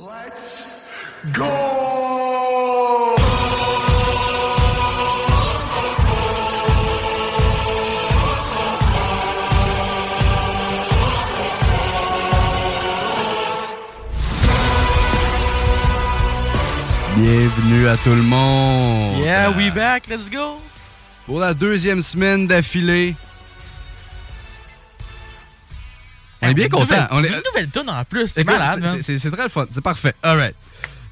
[0.00, 0.66] Let's
[1.32, 1.44] go!
[17.16, 19.18] Bienvenue à tout le monde.
[19.22, 20.60] Yeah, we back, let's go.
[21.26, 23.14] Pour la deuxième semaine d'affilée.
[26.42, 27.06] On est bien content.
[27.10, 27.28] On est...
[27.28, 28.98] Une nouvelle tonne en plus, c'est malade.
[29.02, 29.66] c'est- C'est très le fun.
[29.70, 30.14] C'est parfait.
[30.22, 30.54] All right.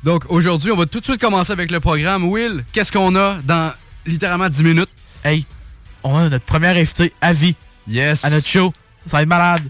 [0.04, 2.24] Donc aujourd'hui, on va tout de suite commencer avec le programme.
[2.28, 3.72] Will, qu'est-ce qu'on a dans
[4.06, 4.88] littéralement 10 minutes?
[5.24, 5.44] Hey,
[6.04, 7.56] on a notre premier invité à vie
[7.88, 8.24] Yes.
[8.24, 8.72] à notre show.
[9.06, 9.62] Ça va être malade.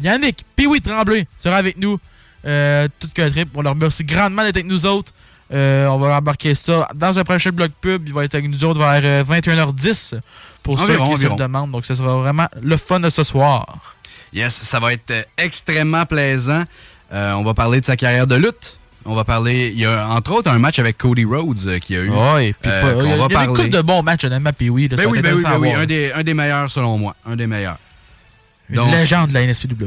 [0.00, 1.98] Yannick, puis oui, Tremblay sera avec nous.
[2.46, 3.48] Euh, tout que trip.
[3.54, 5.12] On leur remercie grandement d'être avec nous autres.
[5.52, 8.06] Euh, on va embarquer ça dans un prochain bloc pub.
[8.06, 10.14] Il va être avec nous autres vers euh, 21h10
[10.62, 11.70] pour Environ, ceux qui se le demandent.
[11.72, 13.66] Donc, ce sera vraiment le fun de ce soir.
[14.32, 16.62] Yes, ça va être euh, extrêmement plaisant.
[17.12, 18.78] Euh, on va parler de sa carrière de lutte.
[19.04, 21.96] On va parler, il y a entre autres un match avec Cody Rhodes euh, qui
[21.96, 22.08] a eu.
[22.10, 23.68] Ouais, puis Euh, a, va y a parler.
[23.68, 24.86] de bons matchs, honnêtement, puis oui.
[24.88, 27.16] là, Ben oui, ben oui, ben oui, un des, un des meilleurs selon moi.
[27.26, 27.78] Un des meilleurs.
[28.70, 29.86] Une Donc- légende de la NSPW.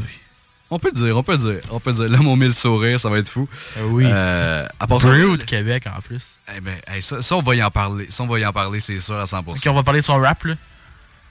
[0.70, 1.62] On peut dire, on peut le dire.
[1.72, 2.10] On peut le dire.
[2.10, 3.48] Là, mon mille sourire, ça va être fou.
[3.90, 4.04] oui.
[4.08, 6.38] Euh, à part ça, Brew de Québec, en plus.
[6.56, 8.08] eh ben, ça, ça, on va y en parler.
[8.10, 9.44] Ça, on va y en parler, c'est sûr, à 100%.
[9.52, 10.56] Ok, on va parler de son rap, là.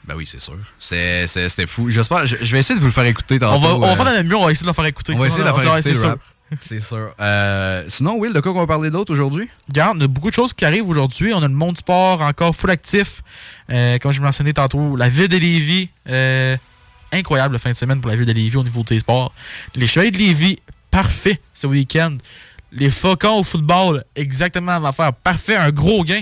[0.07, 0.57] Ben oui, c'est sûr.
[0.79, 1.89] C'était fou.
[1.91, 3.57] J'espère, je, je vais essayer de vous le faire écouter tantôt.
[3.57, 4.87] On va, on va euh, faire de notre mieux, on va essayer de le faire
[4.87, 5.15] écouter.
[5.15, 5.95] on va essayer de le faire écouter,
[6.61, 6.89] c'est sûr.
[6.89, 7.15] sûr.
[7.21, 9.49] Euh, sinon, Will, de quoi on va parler d'autre aujourd'hui?
[9.69, 11.33] Regarde, on a beaucoup de choses qui arrivent aujourd'hui.
[11.35, 13.23] On a le monde sport encore full actif.
[13.71, 15.89] Euh, comme je mentionnais tantôt, la ville de Lévis.
[16.09, 16.57] euh,
[17.13, 19.33] incroyable la fin de semaine pour la ville de Lévis au niveau des sports.
[19.75, 20.59] Les Chevaliers de Lévis,
[20.91, 22.17] parfait ce week-end.
[22.73, 25.13] Les Faucons au football, exactement même affaire.
[25.13, 26.21] Parfait, un gros gain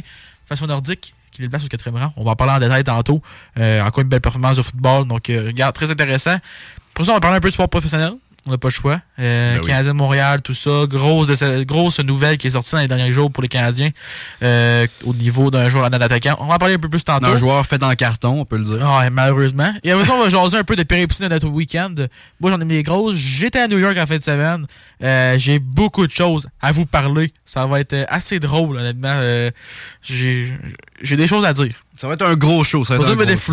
[0.61, 2.13] au Nordique qui les place au quatrième rang.
[2.17, 3.21] On va en parler en détail tantôt.
[3.59, 5.07] Euh, encore une belle performance de football.
[5.07, 6.37] Donc, euh, regarde, très intéressant.
[6.95, 8.13] Pour ça, on va parler un peu de sport professionnel.
[8.47, 9.01] On n'a pas le choix.
[9.21, 9.67] Euh, Ben oui.
[9.69, 10.87] Canadien de Montréal, tout ça.
[10.89, 11.31] Grosse,
[11.65, 13.91] grosse nouvelle qui est sortie dans les derniers jours pour les Canadiens
[14.43, 16.35] euh, au niveau d'un joueur d'un attaquant.
[16.41, 17.27] On va en parler un peu plus tantôt.
[17.27, 18.85] Un joueur fait en carton, on peut le dire.
[18.85, 19.73] Ah, malheureusement.
[19.85, 21.95] Et après ça, on va jaser un peu des péripéties de notre week-end.
[22.41, 23.15] Moi, j'en ai mis des grosses.
[23.15, 24.67] J'étais à New York en fin de semaine.
[25.05, 27.33] Euh, j'ai beaucoup de choses à vous parler.
[27.45, 29.15] Ça va être assez drôle, honnêtement.
[29.15, 29.51] Euh,
[30.03, 30.53] j'ai
[31.01, 31.75] j'ai des choses à dire.
[31.97, 32.85] Ça va être un gros show.
[32.85, 33.53] Ça va être un me gros show.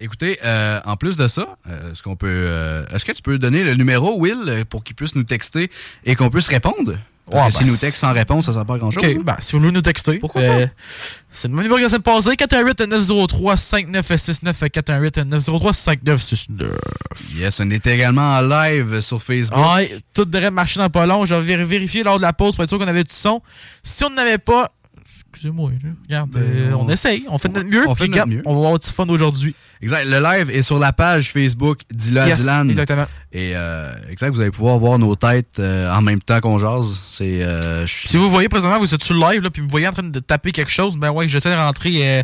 [0.00, 3.38] Écoutez, euh, en plus de ça, euh, est-ce qu'on peut, euh, est-ce que tu peux
[3.38, 5.70] donner le numéro Will pour qu'il puisse nous texter
[6.04, 6.96] et qu'on puisse répondre?
[7.30, 9.04] Parce Ouais, que ben, s'il nous texte sans réponse, ça sert pas à grand chose.
[9.04, 10.18] OK, ben, si vous voulez nous texter.
[10.18, 10.66] Pourquoi euh,
[11.30, 12.30] C'est le même numéro que la semaine passée.
[12.30, 14.68] 418-903-5969.
[14.70, 16.70] 418-903-5969.
[17.36, 19.58] Yes, on est également en live sur Facebook.
[19.74, 21.24] Ouais, tout devrait marcher dans pas long.
[21.24, 23.40] Je vais vér- vérifier lors de la pause pour être sûr qu'on avait du son.
[23.82, 24.72] Si on n'avait pas,
[25.32, 25.70] excusez-moi,
[26.08, 27.88] regarde, Ben, euh, on- on, essaye, on fait de notre mieux.
[27.88, 28.42] on fait puis de notre regarde, mieux.
[28.44, 29.54] On va avoir du fun aujourd'hui.
[29.82, 30.04] Exact.
[30.06, 31.80] Le live est sur la page Facebook
[32.16, 32.68] à Yes, Dylan.
[32.68, 33.06] exactement.
[33.32, 37.00] Et euh, exact, vous allez pouvoir voir nos têtes euh, en même temps qu'on jase.
[37.10, 39.88] C'est euh, Si vous voyez présentement, vous êtes sur le live, là, puis vous voyez
[39.88, 42.22] en train de taper quelque chose, ben ouais, j'essaie de rentrer, euh,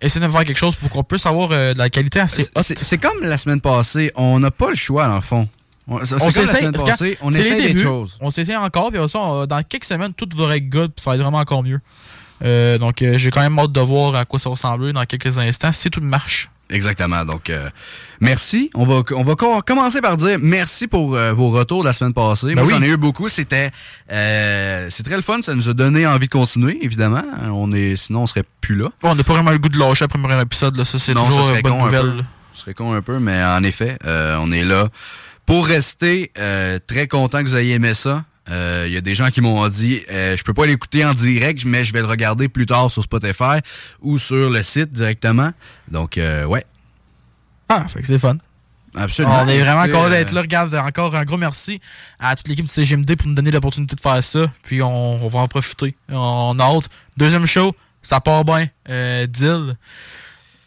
[0.00, 2.72] essayer de faire quelque chose pour qu'on puisse avoir euh, de la qualité assez haute.
[2.80, 5.48] c'est comme la semaine passée, on n'a pas le choix dans le fond.
[5.86, 8.16] On- C'est s'essaye, on essaie des choses.
[8.20, 11.10] On s'essaye encore, puis ça, on- dans quelques semaines, tout va être good, puis ça
[11.10, 11.80] va être vraiment encore mieux.
[12.44, 15.04] Euh, donc, euh, j'ai quand même hâte de voir à quoi ça va ressembler dans
[15.04, 16.50] quelques instants, si tout marche.
[16.70, 17.24] Exactement.
[17.26, 17.68] Donc, euh,
[18.20, 18.70] merci.
[18.74, 22.14] On va, on va co- commencer par dire merci pour euh, vos retours la semaine
[22.14, 22.48] passée.
[22.48, 22.70] Ben Moi, oui.
[22.70, 23.28] j'en ai eu beaucoup.
[23.28, 23.70] C'était,
[24.10, 25.42] euh, c'est très le fun.
[25.42, 27.24] Ça nous a donné envie de continuer, évidemment.
[27.52, 28.88] On est, sinon, on serait plus là.
[29.02, 30.84] Bon, on n'a pas vraiment le goût de lâcher après le premier épisode, là.
[30.84, 32.24] ça c'est Non, toujours ça une serait bonne con nouvelle.
[32.54, 34.88] Ce serait con un peu, mais en effet, euh, on est là
[35.46, 36.30] pour rester.
[36.38, 38.24] euh, très content que vous ayez aimé ça.
[38.50, 41.14] Euh, Il y a des gens qui m'ont dit euh, je peux pas l'écouter en
[41.14, 43.60] direct, mais je vais le regarder plus tard sur Spotify
[44.00, 45.52] ou sur le site directement.
[45.88, 46.64] Donc, euh, ouais.
[47.68, 48.36] Ah, fait que c'est fun.
[48.94, 49.42] Absolument.
[49.42, 50.42] On est vraiment content euh, d'être là.
[50.42, 51.80] Regarde, encore un gros merci
[52.20, 54.52] à toute l'équipe du CGMD pour nous donner l'opportunité de faire ça.
[54.64, 55.96] Puis on, on va en profiter.
[56.10, 56.90] On a hâte.
[57.16, 58.66] Deuxième show, ça part bien.
[58.90, 59.76] Euh, deal.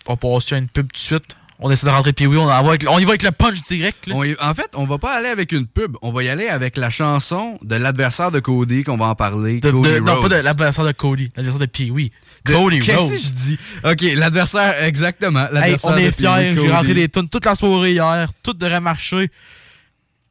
[0.07, 1.37] On passe à une pub tout de suite.
[1.67, 3.31] On essaie de rentrer puis oui, on, en va avec- on y va avec le
[3.31, 4.05] punch direct.
[4.05, 4.13] là.
[4.15, 5.97] on y- en fait, on va pas aller avec une pub.
[6.03, 9.61] On va y aller avec la chanson de l'adversaire de Cody qu'on va en parler.
[9.61, 12.11] De- Cody de- non, pas de l'adversaire de Cody, l'adversaire de Pee-Wee.
[12.45, 13.11] De- Cody Qu'est-ce Rhodes.
[13.13, 13.57] que je dis?
[13.83, 15.47] OK, l'adversaire, exactement.
[15.55, 16.53] Hey, on de est fiers.
[16.55, 18.29] J'ai rentré des tunes toute la soirée hier.
[18.43, 19.31] Tout devrait marcher.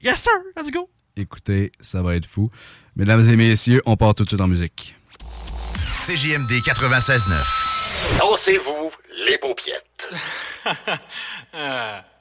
[0.05, 0.33] Yes, sir.
[0.57, 0.89] Let's go.
[1.17, 2.49] Écoutez, ça va être fou.
[2.95, 4.95] Mesdames et messieurs, on part tout de suite en musique.
[6.07, 7.74] CJMD 96.9.
[8.19, 8.91] Dansez-vous
[9.27, 10.09] les paupiètes.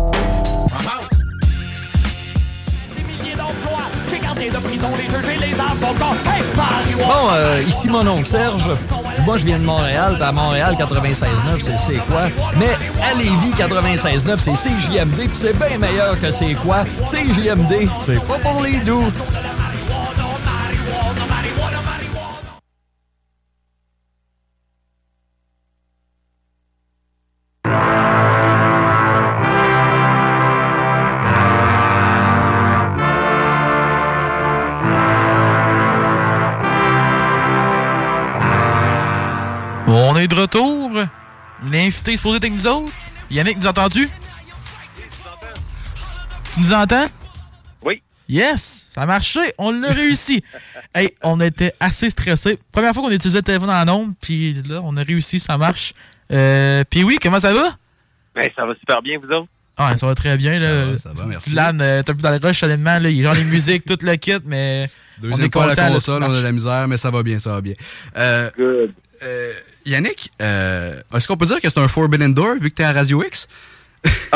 [6.96, 8.70] Bon, euh, ici mon oncle Serge.
[9.26, 10.16] Moi, je viens de Montréal.
[10.22, 12.28] À Montréal, 96.9, c'est c'est quoi?
[12.58, 15.16] Mais à Lévis, 96.9, c'est CJMD.
[15.16, 16.84] Puis c'est bien meilleur que c'est quoi?
[17.04, 19.04] CJMD, c'est pas pour les doux.
[40.58, 40.90] Retour.
[41.70, 42.92] L'invité supposé être avec nous autres.
[43.30, 44.08] Yannick, nous entends-tu?
[46.54, 47.06] Tu nous entends?
[47.84, 48.02] Oui.
[48.28, 50.42] Yes, ça a marché, on l'a réussi.
[50.94, 52.58] hey, on était assez stressés.
[52.72, 55.94] Première fois qu'on utilisait le téléphone en ondes, puis là, on a réussi, ça marche.
[56.32, 57.76] Euh, puis oui, comment ça va?
[58.34, 59.48] Ben, ça va super bien, vous autres?
[59.76, 60.58] Ah, ça va très bien.
[60.58, 60.84] Ça là.
[60.86, 61.50] va, ça va, merci.
[61.50, 62.98] Dylan, euh, t'as plus dans le rush, honnêtement.
[62.98, 65.68] Là, il y a genre les musiques, tout le kit, mais on Deuxième est fois
[65.68, 65.82] content.
[65.82, 67.74] la console, on a de la misère, mais ça va bien, ça va bien.
[68.16, 68.92] Euh, Good.
[69.22, 69.52] euh,
[69.86, 72.92] Yannick, euh, est-ce qu'on peut dire que c'est un Forbidden Door vu que t'es à
[72.92, 73.46] Radio X?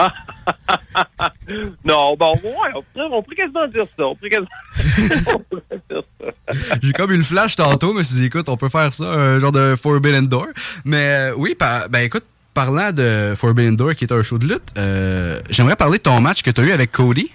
[1.85, 4.05] Non, bon, ouais, on on pourrait quasiment dire ça.
[4.07, 4.49] On pourrait quasiment
[5.35, 6.76] on pourrait dire ça.
[6.83, 8.93] J'ai comme eu le flash tantôt, mais je me suis dit, écoute, on peut faire
[8.93, 10.49] ça, un genre de Forbidden Door.
[10.85, 12.25] Mais euh, oui, par- ben écoute,
[12.55, 16.21] parlant de Forbidden Door, qui est un show de lutte, euh, j'aimerais parler de ton
[16.21, 17.31] match que tu as eu avec Cody.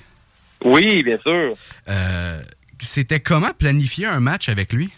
[0.64, 1.54] Oui, bien sûr.
[1.90, 2.42] Euh,
[2.80, 4.92] C'était comment planifier un match avec lui?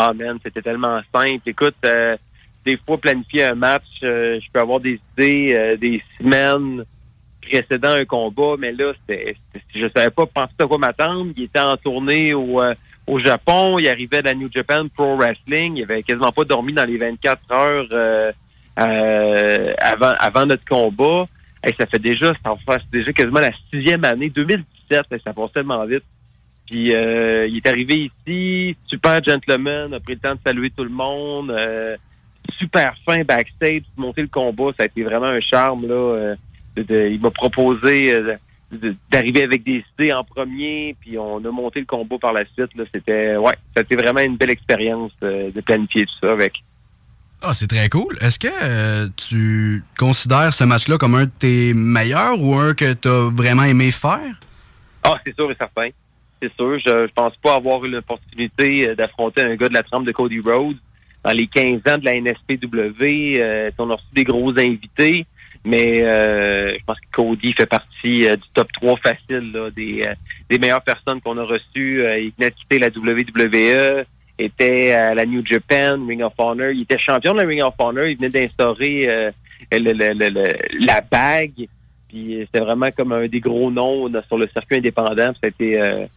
[0.00, 1.42] Ah, man, c'était tellement simple.
[1.48, 2.16] Écoute, euh,
[2.64, 6.84] des fois, planifier un match, euh, je peux avoir des idées euh, des semaines
[7.42, 9.34] précédant un combat, mais là, c'était,
[9.74, 11.32] je savais pas penser à quoi m'attendre.
[11.36, 12.62] Il était en tournée au,
[13.08, 16.72] au Japon, il arrivait de la New Japan Pro Wrestling, il avait quasiment pas dormi
[16.72, 18.32] dans les 24 heures
[18.76, 21.24] avant, avant notre combat.
[21.64, 25.52] Hey, ça fait déjà, ça fait déjà quasiment la sixième année, 2017, hey, ça passe
[25.52, 26.04] tellement vite.
[26.68, 30.84] Puis euh, il est arrivé ici, super gentleman, a pris le temps de saluer tout
[30.84, 31.96] le monde, euh,
[32.58, 35.94] super fin backstage, monter le combat, ça a été vraiment un charme là.
[35.94, 36.36] euh,
[36.76, 38.34] de- de- il m'a proposé euh,
[38.70, 42.44] de- d'arriver avec des idées en premier, puis on a monté le combat par la
[42.44, 42.74] suite.
[42.76, 46.52] Là, c'était ouais, c'était vraiment une belle expérience de planifier tout ça avec.
[47.40, 48.18] Ah, c'est très cool.
[48.20, 52.92] Est-ce que euh, tu considères ce match-là comme un de tes meilleurs ou un que
[52.92, 54.38] tu as vraiment aimé faire?
[55.04, 55.88] Ah, c'est sûr et certain.
[56.40, 56.78] C'est sûr.
[56.78, 60.12] Je, je pense pas avoir eu l'opportunité euh, d'affronter un gars de la trempe de
[60.12, 60.76] Cody Rhodes.
[61.24, 65.26] Dans les 15 ans de la NSPW, euh, on a reçu des gros invités,
[65.64, 70.02] mais euh, je pense que Cody fait partie du top 3 facile là, des,
[70.48, 72.04] des meilleures personnes qu'on a reçues.
[72.04, 74.04] Il venait de quitter la WWE,
[74.38, 76.70] était à la New Japan, Ring of Honor.
[76.70, 78.06] Il était champion de la Ring of Honor.
[78.06, 79.32] Il venait d'instaurer
[79.72, 81.66] la bague.
[82.08, 85.32] Puis c'était vraiment comme un des gros noms sur le circuit indépendant.
[85.42, 86.08] C'était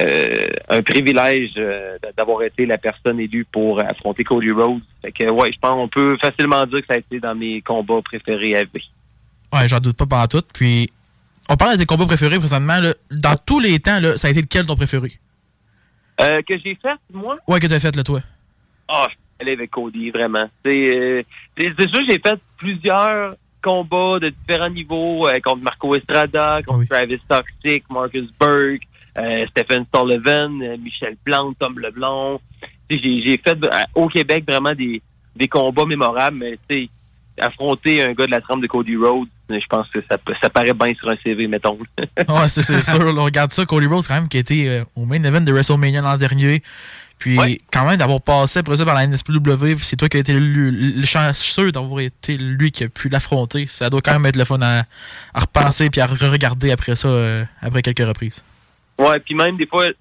[0.00, 4.80] euh, un privilège euh, d'avoir été la personne élue pour affronter Cody Rhodes.
[5.02, 7.60] Fait que ouais, je pense qu'on peut facilement dire que ça a été dans mes
[7.60, 8.90] combats préférés à vie.
[9.52, 10.44] Ouais, j'en doute pas pendant tout.
[10.54, 10.90] Puis,
[11.50, 12.80] on parle de tes combats préférés présentement.
[12.80, 12.94] Là.
[13.10, 15.12] Dans tous les temps, là, ça a été lequel ton préféré?
[16.22, 17.36] Euh, que j'ai fait, moi?
[17.46, 18.20] Ouais, que t'as fait, là, toi.
[18.88, 20.44] Ah, je suis allé avec Cody, vraiment.
[20.64, 21.22] C'est euh,
[21.58, 28.28] sûr j'ai fait plusieurs combats de différents niveaux contre Marco Estrada, contre Travis Toxic, Marcus
[28.40, 28.86] Burke,
[29.50, 31.74] Stephen Sullivan, euh, Michel Plante, Tom
[32.90, 35.02] sais, J'ai fait euh, au Québec vraiment des,
[35.36, 36.88] des combats mémorables, mais tu sais,
[37.38, 40.72] affronter un gars de la trempe de Cody Rhodes, je pense que ça, ça paraît
[40.72, 41.78] bien sur un CV, mettons.
[42.28, 43.00] Ouais, c'est sûr.
[43.00, 43.64] on regarde ça.
[43.66, 46.62] Cody Rhodes, quand même, qui a été euh, au main event de WrestleMania l'an dernier.
[47.18, 47.38] Puis,
[47.72, 51.04] quand même, d'avoir passé après ça par la NSPW, c'est toi qui as été le,
[51.04, 53.68] chanceux d'avoir été lui qui a pu l'affronter.
[53.68, 54.82] Ça doit quand même être le fun à,
[55.32, 58.42] à repenser puis à regarder après ça, euh, après quelques reprises.
[59.02, 59.94] Ouais, puis même des fois, tu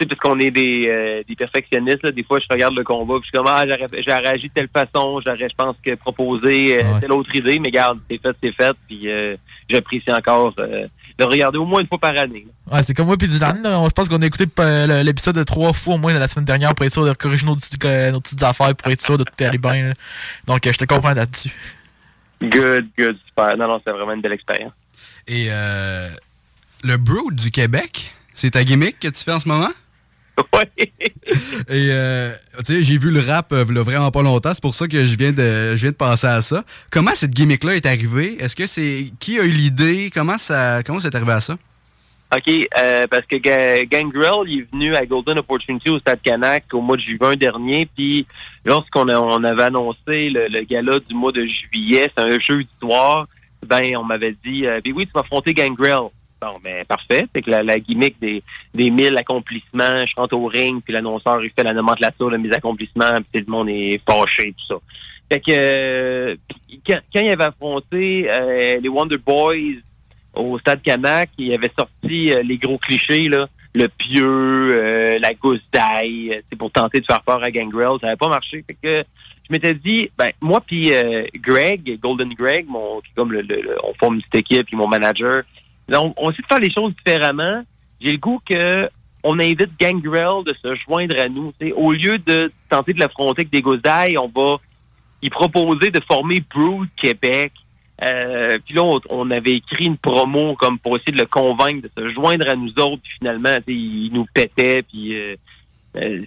[0.00, 3.14] sais, parce qu'on est des, euh, des perfectionnistes, là, des fois, je regarde le combat,
[3.20, 6.78] puis je suis comme, ah, j'aurais réagi de telle façon, j'aurais, je pense que proposé
[6.82, 9.36] euh, telle autre idée, mais regarde, c'est fait, c'est fait, puis euh,
[9.68, 10.86] j'apprécie encore euh,
[11.18, 12.46] de regarder au moins une fois par année.
[12.70, 13.60] Ouais, c'est comme moi puis Dylan.
[13.62, 16.46] Je pense qu'on a écouté euh, l'épisode de trois fois au moins de la semaine
[16.46, 19.18] dernière pour être sûr de corriger nos, petits- euh, nos petites affaires, pour être sûr
[19.18, 19.88] de tout aller bien.
[19.88, 19.94] là.
[20.46, 21.50] Donc, euh, je te comprends là-dessus.
[22.42, 23.54] Good, good, super.
[23.58, 24.72] Non, non, c'est vraiment une belle expérience.
[25.28, 26.08] Et euh,
[26.84, 29.70] le Brood du Québec, c'est ta gimmick que tu fais en ce moment?
[30.54, 30.86] Oui.
[31.68, 34.88] Et euh, tu sais, j'ai vu le rap euh, vraiment pas longtemps, c'est pour ça
[34.88, 36.64] que je viens de je viens de penser à ça.
[36.90, 38.42] Comment cette gimmick-là est arrivée?
[38.42, 39.12] Est-ce que c'est.
[39.20, 40.10] Qui a eu l'idée?
[40.14, 41.58] Comment ça comment c'est arrivé à ça?
[42.34, 46.64] OK, euh, parce que Ga- Gangrel, il est venu à Golden Opportunity au Stade Canac
[46.72, 48.24] au mois de juin dernier, puis
[48.64, 52.62] lorsqu'on a- on avait annoncé le, le gala du mois de juillet, c'est un jeu
[52.80, 53.26] soir,
[53.66, 56.08] ben on m'avait dit, euh, Ben oui, tu vas affronter Gangrel.
[56.40, 58.42] Bon, ben parfait, c'est que la, gimmick des,
[58.74, 62.50] des mille accomplissements, je rentre au ring, puis l'annonceur, il fait la nomenclature de mes
[62.50, 64.80] accomplissements, puis tout le monde est fâché, tout ça.
[65.32, 66.36] Fait que euh,
[66.84, 69.78] quand, quand il avait affronté euh, les Wonder Boys
[70.34, 75.62] au Stade Canac, il avait sorti euh, les gros clichés, là, le pieux, la gousse
[75.72, 77.98] d'ail, c'est pour tenter de faire peur à Gangrel.
[78.00, 78.64] Ça n'avait pas marché.
[78.66, 79.04] Fait que
[79.44, 80.90] je m'étais dit, ben moi puis
[81.36, 83.46] Greg, Golden Greg, mon, qui comme le,
[83.84, 85.44] on forme une petite équipe, puis mon manager,
[85.98, 87.62] on, on essaie de faire les choses différemment.
[88.00, 88.88] J'ai le goût que
[89.22, 91.52] on invite Gangrel de se joindre à nous.
[91.76, 94.58] Au lieu de tenter de l'affronter avec des d'ail, on va
[95.22, 97.52] il proposait de former Brood Québec.
[98.02, 101.90] Euh, puis là, on, avait écrit une promo comme pour essayer de le convaincre de
[101.94, 103.02] se joindre à nous autres.
[103.02, 104.82] Puis finalement, il nous pétait.
[104.82, 105.36] Puis, euh,
[105.96, 106.22] euh,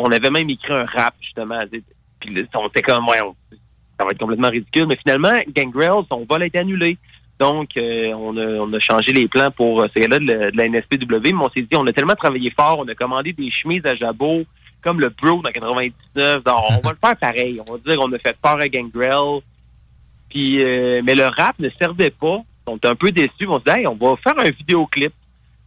[0.00, 1.60] on avait même écrit un rap, justement.
[2.20, 3.18] Puis on était comme, ouais,
[3.98, 4.86] ça va être complètement ridicule.
[4.88, 6.98] Mais finalement, Gangrel, son vol a été annulé.
[7.38, 10.56] Donc, euh, on, a, on a changé les plans pour euh, ce gars-là de, de
[10.56, 11.06] la NSPW.
[11.22, 13.94] Mais on s'est dit, on a tellement travaillé fort, on a commandé des chemises à
[13.94, 14.44] jabot,
[14.82, 16.42] comme le Bro dans 99.
[16.42, 17.60] Donc, on va le faire pareil.
[17.66, 19.40] On va dire qu'on a fait peur à Gangrel.
[20.30, 22.38] Puis, euh, mais le rap ne servait pas.
[22.66, 23.46] On était un peu déçus.
[23.46, 25.12] On se dit, hey, on va faire un vidéoclip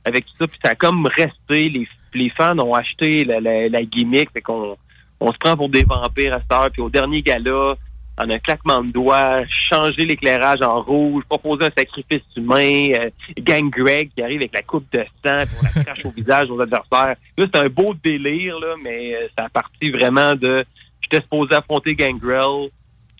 [0.03, 0.47] avec tout ça.
[0.47, 1.69] Puis ça a comme resté.
[1.69, 4.29] Les, les fans ont acheté la gimmick.
[4.31, 4.75] Fait qu'on
[5.21, 6.69] on se prend pour des vampires à cette heure.
[6.71, 7.75] Puis au dernier gala,
[8.17, 13.69] en un claquement de doigts, changer l'éclairage en rouge, proposer un sacrifice humain, euh, Gang
[13.69, 17.15] Greg qui arrive avec la coupe de sang, on la crache au visage aux adversaires.
[17.37, 20.63] Là, c'est un beau délire, là, mais euh, ça a parti vraiment de...
[21.01, 22.69] J'étais supposé affronter Gangrel,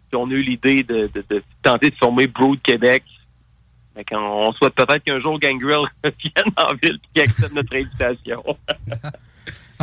[0.09, 3.03] puis on a eu l'idée de, de- de tenter de former Brood Québec.
[3.95, 4.17] Fait qu'on-
[4.47, 8.43] on souhaite peut-être qu'un jour Gangrel vienne en ville et qu'il accepte notre invitation.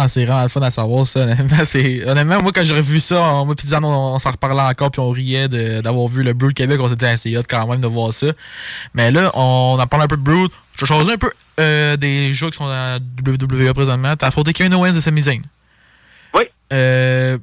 [0.01, 1.21] Ah, c'est vraiment le fun à savoir ça.
[1.21, 5.01] Honnêtement, moi, quand j'aurais vu ça, on, moi, puis on, on s'en reparlait encore, puis
[5.01, 6.79] on riait d'avoir vu le Brood Québec.
[6.81, 8.29] On s'est dit, ah, c'est hot quand même de voir ça.
[8.95, 10.53] Mais là, on en parle un peu de Brood.
[10.79, 14.15] Je vais un peu euh, des joueurs qui sont à WWE présentement.
[14.15, 15.41] T'as affronté Kevin Owens et Sami Zayn.
[16.33, 16.45] Oui.
[16.73, 17.37] Euh,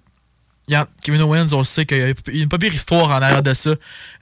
[0.71, 3.43] a- Kevin Owens, on le sait qu'il y a une pas pire histoire en arrière
[3.43, 3.71] de ça,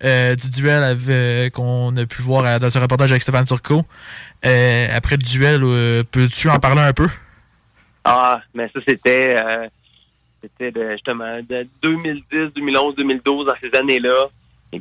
[0.04, 3.86] euh, du duel euh, qu'on a pu voir dans ce reportage avec Stéphane Turcot.
[4.42, 7.08] Après le duel, peux-tu en parler un peu?
[8.06, 9.68] Ah, mais ça, c'était euh,
[10.42, 14.28] c'était de- justement de 2010, 2011, 2012, dans ces années-là.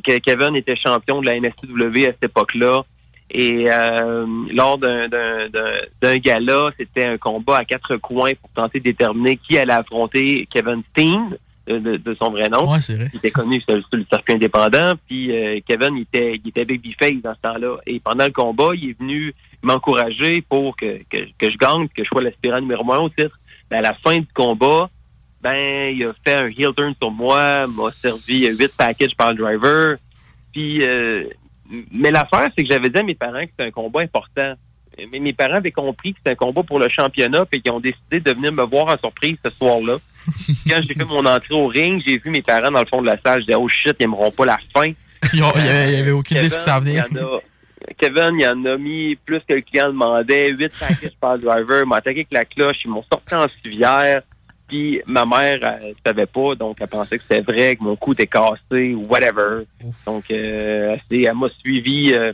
[0.03, 2.81] Que Kevin était champion de la NSW à cette époque-là.
[3.29, 8.49] Et euh, lors d'un- d'un d'un- d'un gala, c'était un combat à quatre coins pour
[8.51, 12.69] tenter de déterminer qui allait affronter Kevin Steen, de, de- de son vrai nom.
[12.71, 13.09] Ouais, c'est vrai.
[13.13, 14.93] Il était connu sur, sur le circuit indépendant.
[15.07, 17.77] Puis euh, Kevin, il était, il était babyface dans ce temps-là.
[17.85, 22.03] Et pendant le combat, il est venu m'encourager pour que, que, que je gagne, que
[22.03, 23.39] je sois l'aspirant numéro un au titre.
[23.69, 24.89] Ben, à la fin du combat,
[25.41, 29.37] ben, il a fait un heel turn sur moi, m'a servi huit packages par le
[29.37, 29.97] driver.
[30.51, 31.23] Puis, euh,
[31.91, 34.53] mais l'affaire, c'est que j'avais dit à mes parents que c'était un combat important.
[35.11, 37.79] Mais mes parents avaient compris que c'était un combat pour le championnat, puis qu'ils ont
[37.79, 39.95] décidé de venir me voir en surprise ce soir-là.
[40.69, 43.07] Quand j'ai fait mon entrée au ring, j'ai vu mes parents dans le fond de
[43.07, 43.41] la salle.
[43.41, 44.91] Je disais, oh shit, ils aimeront pas la fin.
[45.33, 46.93] Il y avait, aucune idée de ce qui s'en venait.
[46.93, 47.39] il y en a-
[47.97, 51.89] Kevin, il en a mis plus que le client demandait, 8 packages par driver, il
[51.89, 54.21] m'a attaqué avec la cloche, ils m'ont sorti en civière.
[54.67, 58.13] Puis ma mère, elle savait pas, donc elle pensait que c'était vrai, que mon cou
[58.13, 59.65] était cassé ou whatever.
[60.05, 62.31] Donc euh, elle m'a suivi euh,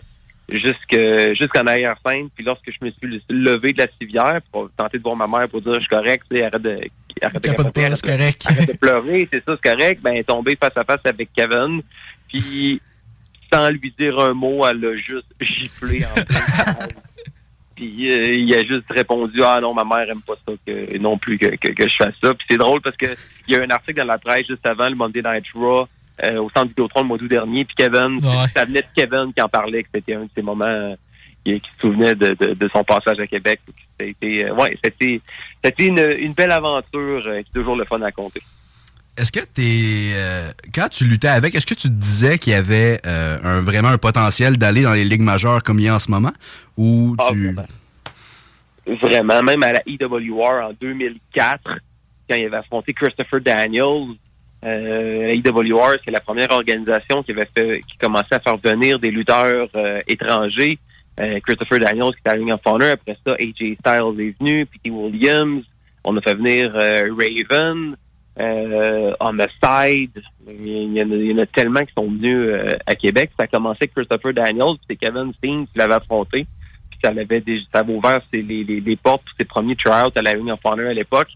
[0.52, 1.00] jusque
[1.38, 2.30] jusqu'en arrière-scène.
[2.36, 5.50] Puis lorsque je me suis levé de la civière pour tenter de voir ma mère
[5.50, 6.78] pour dire je suis correct, arrête de
[7.22, 8.46] arrête de capoter, arrête correct.
[8.48, 10.02] arrête de pleurer, c'est ça, c'est correct.
[10.02, 11.82] Ben, elle est tombée face à face avec Kevin.
[12.28, 12.82] Puis,
[13.52, 16.16] sans lui dire un mot, elle a juste giflé en.
[17.76, 21.18] Puis, euh, il a juste répondu Ah non, ma mère aime pas ça, que, non
[21.18, 22.34] plus que, que, que je fasse ça.
[22.34, 23.08] Puis, c'est drôle parce que
[23.48, 25.88] il y a un article dans la presse juste avant le Monday Night Raw.
[26.24, 28.46] Euh, au centre Vidéotron le mois d'août dernier, puis Kevin, Ouais.
[28.56, 30.96] ça venait de Kevin qui en parlait, que c'était un de ses moments euh,
[31.46, 33.60] qui, qui se souvenait de, de, de son passage à Québec.
[34.00, 35.22] C'était, euh, ouais, c'était,
[35.64, 38.42] c'était une, une belle aventure euh, qui est toujours le fun à compter.
[39.18, 40.14] Est-ce que t'es.
[40.16, 43.62] euh, quand tu luttais avec, est-ce que tu te disais qu'il y avait euh, un,
[43.62, 46.32] vraiment un potentiel d'aller dans les ligues majeures comme il y a en ce moment?
[46.78, 47.52] Ou Ah, tu.
[47.54, 47.68] vraiment.
[49.02, 51.62] Vraiment, même à la EWR en 2004,
[52.30, 54.16] quand il avait affronté Christopher Daniels,
[54.66, 59.00] euh, la EWR, c'est la première organisation qui avait fait, qui commençait à faire venir
[59.00, 60.78] des lutteurs euh, étrangers.
[61.20, 64.66] Euh, Christopher Daniels qui était à Ring of Honor, après ça, AJ Styles est venu,
[64.66, 64.90] P.T.
[64.90, 65.64] Williams,
[66.04, 67.96] on a fait venir euh, Raven,
[68.40, 72.72] euh, Homicide, il y, en a, il y en a tellement qui sont venus euh,
[72.86, 73.32] à Québec.
[73.38, 76.48] Ça a commencé avec Christopher Daniels, puis c'est Kevin Steen qui l'avait affronté
[76.90, 80.32] puis ça l'avait ça avait ouvert les, les portes pour ses premiers tryouts à la
[80.32, 81.30] Ring of Honor à l'époque.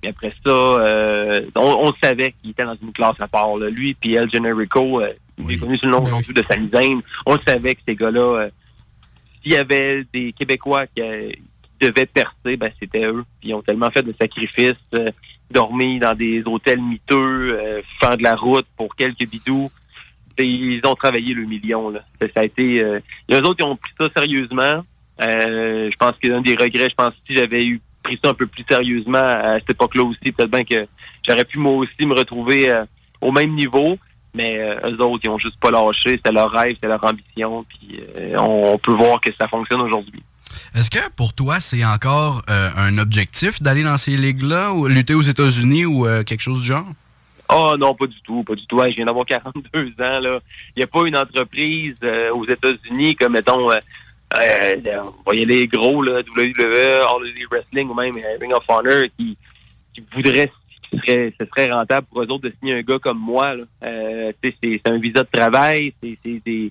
[0.00, 3.56] Puis après ça, euh, on, on savait qu'il était dans une classe à part.
[3.56, 3.68] là.
[3.70, 7.00] Lui puis El Generico, euh, il est connu sous le nom aujourd'hui de Sami Zayn.
[7.24, 8.48] On savait que ces gars-là, euh,
[9.42, 13.24] s'il y avait des Québécois qui, euh, qui devaient percer, ben c'était eux.
[13.40, 15.10] Puis ils ont tellement fait de sacrifices, euh,
[15.50, 19.70] dormi dans des hôtels miteux, euh, faire de la route pour quelques bidous.
[20.38, 21.88] Ils ont travaillé le million.
[21.88, 22.00] Là.
[22.20, 22.82] Ça, ça a été.
[22.82, 24.84] Euh, les autres, ils ont pris ça sérieusement.
[25.22, 28.30] Euh, je pense que l'un des regrets, je pense que si j'avais eu pris ça
[28.30, 30.86] un peu plus sérieusement à cette époque-là aussi, peut-être bien que
[31.26, 32.84] j'aurais pu moi aussi me retrouver euh,
[33.20, 33.98] au même niveau.
[34.34, 36.10] Mais euh, eux autres, ils ont juste pas lâché.
[36.16, 37.64] C'était leur rêve, c'était leur ambition.
[37.68, 40.22] Puis euh, on, on peut voir que ça fonctionne aujourd'hui.
[40.74, 45.14] Est-ce que pour toi, c'est encore euh, un objectif d'aller dans ces ligues-là, ou lutter
[45.14, 46.86] aux États-Unis ou quelque chose du genre?
[47.48, 48.80] Oh non, pas du tout, pas du tout.
[48.80, 50.20] Je viens d'avoir 42 ans.
[50.20, 50.38] là.
[50.74, 53.76] Il n'y a pas une entreprise euh, aux États-Unis comme, mettons, euh,
[54.34, 54.74] euh,
[55.24, 59.04] on va y aller gros, là, WWE, All Elite Wrestling ou même Ring of Honor
[59.18, 59.36] qui,
[59.94, 60.50] qui voudrait,
[60.90, 63.54] qui serait, ce serait rentable pour eux autres de signer un gars comme moi.
[63.54, 63.64] là.
[63.84, 66.70] Euh, tu sais, c'est un visa de travail, c'est c'est des-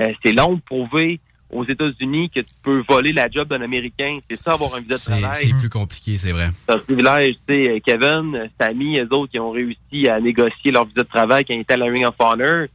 [0.00, 4.18] euh, c'est long de prouver aux États-Unis que tu peux voler la job d'un Américain.
[4.28, 6.48] C'est ça, avoir un visa de travail c'est plus compliqué, c'est vrai.
[6.66, 7.36] c'est un privilège.
[7.46, 11.44] Tu sais, Kevin, Sammy, eux autres qui ont réussi à négocier leur visa de travail
[11.44, 12.66] quand ils étaient à la Ring of Honor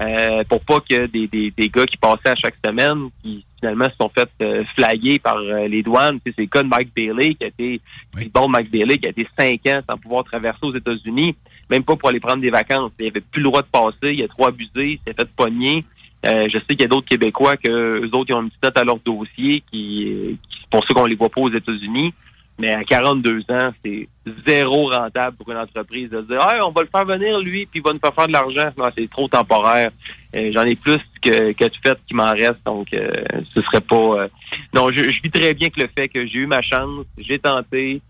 [0.00, 3.84] euh, pour pas que des, des, des gars qui passaient à chaque semaine qui finalement
[3.84, 6.18] se sont fait euh, flaguer par euh, les douanes.
[6.24, 7.80] Tu sais, c'est le cas de Mike Bailey qui a été
[8.16, 8.30] Oui.
[8.34, 11.36] bon Mike Bailey qui a été cinq ans sans pouvoir traverser aux États-Unis,
[11.70, 12.90] même pas pour aller prendre des vacances.
[12.98, 15.84] Il avait plus le droit de passer, il a trop abusé, il s'est fait pogner.
[16.26, 18.62] Euh, je sais qu'il y a d'autres Québécois que eux autres ils ont une petite
[18.64, 22.12] note à leur dossier qui, qui c'est pour ça qu'on les voit pas aux États-Unis.
[22.58, 24.08] Mais à 42 ans, c'est
[24.46, 27.80] zéro rentable pour une entreprise de dire hey, on va le faire venir lui puis
[27.80, 28.70] il va nous faire faire de l'argent.
[28.78, 29.90] Non, c'est trop temporaire.
[30.36, 33.10] Euh, J'en ai plus que, que tu fais qui m'en reste, donc euh,
[33.52, 33.96] ce serait pas.
[33.96, 34.28] euh,
[34.72, 38.00] Non, je, vis très bien que le fait que j'ai eu ma chance, j'ai tenté,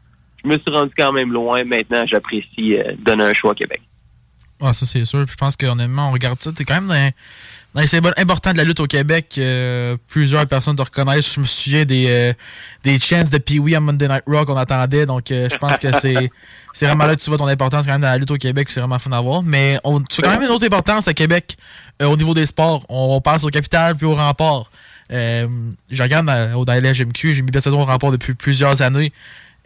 [0.43, 1.65] je me suis rendu quand même loin.
[1.65, 3.81] Maintenant, j'apprécie euh, donner un choix à Québec.
[4.61, 5.25] Ah, ça, c'est sûr.
[5.25, 6.53] Puis je pense qu'honnêtement, on regarde ça.
[6.53, 7.11] T'es quand même dans,
[7.87, 9.35] symboles importants de la lutte au Québec.
[9.39, 11.35] euh, plusieurs personnes te reconnaissent.
[11.35, 12.33] Je me souviens des, euh,
[12.85, 15.07] des chants de Pee-Wee à Monday Night Raw qu'on attendait.
[15.07, 16.31] Donc, euh, je pense que c'est
[16.73, 18.69] c'est vraiment là que tu vois ton importance quand même dans la lutte au Québec.
[18.71, 19.43] C'est vraiment fun à voir.
[19.43, 21.57] Mais on, tu as quand même une autre importance à Québec
[22.01, 22.85] euh, au niveau des sports.
[22.89, 24.71] On, passe au capital puis au rempart.
[25.13, 25.49] Euh,
[25.91, 29.13] je regarde dans, au- dans la LGMQ, j'ai mis saison au rempart depuis plusieurs années.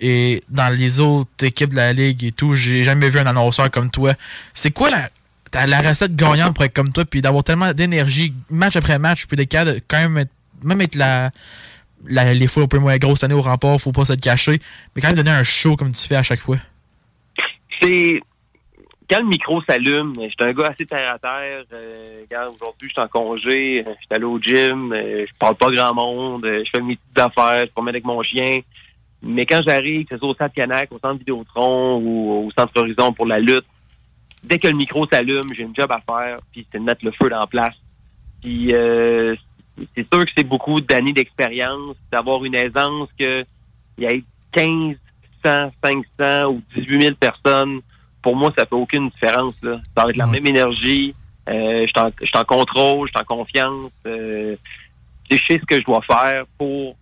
[0.01, 3.71] Et dans les autres équipes de la ligue et tout, j'ai jamais vu un annonceur
[3.71, 4.15] comme toi.
[4.55, 5.11] C'est quoi la,
[5.51, 9.27] ta- la recette gagnante pour être comme toi, puis d'avoir tellement d'énergie, match après match,
[9.27, 10.31] puis d'être capable de quand même être,
[10.63, 11.31] même être la,
[12.07, 14.59] la- les fois un peu moins grosses années au rempart, faut pas se le cacher,
[14.95, 16.57] mais quand même donner un show comme tu fais à chaque fois.
[17.81, 18.21] c'est
[19.11, 21.65] quand le micro s'allume, je suis un gars assez terre à terre.
[21.73, 25.55] Euh, aujourd'hui, je suis en congé, euh, je suis allé au gym, euh, je parle
[25.57, 28.61] pas grand monde, euh, je fais mes petites affaires, je promène avec mon chien.
[29.23, 32.73] Mais quand j'arrive, que ce soit au Stade Canac, au Centre Vidéotron ou au Centre
[32.77, 33.65] Horizon pour la lutte,
[34.45, 37.13] dès que le micro s'allume, j'ai une job à faire, puis c'est de mettre le
[37.13, 37.75] feu dans la place.
[38.43, 39.35] Puis euh,
[39.95, 43.45] c'est sûr que c'est beaucoup d'années d'expérience, d'avoir une aisance que
[43.99, 44.23] il y ait
[44.53, 44.97] 15,
[45.45, 45.71] 100,
[46.19, 47.81] 500 ou 18 000 personnes.
[48.23, 49.55] Pour moi, ça fait aucune différence.
[49.63, 49.81] Là.
[49.97, 50.33] Ça va être la Ouais.
[50.33, 51.15] même énergie.
[51.49, 53.91] Euh, je suis en- contrôle, je suis en confiance.
[54.07, 54.55] Euh,
[55.31, 56.97] je sais ce que je dois faire pour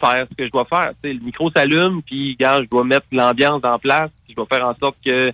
[0.00, 0.92] faire ce que je dois faire.
[1.02, 4.10] Tu sais, le micro s'allume, puis je dois mettre l'ambiance en place.
[4.24, 5.32] puis Je dois faire en sorte que,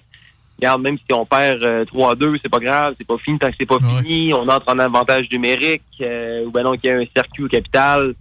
[0.61, 3.57] regarde, même si on perd euh, 3-2, c'est pas grave, c'est pas fini tant que
[3.59, 4.03] c'est pas Ouais.
[4.03, 4.35] fini.
[4.35, 7.49] On entre en avantage numérique, euh, ou ben non, qu'il y a un circuit au
[7.49, 8.14] capital.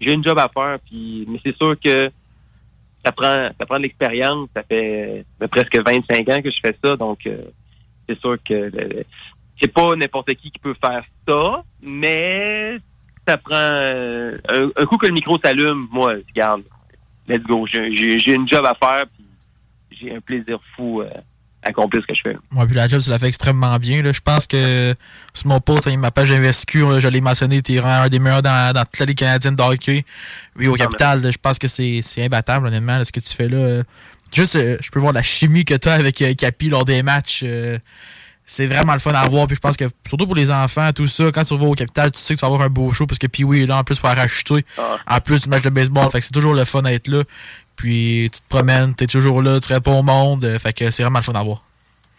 [0.00, 2.10] J'ai une job à faire, puis mais c'est sûr que
[3.04, 4.48] ça prend ça prend de l'expérience.
[4.54, 7.42] Ça fait, fait presque 25 ans que je fais ça, donc euh,
[8.08, 8.70] c'est sûr que
[9.60, 12.76] c'est pas n'importe qui qui peut faire ça, mais
[13.26, 16.62] ça prend euh, un, un coup que le micro s'allume, moi, regarde,
[17.26, 17.66] let's go.
[17.66, 19.24] J'ai- une job à faire, puis
[20.00, 21.08] j'ai un plaisir fou euh,
[21.62, 22.36] accomplir ce que je fais.
[22.50, 24.02] Moi, puis la job, tu l'as fait extrêmement bien.
[24.02, 24.12] Là.
[24.12, 24.94] Je pense que
[25.34, 28.42] sur mon post, sur ma page MSQ, je l'ai mentionné, tu es un des meilleurs
[28.42, 30.04] dans, dans toute la Ligue canadienne de hockey.
[30.56, 33.34] Oui, au Ah, capital, je pense que c'est c'est imbattable, honnêtement, là, ce que tu
[33.34, 33.82] fais là.
[34.32, 37.02] Juste, euh, je peux voir la chimie que tu as avec euh, Capi lors des
[37.02, 37.40] matchs.
[37.44, 37.78] euh,
[38.44, 39.46] c'est vraiment le fun à voir.
[39.46, 42.10] Puis je pense que, surtout pour les enfants, tout ça, quand tu vas au capital,
[42.10, 43.84] tu sais que tu vas avoir un beau show parce que Pee-Wee est là en
[43.84, 44.64] plus pour racheter.
[44.78, 44.96] Ah.
[45.06, 46.10] En plus du match de baseball.
[46.10, 47.24] Fait que c'est toujours le fun d'être là.
[47.78, 50.44] Puis tu te promènes, tu es toujours là, tu réponds au monde.
[50.44, 51.62] euh, Fait que c'est vraiment le fun à voir.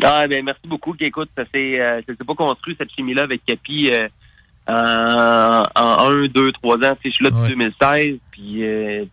[0.04, 0.96] Ah, ben, merci beaucoup.
[1.00, 4.08] Écoute, ça s'est, euh, pas construit, cette chimie-là, avec Capi, euh,
[4.68, 6.96] en, en un, deux, trois ans.
[7.04, 7.50] Tu Je suis là depuis Ouais.
[7.50, 9.06] 2016, puis euh,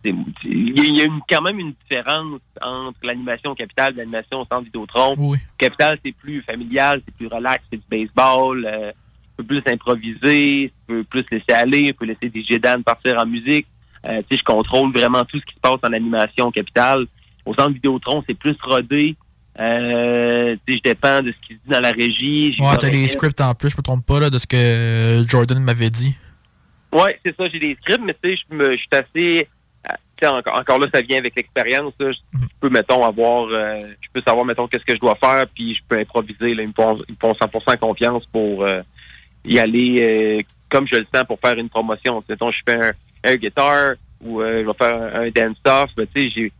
[0.45, 4.45] il y a, une- quand même une différence entre l'animation au Capital et l'animation au
[4.45, 5.13] Centre Vidéotron.
[5.17, 5.39] Oui.
[5.57, 8.93] Capital, c'est plus familial, c'est plus relax, c'est du baseball, euh, un
[9.37, 13.25] peu plus improviser, tu peux plus laisser aller, tu peux laisser des Jedan partir en
[13.25, 13.67] musique.
[14.07, 17.05] Euh, je contrôle vraiment tout ce qui se passe en animation au Capital.
[17.45, 19.15] Au Centre Vidéotron, c'est plus rodé.
[19.59, 22.55] Euh, je dépends de ce qui se dit dans la régie.
[22.59, 25.59] Ouais, t'as des scripts en plus, je me trompe pas, là, de ce que Jordan
[25.59, 26.15] m'avait dit.
[26.93, 29.47] Ouais, c'est ça, j'ai des scripts, mais tu sais, je suis assez.
[29.89, 31.93] euh, encore, encore là, ça vient avec l'expérience.
[31.99, 33.47] Je, je peux, mettons, avoir.
[33.47, 36.53] euh, je peux savoir, mettons, qu'est-ce que je dois faire, puis je peux improviser.
[36.53, 38.81] Là, ils, me font, ils me font 100% confiance pour euh,
[39.43, 42.23] y aller euh, comme je le sens pour faire une promotion.
[42.29, 42.91] Mettons, je fais un,
[43.23, 45.91] un guitar ou euh, je vais faire un, dance-off.
[45.95, 46.51] ben, Tu sais,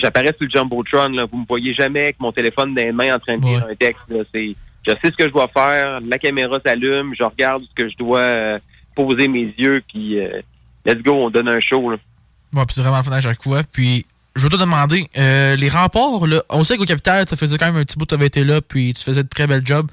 [0.00, 1.08] j'apparais sur le Jumbotron.
[1.08, 1.26] Là.
[1.30, 3.72] Vous me voyez jamais avec mon téléphone dans les mains en train de lire Ouais.
[3.72, 4.02] un texte.
[4.08, 4.18] Là.
[4.34, 6.00] Je sais ce que je dois faire.
[6.00, 7.14] La caméra s'allume.
[7.18, 8.58] Je regarde ce que je dois euh,
[8.94, 9.82] poser mes yeux.
[9.88, 10.40] Puis, euh,
[10.84, 11.90] let's go, on donne un show.
[11.90, 11.96] Là.
[12.54, 13.62] Ouais, puis c'est vraiment fun à chaque fois.
[13.72, 17.58] Puis je veux te demander, euh, les remports, là, on sait qu'au Capital, ça faisait
[17.58, 19.46] quand même un petit bout que tu avais été là, puis tu faisais de très
[19.46, 19.90] bel job.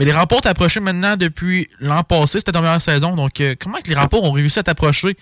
[0.00, 3.14] Mais les remports t'approchaient maintenant depuis l'an passé, c'était ta première saison.
[3.14, 5.14] Donc, euh, comment que les remports ont réussi à t'approcher,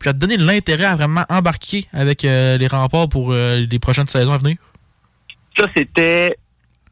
[0.00, 3.78] puis à te donner l'intérêt à vraiment embarquer avec euh, les remports pour euh, les
[3.78, 4.56] prochaines saisons à venir?
[5.56, 6.36] Ça, c'était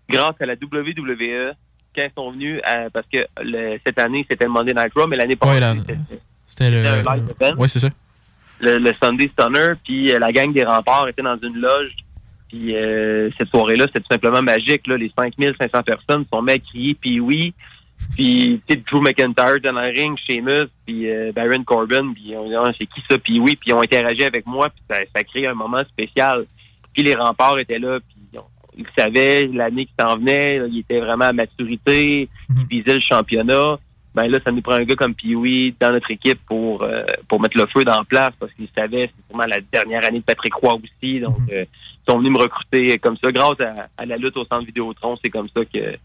[0.08, 1.52] grâce à la WWE
[1.96, 5.08] quand ils sont venus, à- parce que le- cette année, c'était le Monday Night Raw,
[5.08, 5.98] mais l'année passée, Ouais, c'était le.
[6.46, 7.56] C'était un live event.
[7.56, 7.88] Ouais, c'est ça.
[8.60, 11.90] le, le Sunday Stunner, puis la gang des remparts était dans une loge.
[12.52, 14.86] Puis euh, cette soirée-là, c'était tout simplement magique.
[14.86, 14.96] Là.
[14.98, 17.54] Les 5500 personnes sont mis à crier, puis oui.
[18.14, 18.60] Puis
[18.90, 22.86] Drew McIntyre dans le ring, Sheamus, puis euh, Baron Corbin, puis on dit Ah, c'est
[22.86, 25.46] qui ça, puis oui, puis ils ont interagi avec moi, puis ça, ça a créé
[25.46, 26.44] un moment spécial.
[26.92, 28.42] Puis les remparts étaient là, puis on-
[28.76, 32.28] ils savaient l'année qui s'en venait, là, ils étaient vraiment à maturité,
[32.70, 33.78] ils visaient le championnat.
[34.14, 37.40] Ben là, ça nous prend un gars comme Pee-Wee dans notre équipe pour euh, pour
[37.40, 40.24] mettre le feu dans la place parce qu'ils savaient c'est vraiment la dernière année de
[40.24, 41.20] Patrick Roy aussi.
[41.20, 43.32] Donc euh, ils sont venus me recruter comme ça.
[43.32, 45.96] Grâce à, à la lutte au centre Vidéotron, c'est comme ça que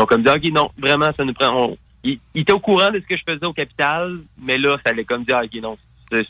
[0.00, 1.70] ont comme dit OK, non, vraiment, ça nous prend.
[1.70, 4.76] On, ils, ils étaient au courant de ce que je faisais au capital, mais là,
[4.84, 5.76] ça allait comme dire OK, non,
[6.12, 6.24] il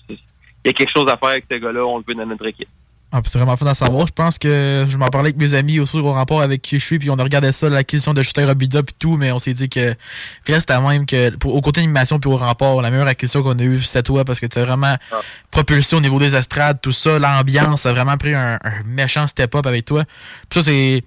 [0.64, 2.68] y a quelque chose à faire avec ce gars-là, on le veut dans notre équipe.
[3.12, 4.06] Ah, c'est vraiment fun à savoir.
[4.06, 6.84] Je pense que je m'en parlais avec mes amis aussi au rapport avec qui je
[6.84, 9.52] suis, puis on a regardé ça, l'acquisition de Justin Robida puis tout, mais on s'est
[9.52, 9.96] dit que
[10.46, 13.58] reste à même que pour, au côté animation puis au remport, la meilleure acquisition qu'on
[13.58, 14.96] a eue, c'est toi parce que tu as vraiment
[15.50, 19.66] propulsé au niveau des estrades, tout ça, l'ambiance a vraiment pris un, un méchant step-up
[19.66, 20.04] avec toi.
[20.48, 21.02] Puis ça, c'est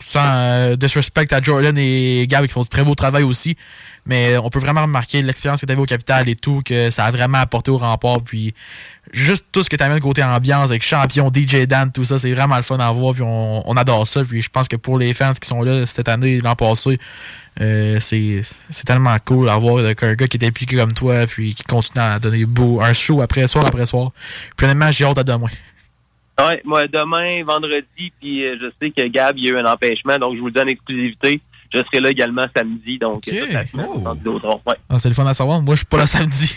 [0.00, 3.56] sans euh, disrespect à Jordan et Gab qui font du très beau travail aussi.
[4.06, 7.04] Mais on peut vraiment remarquer l'expérience que tu avais au Capital et tout, que ça
[7.04, 8.22] a vraiment apporté au remport.
[8.22, 8.54] Puis
[9.12, 12.32] juste tout ce que tu amènes côté ambiance avec champion, DJ Dan, tout ça, c'est
[12.32, 13.14] vraiment le fun à voir.
[13.14, 14.22] Puis on, on adore ça.
[14.24, 16.98] Puis je pense que pour les fans qui sont là cette année, l'an passé,
[17.60, 18.42] euh, c'est
[18.86, 22.44] tellement cool d'avoir un gars qui est impliqué comme toi, puis qui continue à donner
[22.44, 24.12] beau, un show après soir après soir.
[24.56, 25.48] Puis honnêtement, j'ai hâte à demain.
[26.38, 29.70] Ouais, moi, demain, vendredi, puis euh, je sais que Gab, il y a eu un
[29.70, 31.40] empêchement, donc je vous le donne exclusivité.
[31.72, 34.60] Je serai là également samedi, donc toute la semaine Vidéotron.
[34.66, 34.74] Ouais.
[34.88, 35.60] Ah, c'est le fun à savoir.
[35.60, 36.54] Moi, je suis pas là samedi.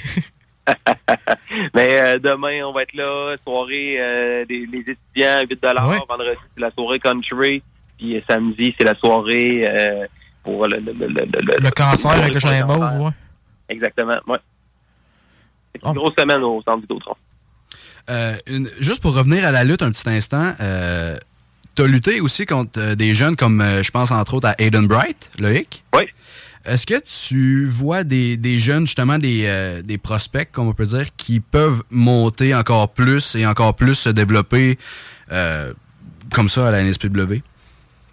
[1.74, 5.98] Mais euh, demain, on va être là, soirée euh, des les étudiants, 8 Ouais.
[6.08, 7.62] Vendredi, c'est la soirée country.
[7.98, 10.06] Puis euh, samedi, c'est la soirée euh,
[10.44, 12.68] pour le, le, le, le, le- le cancer avec le cancer.
[12.68, 13.12] mauve, ouais.
[13.70, 14.40] Exactement, ouais.
[15.76, 15.90] C'est Oh.
[15.90, 16.86] une grosse semaine au centre.
[18.10, 21.16] Euh, une- juste pour revenir à la lutte un petit instant, euh,
[21.76, 24.88] t'as lutté aussi contre euh, des jeunes comme, euh, je pense entre autres à Aiden
[24.88, 25.84] Bright, Loïc?
[25.96, 26.04] Oui.
[26.66, 30.86] Est-ce que tu vois des, des jeunes, justement, des, euh, des prospects, comme on peut
[30.86, 34.78] dire, qui peuvent monter encore plus et encore plus se développer
[35.32, 35.74] euh,
[36.32, 37.42] comme ça à la NSPW?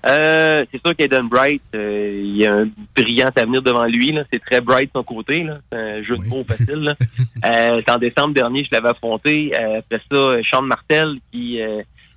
[0.07, 4.17] Euh, c'est sûr qu'Aiden Bright, euh, il a un brillant avenir devant lui.
[4.33, 5.47] C'est très bright de son côté.
[5.71, 6.81] C'est un jeu de mots facile.
[6.81, 6.95] là.
[7.43, 9.53] Euh, c'est en décembre dernier, je l'avais affronté.
[9.57, 11.59] Après ça, Sean Martel, qui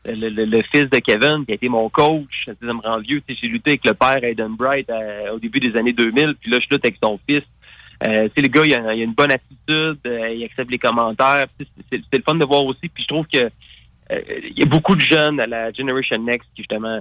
[0.06, 2.46] le, le- le fils de Kevin, qui a été mon coach.
[2.46, 3.22] Ça me rend vieux.
[3.28, 6.36] J'ai lutté avec le père Aiden Bright euh, au début des années 2000.
[6.42, 7.44] Puis là, je lutte avec son fils.
[8.06, 10.00] Euh, le gars, il a, il a une bonne attitude.
[10.06, 11.46] euh, il accepte les commentaires.
[11.90, 12.90] C'est le fun de voir aussi.
[12.90, 13.46] Puis je trouve que
[14.12, 17.00] euh, il y a beaucoup de jeunes à la Generation Next qui, justement,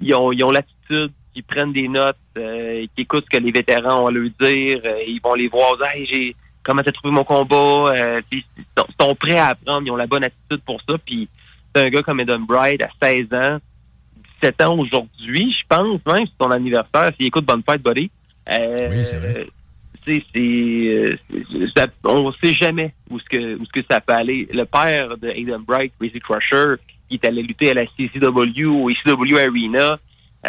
[0.00, 3.52] ils ont ils ont l'attitude, ils prennent des notes, euh, qui écoutent ce que les
[3.52, 7.24] vétérans ont à leur dire, ils vont les voir, hey, j'ai comment t'as trouvé mon
[7.24, 7.92] combat,
[8.30, 8.42] ils
[8.78, 11.28] sont, sont prêts à apprendre, ils ont la bonne attitude pour ça, puis
[11.74, 13.58] c'est un gars comme Eden Bright à 16 ans,
[14.42, 18.10] 17 ans aujourd'hui, je pense, même c'est son anniversaire, s'il écoute Bonne Fête Buddy.
[18.50, 19.46] Euh, Oui, c'est vrai.
[20.04, 23.86] tu sais, c'est, euh, c'est- ça- on sait jamais où ce que où ce que
[23.88, 24.48] ça peut aller.
[24.52, 26.74] Le père de Aiden Bright, Crazy Crusher,
[27.08, 29.98] qui est allé lutter à la CCW au ECW Arena,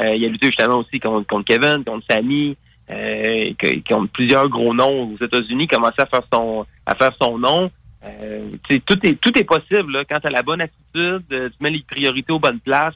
[0.02, 2.58] euh, il a lutté justement aussi contre, contre Kevin, contre Sammy,
[2.90, 7.12] euh, qui, qui ont plusieurs gros noms aux États-Unis, commencé à faire son à faire
[7.22, 7.70] son nom.
[8.06, 8.50] Euh,
[8.86, 10.04] tout est tout est possible là.
[10.10, 12.96] quand tu as la bonne attitude, euh, tu mets les priorités aux bonnes places,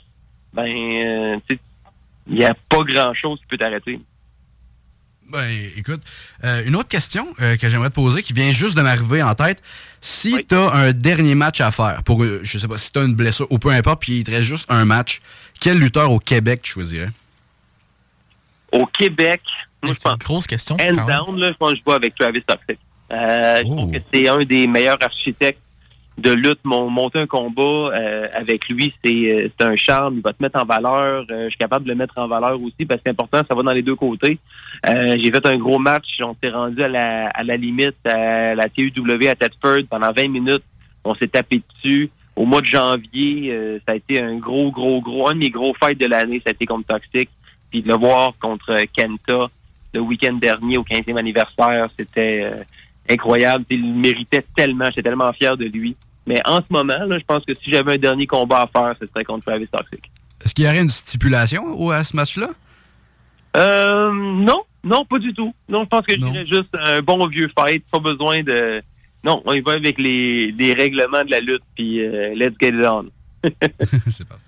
[0.53, 1.37] ben euh,
[2.29, 3.99] il n'y a pas grand chose qui peut t'arrêter.
[5.29, 6.01] Ben, écoute,
[6.45, 9.33] euh, une autre question euh, que j'aimerais te poser qui vient juste de m'arriver en
[9.35, 9.61] tête.
[9.99, 10.45] Si Oui.
[10.47, 13.15] tu as un dernier match à faire, pour, je sais pas, si tu as une
[13.15, 15.19] blessure ou peu importe, puis il te reste juste un match,
[15.59, 17.09] quel lutteur au Québec tu choisirais?
[18.71, 19.41] Au Québec,
[19.83, 20.75] moi je C'est une pense grosse question.
[20.77, 20.95] même.
[20.95, 22.77] down, là, je pense que je vois avec Travis Toxic.
[23.11, 23.75] Euh, Je Oh.
[23.75, 25.61] trouve que c'est un des meilleurs architectes
[26.17, 26.59] de lutte.
[26.63, 30.15] Mon, monter un combat euh, avec lui, c'est euh, c'est un charme.
[30.17, 31.25] Il va te mettre en valeur.
[31.29, 33.55] Euh, je suis capable de le mettre en valeur aussi parce que c'est important, ça
[33.55, 34.39] va dans les deux côtés.
[34.87, 36.07] Euh, J'ai fait un gros match.
[36.21, 40.27] On s'est rendu à la, à la limite à la TUW à Tedford pendant 20
[40.29, 40.63] minutes.
[41.03, 42.09] On s'est tapé dessus.
[42.35, 45.49] Au mois de janvier, euh, ça a été un gros, gros, gros, un de mes
[45.49, 46.39] gros fights de l'année.
[46.45, 47.29] Ça a été contre Toxic.
[47.71, 49.47] Puis de le voir contre Kenta
[49.93, 52.63] le week-end dernier au 15e anniversaire, c'était euh,
[53.09, 53.65] incroyable.
[53.69, 54.85] Il le méritait tellement.
[54.85, 55.95] J'étais tellement fier de lui.
[56.25, 58.95] Mais en ce moment, là, je pense que si j'avais un dernier combat à faire,
[58.99, 60.11] ce serait contre Travis Toxic.
[60.43, 62.49] Est-ce qu'il y aurait une stipulation au- à ce match-là?
[63.55, 65.53] Euh, non, non, pas du tout.
[65.69, 68.81] Non, je pense que je dirais juste un bon vieux fight, pas besoin de...
[69.23, 72.69] Non, on y va avec les, les règlements de la lutte, puis euh, let's get
[72.69, 73.05] it on.
[74.07, 74.43] C'est parfait.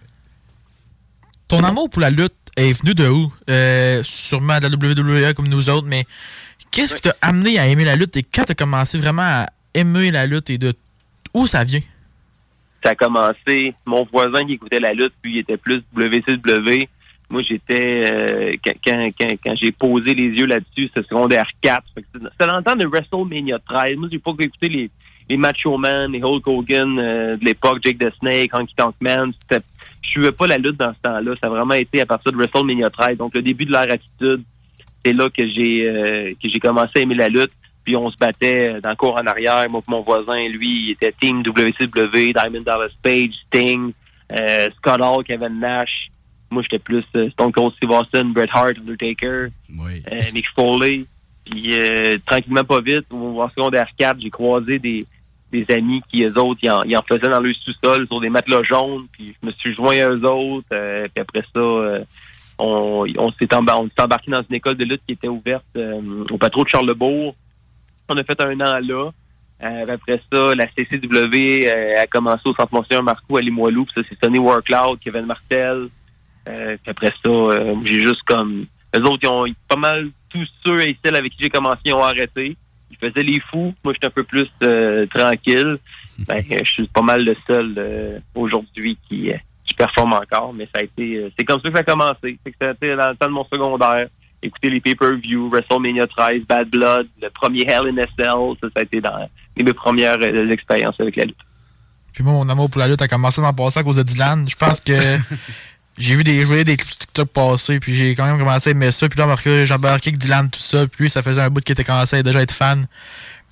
[1.48, 3.34] Ton amour pour la lutte est venu de où?
[3.50, 6.06] Euh, sûrement de la WWE comme nous autres, mais
[6.72, 10.12] qu'est-ce qui t'a amené à aimer la lutte et quand t'as commencé vraiment à aimer
[10.12, 10.74] la lutte et de
[11.34, 11.82] où ça vient?
[12.84, 16.88] ça a commencé, mon voisin qui écoutait la lutte, puis il était plus WCW.
[17.30, 21.84] Moi, j'étais, euh, quand, j'ai posé les yeux là-dessus, c'était secondaire 4.
[21.94, 23.98] Fait que C'était dans le temps de WrestleMania 13.
[23.98, 24.90] Moi, j'ai pas écouté les,
[25.30, 29.32] les Macho Man, les Hulk Hogan euh, de l'époque, Jake the Snake, Honky Tonk Man.
[29.52, 29.60] Je
[30.10, 31.36] suivais pas la lutte dans ce temps-là.
[31.40, 33.18] Ça a vraiment été à partir de WrestleMania 13.
[33.18, 34.44] Donc, le début de leur attitude,
[35.06, 37.52] c'est là que j'ai euh, que j'ai commencé à aimer la lutte.
[37.86, 39.66] Puis on se battait dans le cours en arrière.
[39.70, 43.94] Moi mon voisin, lui, il était team WCW, Diamond Dallas Page, Sting,
[44.32, 46.10] euh, Scott Hall, Kevin Nash.
[46.52, 49.50] Moi, j'étais plus euh, Stone Cold Steve Austin, Bret Hart, Undertaker,
[50.12, 51.06] euh, Mick Foley.
[51.46, 55.06] Puis euh, tranquillement, pas vite, au en secondaire 4, j'ai croisé des,
[55.52, 58.30] des amis qui, eux autres, ils en, ils en faisaient dans le sous-sol sur des
[58.30, 59.06] matelas jaunes.
[59.12, 60.68] Puis je me suis joint à eux autres.
[60.74, 62.04] euh, puis après ça, euh,
[62.60, 66.64] on, on s'est embarqué dans une école de lutte qui était ouverte euh, au patron
[66.64, 67.36] de Charlebourg.
[68.10, 69.12] On a fait un an là.
[69.62, 73.86] Euh, après ça, la CCW euh, a commencé au Centre Monseigneur Marcoux à Limoilou.
[73.86, 75.90] Puis ça, c'est Sonny Workloud, Kevin Martel.
[76.48, 78.66] Euh, puis après ça, euh, j'ai juste comme...
[78.96, 81.94] Eux autres, ils ont pas mal tous ceux et celles avec qui j'ai commencé, ils
[81.94, 82.56] ont arrêté.
[82.90, 83.74] Ils faisaient les fous.
[83.84, 85.78] Moi, j'étais un peu plus euh, tranquille.
[86.28, 89.32] Ben, je suis pas mal le seul aujourd'hui qui,
[89.70, 90.54] qui performe encore.
[90.54, 91.18] Mais ça a été...
[91.18, 92.38] euh, c'est comme ça que ça a commencé.
[92.44, 94.08] C'est que ça a été dans le temps de mon secondaire.
[94.42, 98.56] Écouter les pay-per-view, WrestleMania 13, Bad Blood, le premier Hell in a Cell.
[98.62, 101.38] Ça, ça a été dans mes premières euh, expériences avec la lutte.
[102.14, 104.04] Puis moi, mon amour pour la lutte a commencé dans le passé à cause de
[104.04, 104.48] Dylan.
[104.50, 104.94] Je pense que
[105.98, 108.92] j'ai vu des jouets, des clips TikTok passer, puis j'ai quand même commencé à aimer
[108.92, 109.08] ça.
[109.10, 110.88] Puis là, j'ai embarqué avec Dylan, tout ça.
[110.88, 112.86] Puis lui, ça faisait un bout qu'il était commencé à déjà être fan.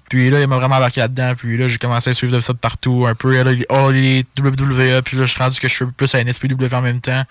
[0.10, 1.34] Puis là, il m'a vraiment embarqué là-dedans.
[1.36, 3.42] Puis là, j'ai commencé à suivre de ça de partout, un peu.
[3.44, 5.02] Là, oh, les WWE.
[5.04, 7.24] Puis là, je suis rendu que je suis plus à NSPW en même temps.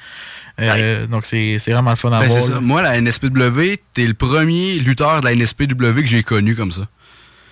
[0.60, 2.42] Euh, Donc, c'est c'est vraiment le fun à Ben, voir.
[2.42, 2.60] ça.
[2.60, 6.82] Moi, la NSPW, t'es le premier lutteur de la NSPW que j'ai connu comme ça.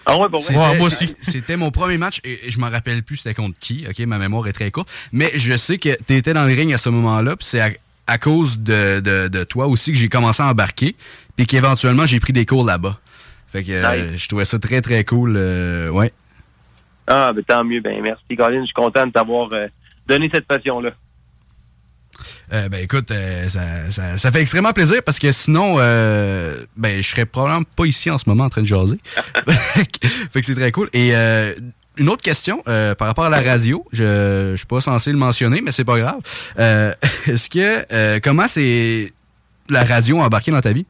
[0.06, 1.14] Ah ouais, bon, Ouais, moi aussi.
[1.22, 3.86] C'était mon premier match et et je m'en rappelle plus c'était contre qui.
[3.88, 4.90] Ok, ma mémoire est très courte.
[5.12, 7.36] Mais je sais que t'étais dans le ring à ce moment-là.
[7.36, 7.70] Puis c'est à,
[8.06, 10.94] à cause de, de- de toi aussi que j'ai commencé à embarquer.
[11.38, 13.00] Puis qu'éventuellement j'ai pris des cours là-bas.
[13.54, 15.34] Fait que euh, je trouvais ça très très cool.
[15.36, 16.12] euh, ouais.
[17.06, 17.80] Ah, ben tant mieux.
[17.80, 18.60] Ben merci, Colin.
[18.62, 19.68] Je suis content de t'avoir euh,
[20.08, 20.90] donné cette passion-là.
[22.52, 27.00] Euh, ben écoute, euh, ça, ça- ça fait extrêmement plaisir parce que sinon, euh, ben
[27.02, 28.98] je serais probablement pas ici en ce moment en train de jaser.
[29.46, 30.88] fait que c'est très cool.
[30.92, 31.54] Et euh,
[31.96, 35.60] une autre question par rapport à la radio, je, je suis pas censé le mentionner,
[35.60, 36.18] mais c'est pas grave.
[36.56, 39.12] Est-ce que comment c'est
[39.70, 40.86] la radio embarquée dans ta vie?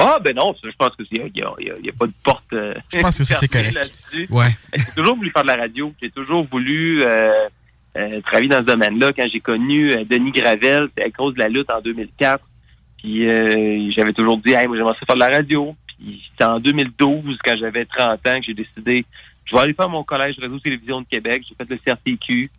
[0.00, 2.52] Ah, ben non, je pense que il n'y a, pas de porte.
[2.52, 3.86] euh, Je pense que ça, c'est fermée correct.
[4.12, 4.26] là-dessus.
[4.30, 4.48] Ouais.
[4.76, 5.92] J'ai toujours voulu faire de la radio.
[6.02, 7.30] J'ai toujours voulu euh,
[7.96, 9.12] euh, travailler dans ce domaine-là.
[9.12, 12.42] Quand j'ai connu euh, Denis Gravel, c'était à cause de la lutte en 2004.
[12.98, 15.74] Puis euh, j'avais toujours dit, hey, moi j'aimerais faire de la radio.
[15.86, 19.04] Puis c'était en 2012, quand j'avais 30 ans, que j'ai décidé,
[19.44, 21.42] je vais aller faire mon collège radio-télévision de Québec.
[21.48, 22.50] J'ai fait le CRTQ.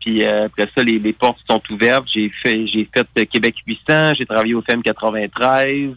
[0.00, 2.06] Puis après ça, les, les portes sont ouvertes.
[2.12, 5.94] J'ai fait j'ai fait Québec 800, j'ai travaillé au FM 93.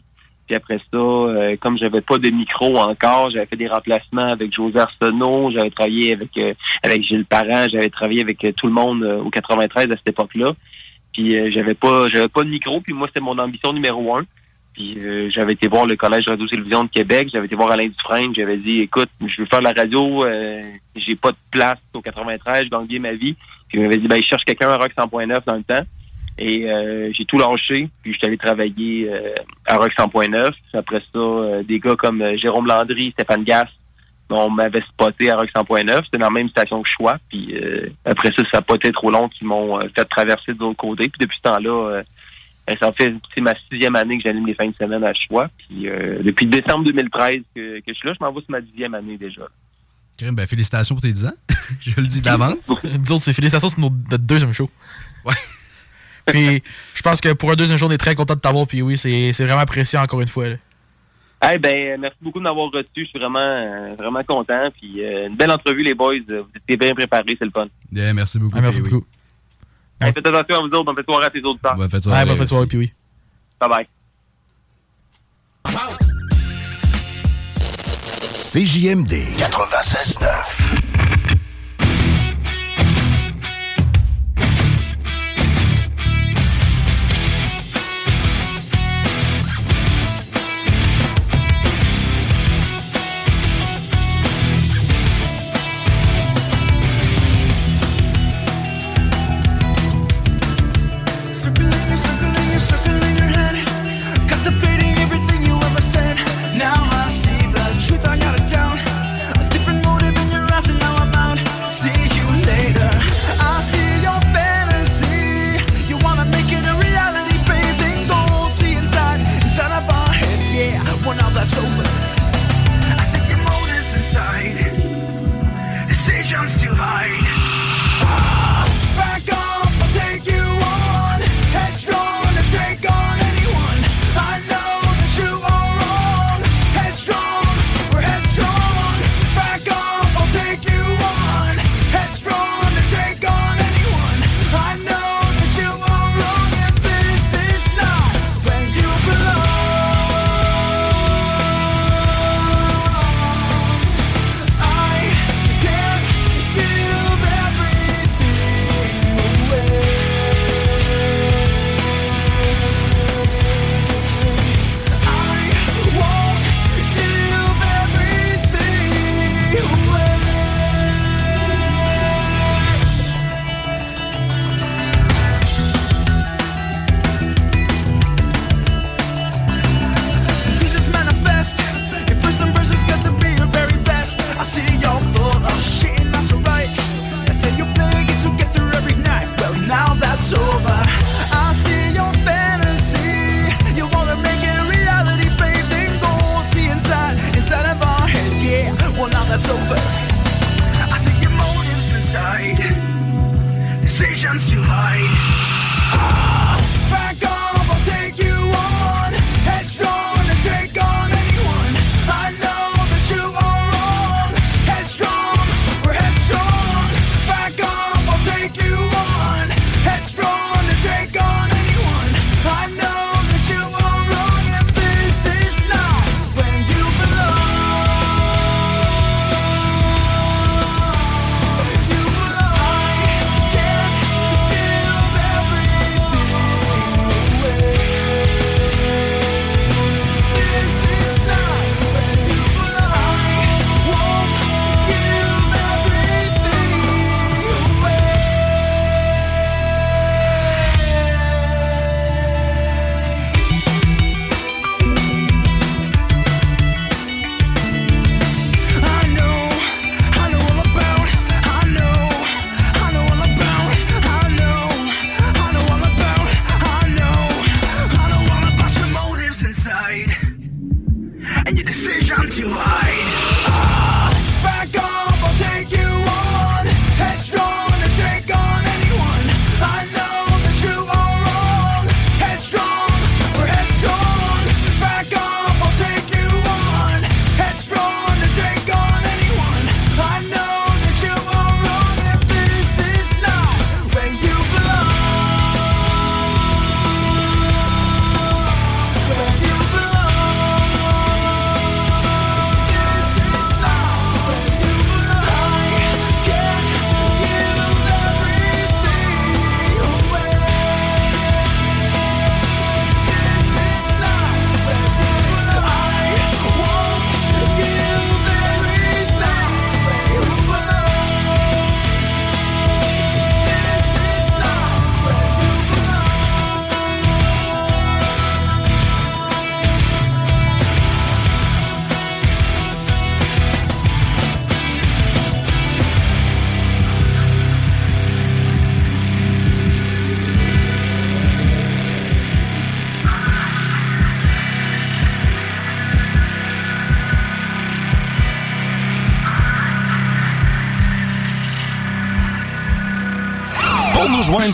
[0.48, 4.54] Puis après ça, euh, comme j'avais pas de micro encore, j'avais fait des remplacements avec
[4.54, 6.54] José Arsenault, j'avais travaillé avec euh,
[6.84, 10.08] avec Gilles Parent, j'avais travaillé avec euh, tout le monde euh, au 93 à cette
[10.08, 10.52] époque-là.
[11.14, 14.26] Puis euh, j'avais pas j'avais pas de micro, puis moi c'était mon ambition numéro un.
[14.74, 18.36] Puis euh, j'avais été voir le Collège Radio-Télévision de Québec, j'avais été voir Alain Dufresne,
[18.36, 20.62] j'avais dit écoute, je veux faire la radio, euh,
[20.96, 23.36] j'ai pas de place au 93, je gagne ma vie.
[23.70, 25.84] Puis il m'avait dit ben je cherche quelqu'un à Rock 100.9 dans le temps.
[26.38, 29.34] Et euh, j'ai tout lâché, puis je suis allé travailler euh,
[29.66, 30.52] à Rock 100.9.
[30.74, 33.70] Après ça, euh, des gars comme euh, Jérôme Landry, Stéphane Gass,
[34.30, 36.06] on m'avait spoté à Rock 100.9.
[36.06, 37.18] C'était dans la même station que Choix.
[37.30, 40.54] Puis euh, après ça, ça n'a pas été trop long qu'ils m'ont euh, fait traverser
[40.54, 41.08] de l'autre côté.
[41.08, 42.04] Puis depuis ce temps-là, euh,
[42.68, 45.48] ben, ça fait c'est ma sixième année que j'anime les fins de semaine à Choix.
[45.58, 48.62] Puis euh, depuis décembre 2013 que, que je suis là, je m'en vais sur ma
[48.62, 49.44] dixième année déjà.
[50.18, 51.34] Crème, Ben, félicitations pour tes 10 ans.
[51.80, 52.70] je le dis d'avance.
[52.70, 54.70] Nous autres, c'est félicitations, c'est notre, notre deuxième show.
[55.24, 55.36] Ouais.
[56.26, 56.64] Puis,
[56.94, 58.66] je pense que pour un deuxième show, on est très content de t'avoir.
[58.68, 60.50] Puis oui, c'est c'est vraiment apprécié encore une fois.
[60.50, 60.56] là.
[61.54, 62.88] Eh ben, merci beaucoup de m'avoir reçu.
[62.96, 64.70] Je suis vraiment, euh, vraiment content.
[64.80, 66.16] Puis euh, une belle entrevue, les boys.
[66.28, 67.68] Vous étiez bien préparés, c'est le fun.
[67.92, 68.56] Bien, merci beaucoup.
[68.58, 69.06] Ah, merci beaucoup.
[70.02, 70.92] Hey, faites attention à vous autres.
[70.92, 71.76] On fait soirée à tes autres temps.
[71.78, 72.94] Ouais, faites Ouais, soirée bonne fin de soirée, puis oui.
[73.60, 73.88] Bye bye.
[78.34, 80.65] CJMD 96.9.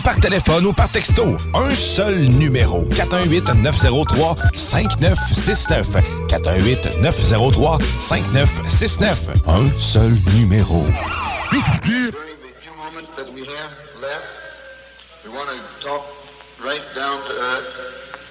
[0.00, 1.36] par téléphone ou par texto.
[1.54, 2.84] Un seul numéro.
[2.90, 5.86] 418-903-5969.
[6.28, 9.16] 418-903-5969.
[9.46, 10.84] Un seul numéro.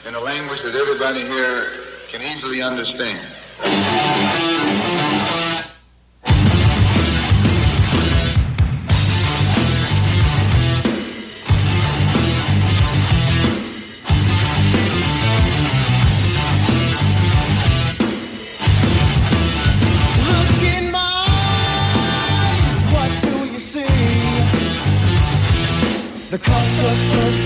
[0.07, 1.67] in a language that everybody here
[2.09, 3.19] can easily understand.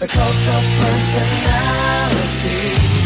[0.00, 2.99] the cult of personality.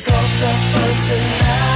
[0.00, 1.69] a cult of personality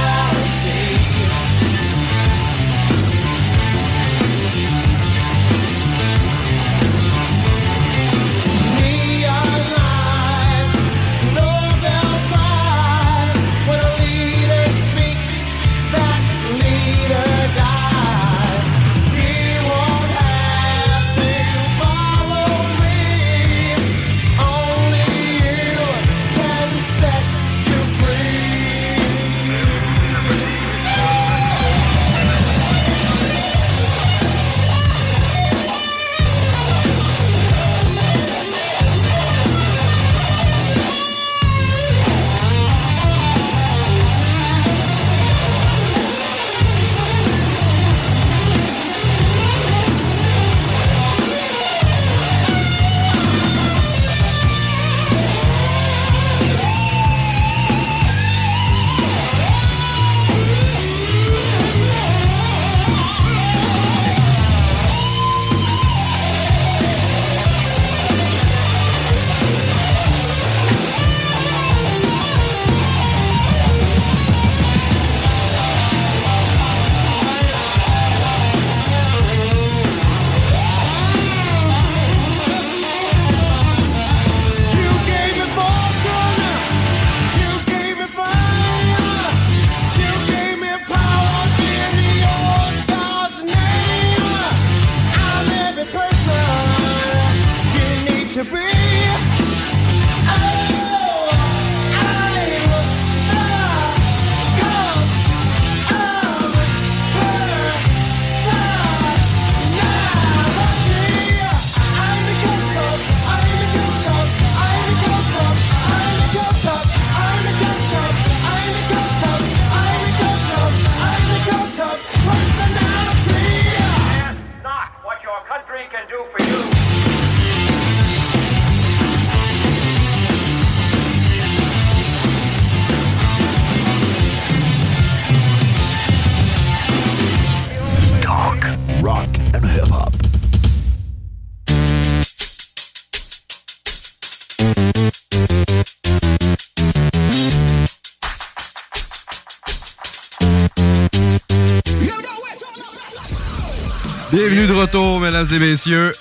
[154.85, 156.11] retour, mesdames et messieurs.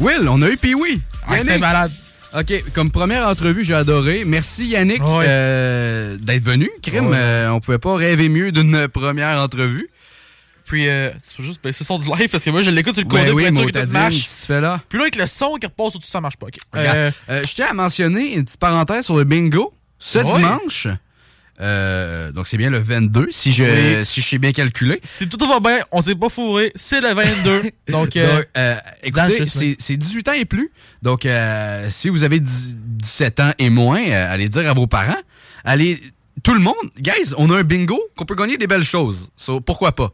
[0.00, 1.00] Will, on a eu Pee-Wee.
[1.38, 1.90] C'était malade.
[2.38, 4.22] OK, comme première entrevue, j'ai adoré.
[4.26, 6.70] Merci Yannick euh, d'être venu.
[6.82, 7.16] Crime, Ouais.
[7.18, 9.88] euh, on pouvait pas rêver mieux d'une première entrevue.
[10.66, 13.02] Puis, euh, peux juste baisser le son du live parce que moi, je l'écoute sur
[13.02, 14.48] le Ben côté oui, pour être sûr que marche.
[14.48, 14.80] là?
[14.88, 16.46] Puis là, avec le son qui repasse au-dessus, ça marche pas.
[16.46, 16.56] ok.
[16.72, 19.72] Regarde, Euh, euh, je tiens à mentionner une petite parenthèse sur le bingo.
[19.98, 20.86] Ce dimanche,
[21.60, 24.06] euh, donc c'est bien le 22, si je, Oui.
[24.06, 25.00] si je sais bien calculer.
[25.04, 27.70] si tout va bien, on s'est pas fourré, c'est le 22.
[27.90, 30.70] donc, euh, Donc, euh, écoutez, c'est c'est 18 ans et plus.
[31.02, 34.86] Donc, euh, si vous avez 10 17 ans et moins, euh, allez dire à vos
[34.86, 35.16] parents.
[35.64, 36.00] Allez,
[36.42, 39.30] tout le monde, guys, on a un bingo qu'on peut gagner des belles choses.
[39.36, 40.10] So, pourquoi pas?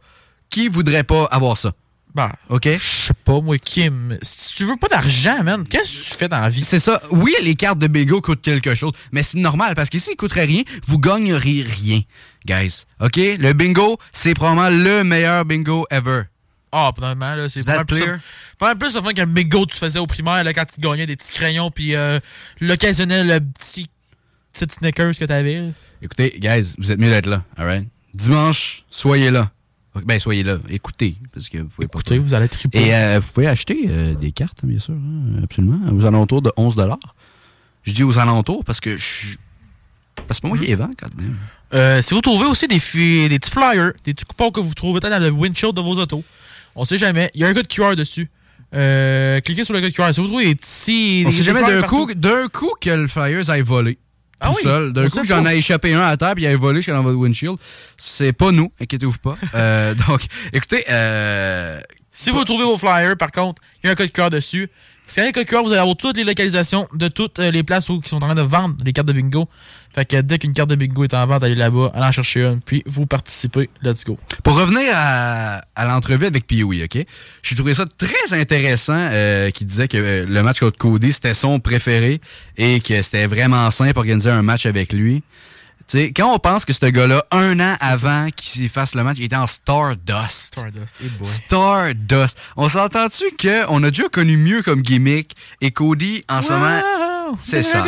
[0.49, 1.73] Qui voudrait pas avoir ça?
[2.17, 2.67] Bah, OK?
[2.67, 4.17] je sais pas, moi, Kim.
[4.23, 6.63] Si tu veux pas d'argent, man, qu'est-ce que tu fais dans la vie?
[6.63, 6.99] C'est ça.
[7.11, 10.45] Oui, les cartes de bingo coûtent quelque chose, mais c'est normal parce qu'ici, ils coûteraient
[10.45, 10.63] rien.
[10.87, 12.01] Vous gagneriez rien,
[12.47, 12.85] guys.
[13.01, 13.17] OK?
[13.17, 16.23] Le bingo, c'est probablement le meilleur bingo ever.
[16.71, 18.17] Ah, probablement, là, c'est vraiment plus, clear?
[18.59, 21.05] vraiment plus le fun qu'un bingo que tu faisais au primaire, là, quand tu gagnais
[21.05, 22.19] des petits crayons, puis euh,
[22.59, 23.91] l'occasionnel le petit,
[24.53, 25.65] petit Snickers que t'avais.
[26.01, 27.87] Écoutez, guys, vous êtes mieux d'être là, alright?
[28.15, 29.51] Dimanche, soyez là.
[30.05, 30.57] Ben, soyez là.
[30.69, 31.99] Écoutez, parce que vous pouvez pas...
[31.99, 32.79] Écoutez, vous allez triper.
[32.79, 36.51] Et euh, vous pouvez acheter euh, des cartes, bien sûr, hein, absolument, aux alentours de
[36.57, 36.75] 11
[37.83, 39.37] Je dis aux alentours parce que je suis...
[40.27, 41.35] Parce que moi qui les vends, quand même.
[41.73, 44.73] Euh, si vous trouvez aussi des, fi- des petits flyers, des petits coupons que vous
[44.73, 46.23] trouvez peut-être dans le windshield de vos autos,
[46.75, 47.29] on sait jamais.
[47.35, 48.29] Il y a un code QR dessus.
[48.73, 50.13] Euh, cliquez sur le code QR.
[50.13, 51.23] Si vous trouvez des petits.
[51.25, 53.97] On des sait jamais d'un coup, d'un coup que le Flyers aille voler.
[54.39, 54.93] Ah tout oui, seul.
[54.93, 57.17] D'un coup, j'en ai échappé un à terre puis il a volé jusqu'à dans votre
[57.17, 57.57] windshield.
[57.97, 59.37] C'est pas nous, inquiétez-vous pas.
[59.55, 60.21] Euh, donc,
[60.53, 61.79] écoutez, euh,
[62.11, 64.69] Si vous trouvez vos flyers, par contre, il y a un code QR dessus.
[65.07, 67.89] Scannez le code QR, vous allez avoir toutes les localisations de toutes euh, les places
[67.89, 69.47] où qui sont en train de vendre des cartes de bingo.
[69.97, 72.43] Fait que dès qu'une carte de bingo est en vente, allez là-bas, allez en chercher
[72.43, 73.67] une, puis vous participez.
[73.81, 74.19] Let's go.
[74.43, 77.03] Pour revenir à, à l'entrevue avec Pee-Wee, OK?
[77.41, 81.33] J'ai trouvé ça très intéressant euh, qu'il disait que euh, le match contre Cody, c'était
[81.33, 82.21] son préféré
[82.57, 85.23] et que c'était vraiment simple d'organiser un match avec lui.
[85.87, 89.17] Tu sais, quand on pense que ce gars-là, un an avant qu'il fasse le match,
[89.17, 90.53] il était en Stardust.
[90.53, 91.27] Stardust, hey boy.
[91.27, 92.37] Stardust.
[92.55, 96.81] On s'entend-tu qu'on a déjà connu mieux comme gimmick et Cody, en ce moment,
[97.39, 97.79] c'est ça.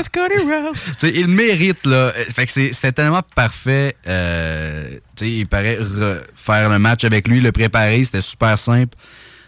[1.04, 2.12] Il mérite, là.
[2.34, 3.96] Fait que c'est- c'était tellement parfait.
[4.08, 8.58] Euh, tu sais, il paraît re- faire le match avec lui, le préparer, c'était super
[8.58, 8.96] simple.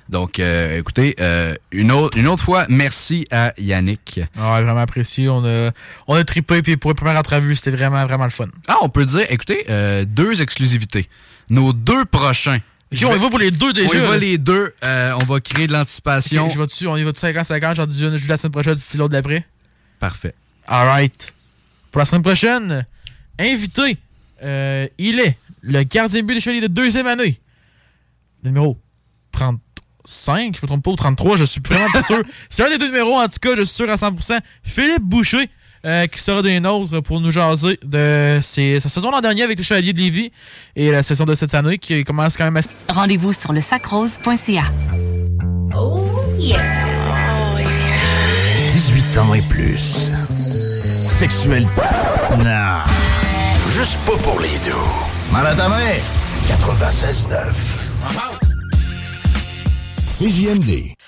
[0.10, 4.20] Donc, euh, écoutez, euh, une, autre, une autre fois, merci à Yannick.
[4.38, 5.30] Ah, Ouais, vraiment apprécié.
[5.30, 5.72] On a,
[6.08, 8.48] on a trippé, puis pour la première entrevue, c'était vraiment, vraiment le fun.
[8.68, 11.08] Ah, on peut dire, écoutez, euh, deux exclusivités.
[11.50, 12.60] Nos deux prochains.
[12.94, 13.88] On y va pour les deux déjà.
[13.90, 14.18] On y va là.
[14.18, 14.74] les deux.
[14.84, 16.46] Euh, on va créer de l'anticipation.
[16.48, 18.52] Ok, je vais dessus, on y va dessus 50-50, j'en dis une, je la semaine
[18.52, 19.46] prochaine, dis l'autre d'après.
[20.02, 20.34] Parfait.
[20.68, 21.34] Alright.
[21.92, 22.86] Pour la semaine prochaine,
[23.40, 23.98] invité,
[24.44, 27.40] euh, il est le gardien de but des Chevaliers de deuxième année.
[28.44, 28.78] Le numéro
[29.32, 32.22] 35, je me trompe pas, ou 33, je suis vraiment pas sûr.
[32.50, 34.40] C'est un des deux numéros, en tout cas, je suis sûr à 100%.
[34.64, 35.50] Philippe Boucher,
[35.86, 39.58] euh, qui sera des nôtres pour nous jaser de ses- sa saison l'an dernier avec
[39.58, 40.32] les Chevaliers de Lévis
[40.76, 42.94] et la saison de cette année qui commence quand même à...
[42.94, 44.64] Rendez-vous sur le sacrose.ca.
[46.38, 46.91] 18
[49.18, 50.12] ans et plus.
[51.20, 51.68] Sexuel.
[52.38, 52.84] Non.
[53.70, 54.72] Juste pas pour les deux.
[55.32, 55.98] Mal à ta main.
[56.48, 57.72] 96.9.
[60.06, 61.01] CJMD.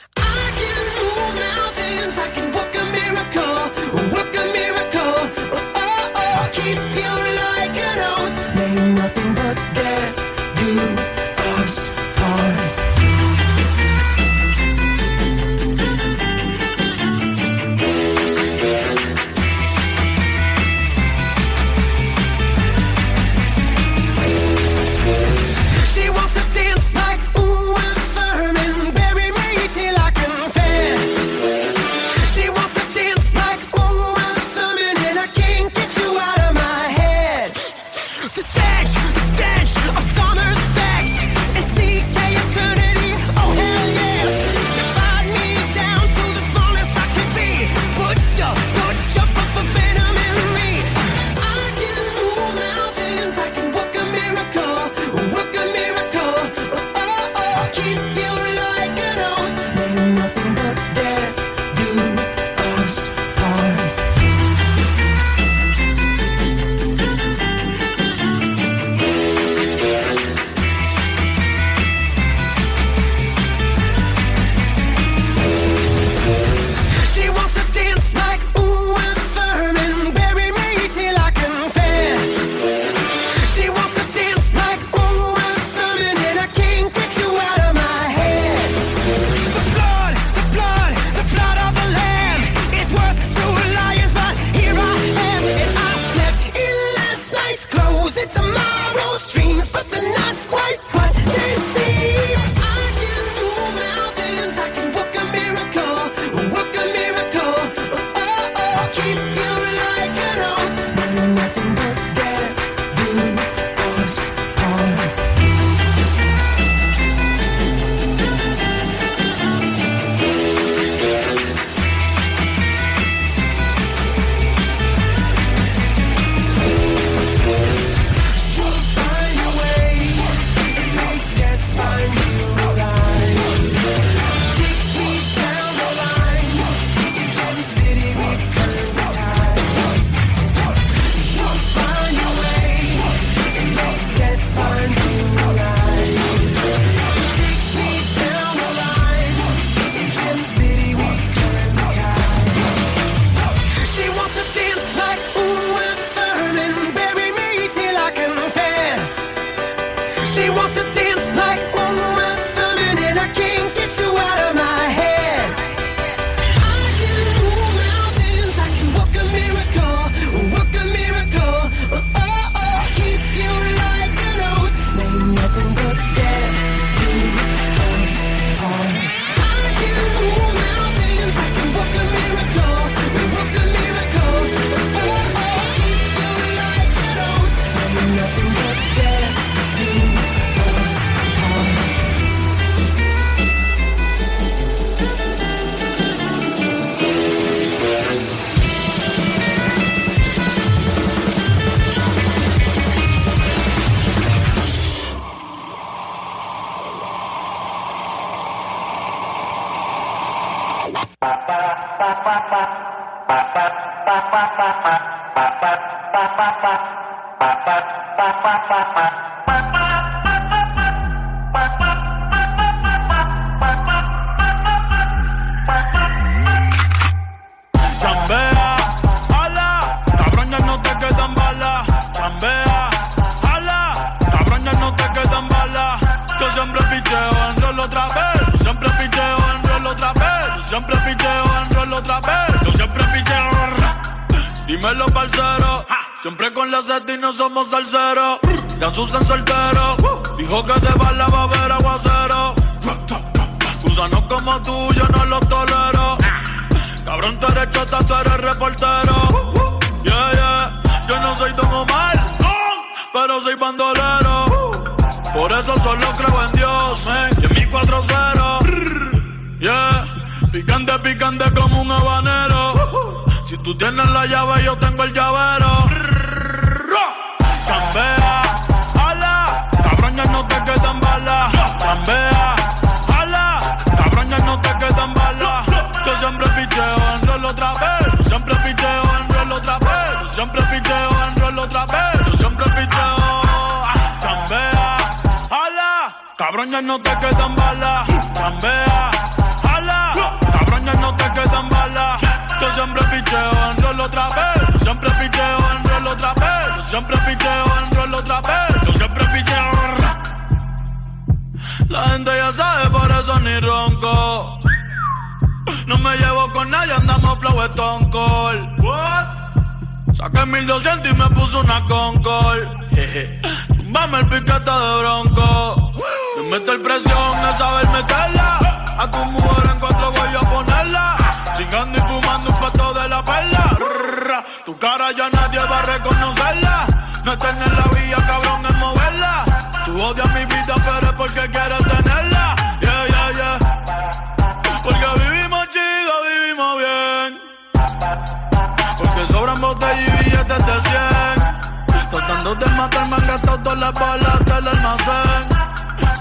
[352.44, 355.48] Tratando de matarme han gastado todas las balas del almacén.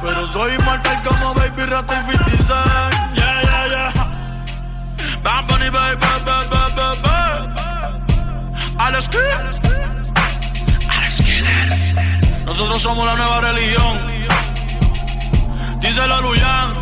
[0.03, 3.15] Pero soy inmortal como Baby Rata y 50 Cent.
[3.17, 5.19] Yeah, yeah, yeah.
[5.25, 7.59] Bad Bunny, baby, baby, baby, baby.
[8.79, 9.21] Alex Kidd.
[10.89, 12.45] Alex Kidd.
[12.45, 13.99] Nosotros somos la nueva religión.
[15.81, 16.75] Díselo a Luyan.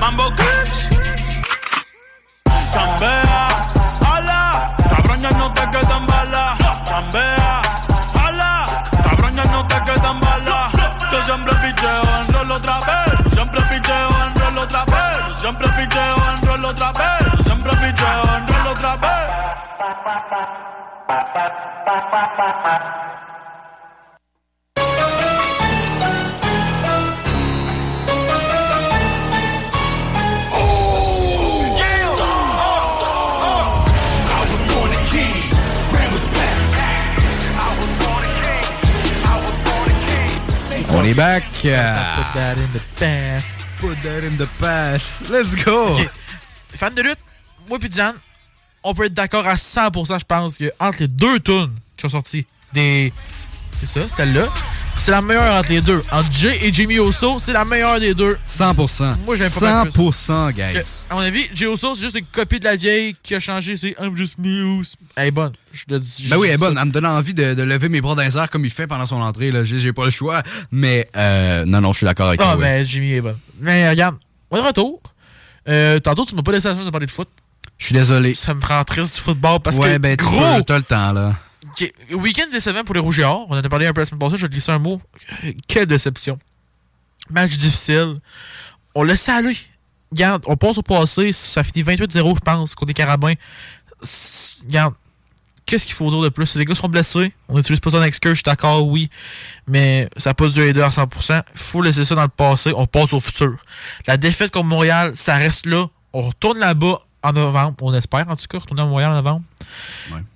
[0.00, 0.88] Mambo Kicks.
[2.72, 3.48] Chambea,
[4.12, 6.58] ala, cabrón ya no te quedan balas.
[6.84, 7.77] Chambea,
[9.88, 10.72] quedan balas.
[11.10, 13.32] Yo siempre picheo en rol otra vez.
[13.32, 15.36] Siempre picheo en rol otra vez.
[15.40, 17.44] Siempre picheo en rol otra vez.
[17.44, 19.48] Siempre picheo en otra vez.
[41.08, 41.44] Est back.
[41.52, 41.68] Put
[42.34, 43.64] that in the past.
[43.78, 45.30] Put that in the past.
[45.30, 45.94] Let's go.
[45.94, 46.10] Ok.
[46.74, 47.18] Fan de lutte,
[47.68, 48.16] moi puis Diane,
[48.82, 52.08] on peut être d'accord à 100%, je pense, que entre les deux tunes qui sont
[52.10, 53.12] sorties, des.
[53.80, 54.44] C'est ça, c'était là.
[55.00, 56.02] C'est la meilleure entre les deux.
[56.12, 58.36] Entre Jay et Jimmy Oso, c'est la meilleure des deux.
[58.46, 59.24] 100%.
[59.24, 60.02] Moi, j'aime pas mal plus.
[60.02, 60.72] 100%, guys.
[60.74, 60.78] Que,
[61.10, 63.76] à mon avis, Jay Oso, c'est juste une copie de la vieille qui a changé.
[63.78, 64.82] C'est I'm just me.
[65.16, 65.52] Elle est bonne.
[65.72, 66.26] Je te dis.
[66.28, 66.66] Ben oui, elle est ça.
[66.66, 66.78] bonne.
[66.78, 68.86] Elle me donne envie de, de lever mes bras dans les airs comme il fait
[68.86, 69.50] pendant son entrée.
[69.50, 69.64] là.
[69.64, 70.42] J'ai pas le choix.
[70.72, 72.54] Mais euh, non, non, je suis d'accord avec Ah, toi.
[72.56, 72.60] oui.
[72.62, 73.38] mais Jimmy est bonne.
[73.60, 74.16] Mais regarde,
[74.50, 75.00] on est de retour.
[75.68, 77.28] Euh, tantôt, tu m'as pas laissé la chance de parler de foot.
[77.78, 78.34] Je suis désolé.
[78.34, 79.98] Ça me rend triste du football parce ouais, que.
[79.98, 81.34] ben tu gros, t'as le temps, là.
[82.12, 83.46] Week-end décevant pour les Rouges et Or.
[83.48, 85.00] On en a parlé un peu la semaine passée, je vais te glisser un mot.
[85.66, 86.38] Quelle déception.
[87.30, 88.20] Match difficile.
[88.94, 89.56] On laisse aller.
[90.10, 93.34] Regarde, on passe au passé, ça finit 28-0, je pense, contre les Carabins.
[94.66, 94.94] Regarde,
[95.66, 96.56] qu'est-ce qu'il faut dire de plus?
[96.56, 97.32] Les gars sont blessés.
[97.48, 99.10] On n'utilise pas ça en je suis d'accord, oui.
[99.66, 101.42] Mais ça n'a pas dû aider à 100%.
[101.52, 102.72] Il faut laisser ça dans le passé.
[102.74, 103.56] On passe au futur.
[104.06, 105.86] La défaite contre Montréal, ça reste là.
[106.14, 107.76] On retourne là-bas en novembre.
[107.82, 109.42] On espère, en tout cas, retourner à Montréal en novembre.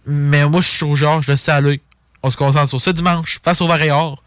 [0.07, 1.80] Mais moi, je suis au genre, je le sais à l'œil.
[2.22, 4.20] On se concentre sur ce dimanche, face au Varéor.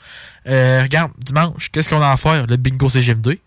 [0.47, 2.45] Euh, regarde, dimanche, qu'est-ce qu'on a à faire?
[2.47, 3.39] Le bingo CGMD.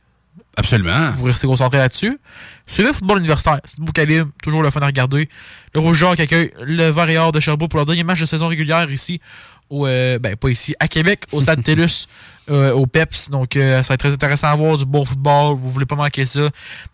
[0.56, 1.12] Absolument.
[1.12, 2.18] Vous restez concentrés là-dessus.
[2.66, 3.60] Suivez le football universitaire.
[3.64, 5.28] C'est beau calibre, toujours le fun à regarder.
[5.74, 8.90] Le Rouge qui accueille le Varéor de Sherbrooke pour leur dernier match de saison régulière
[8.90, 9.20] ici
[9.70, 12.08] au, euh, ben, pas ici, à Québec, au Stade TELUS,
[12.50, 13.30] euh, au PEPS.
[13.30, 15.56] Donc, euh, ça va être très intéressant à voir, du bon football.
[15.56, 16.48] Vous voulez pas manquer ça.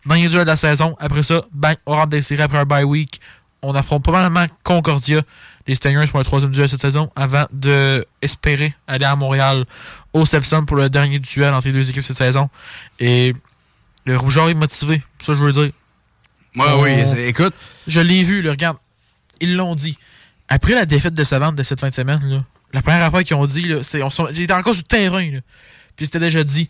[0.05, 0.95] Dernier duel de la saison.
[0.99, 3.19] Après ça, bang, on rentre des séries après un bye week.
[3.61, 5.21] On affronte probablement Concordia,
[5.65, 9.65] les Stingers pour le troisième duel cette saison, avant de espérer aller à Montréal
[10.13, 12.49] au Sepson pour le dernier duel entre les deux équipes cette saison.
[12.99, 13.33] Et
[14.05, 15.71] le rougeur est motivé, ça je veux dire.
[16.57, 16.91] Ouais, On- oui,
[17.25, 17.53] écoute.
[17.87, 18.77] Je l'ai vu, là, regarde.
[19.41, 19.97] Ils l'ont dit.
[20.47, 22.43] Après la défaite de Savante de cette fin de semaine, là,
[22.73, 25.31] la première affaire qu'ils ont dit, là, c'est ils étaient encore sur le terrain.
[25.31, 25.39] Là.
[25.95, 26.69] Puis c'était déjà dit.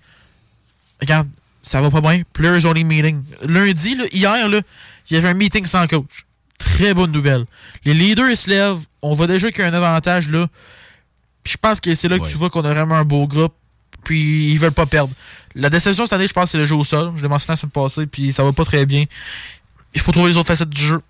[1.01, 1.27] Regarde,
[1.61, 2.21] ça va pas bien.
[2.31, 3.23] Players only meeting.
[3.43, 4.61] Lundi, là, hier, là,
[5.09, 6.25] il y avait un meeting sans coach.
[6.57, 7.45] Très bonne nouvelle.
[7.83, 8.79] Les leaders ils se lèvent.
[9.01, 10.47] On voit déjà qu'il y a un avantage là.
[11.43, 13.53] Puis je pense que c'est là que tu vois qu'on a vraiment un beau groupe.
[14.03, 15.13] Puis ils veulent pas perdre.
[15.53, 17.13] La déception cette année, je pense, c'est le jeu au sol.
[17.17, 19.05] Je l'ai mentionné la semaine passée, puis ça va pas très bien.
[19.93, 21.01] Il faut trouver les autres facettes du jeu.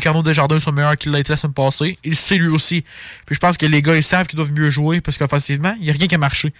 [0.00, 1.98] Qu'Arnaud Desjardins soit meilleur qu'il l'a été la semaine passée.
[2.04, 2.82] Il sait lui aussi.
[3.26, 5.84] Puis je pense que les gars, ils savent qu'ils doivent mieux jouer parce qu'offensivement, il
[5.84, 6.52] n'y a rien qui a marché.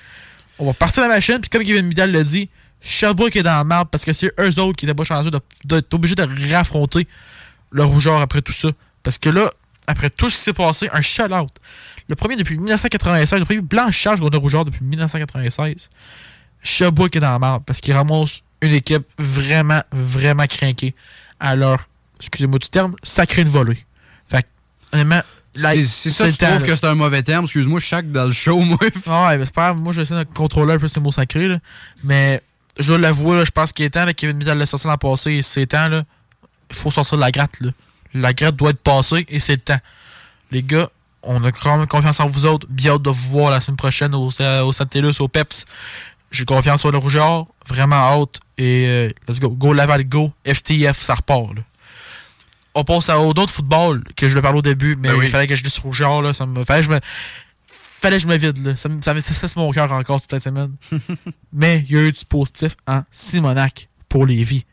[0.59, 2.49] On va partir la machine, puis comme Kevin Midal l'a dit,
[2.81, 5.41] Sherbrooke est dans la merde parce que c'est eux autres qui étaient pas chanceux de-
[5.65, 7.07] d'être obligés de raffronter
[7.71, 8.69] le rougeur après tout ça.
[9.03, 9.51] Parce que là,
[9.87, 11.47] après tout ce qui s'est passé, un shutout.
[12.09, 15.91] Le premier depuis 1996, le premier blanchage contre le rougeur depuis 1996.
[16.63, 20.95] Sherbrooke est dans la merde parce qu'il ramasse une équipe vraiment, vraiment craquée
[21.39, 21.89] à leur,
[22.21, 23.85] excusez-moi du terme, sacré de volée.
[24.29, 24.47] Fait que,
[24.93, 25.23] honnêtement,
[25.55, 26.61] C'est ça, trouves là.
[26.61, 27.45] que c'est un mauvais terme?
[27.45, 28.79] Excuse-moi, chaque dans le show, moi.
[29.07, 29.79] Ah ouais, mais c'est pas grave.
[29.79, 31.59] Moi, j'essaie de contrôler un peu ces mots sacrés, là.
[32.05, 32.43] Mais
[32.79, 34.05] je là, je pense qu'il est temps.
[34.05, 35.89] Là, Kevin Midal l'a sorti l'an passé et c'est temps.
[35.89, 36.05] Là,
[36.71, 37.61] il faut sortir de la gratte.
[37.61, 37.71] Là.
[38.15, 39.81] La gratte doit être passée et c'est le temps.
[40.51, 40.91] Les gars,
[41.23, 42.67] on a quand même confiance en vous autres.
[42.69, 45.65] Bien hâte de vous voir la semaine prochaine au, au Stade TELUS, au PEPS.
[46.31, 47.47] J'ai confiance sur le rougeur.
[47.67, 48.41] Vraiment hâte.
[48.59, 49.49] Et euh, let's go.
[49.49, 50.33] Go Laval, go.
[50.47, 51.55] FTF, ça repart.
[51.55, 51.63] Là.
[52.79, 55.25] On passe à, au d'autres football que je le parle au début, mais Ben oui.
[55.27, 56.21] il fallait que je dise rougeur.
[56.23, 57.01] Là, ça me, fallait que je me
[57.71, 58.65] fallait que je me vide.
[58.67, 58.77] Là.
[58.77, 60.75] Ça, me- ça, me- ça cesse mon cœur encore cette semaine.
[61.53, 64.67] Mais il y a eu du positif en Simonac pour Lévis.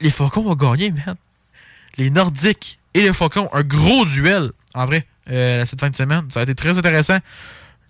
[0.00, 1.16] Les Faucons ont gagné, man.
[1.96, 6.24] Les Nordiques et les Faucons, un gros duel, en vrai, euh, cette fin de semaine.
[6.30, 7.18] Ça a été très intéressant.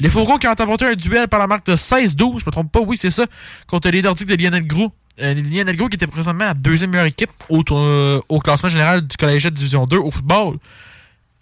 [0.00, 2.72] Les Faucons qui ont apporté un duel par la marque de 16-12, je me trompe
[2.72, 3.24] pas, oui, c'est ça,
[3.68, 4.92] contre les Nordiques de Lionel Gros.
[5.20, 5.34] Euh,
[5.74, 9.44] Gros qui était présentement la deuxième meilleure équipe au, euh, au classement général du Collège
[9.44, 10.56] de Division 2 au football.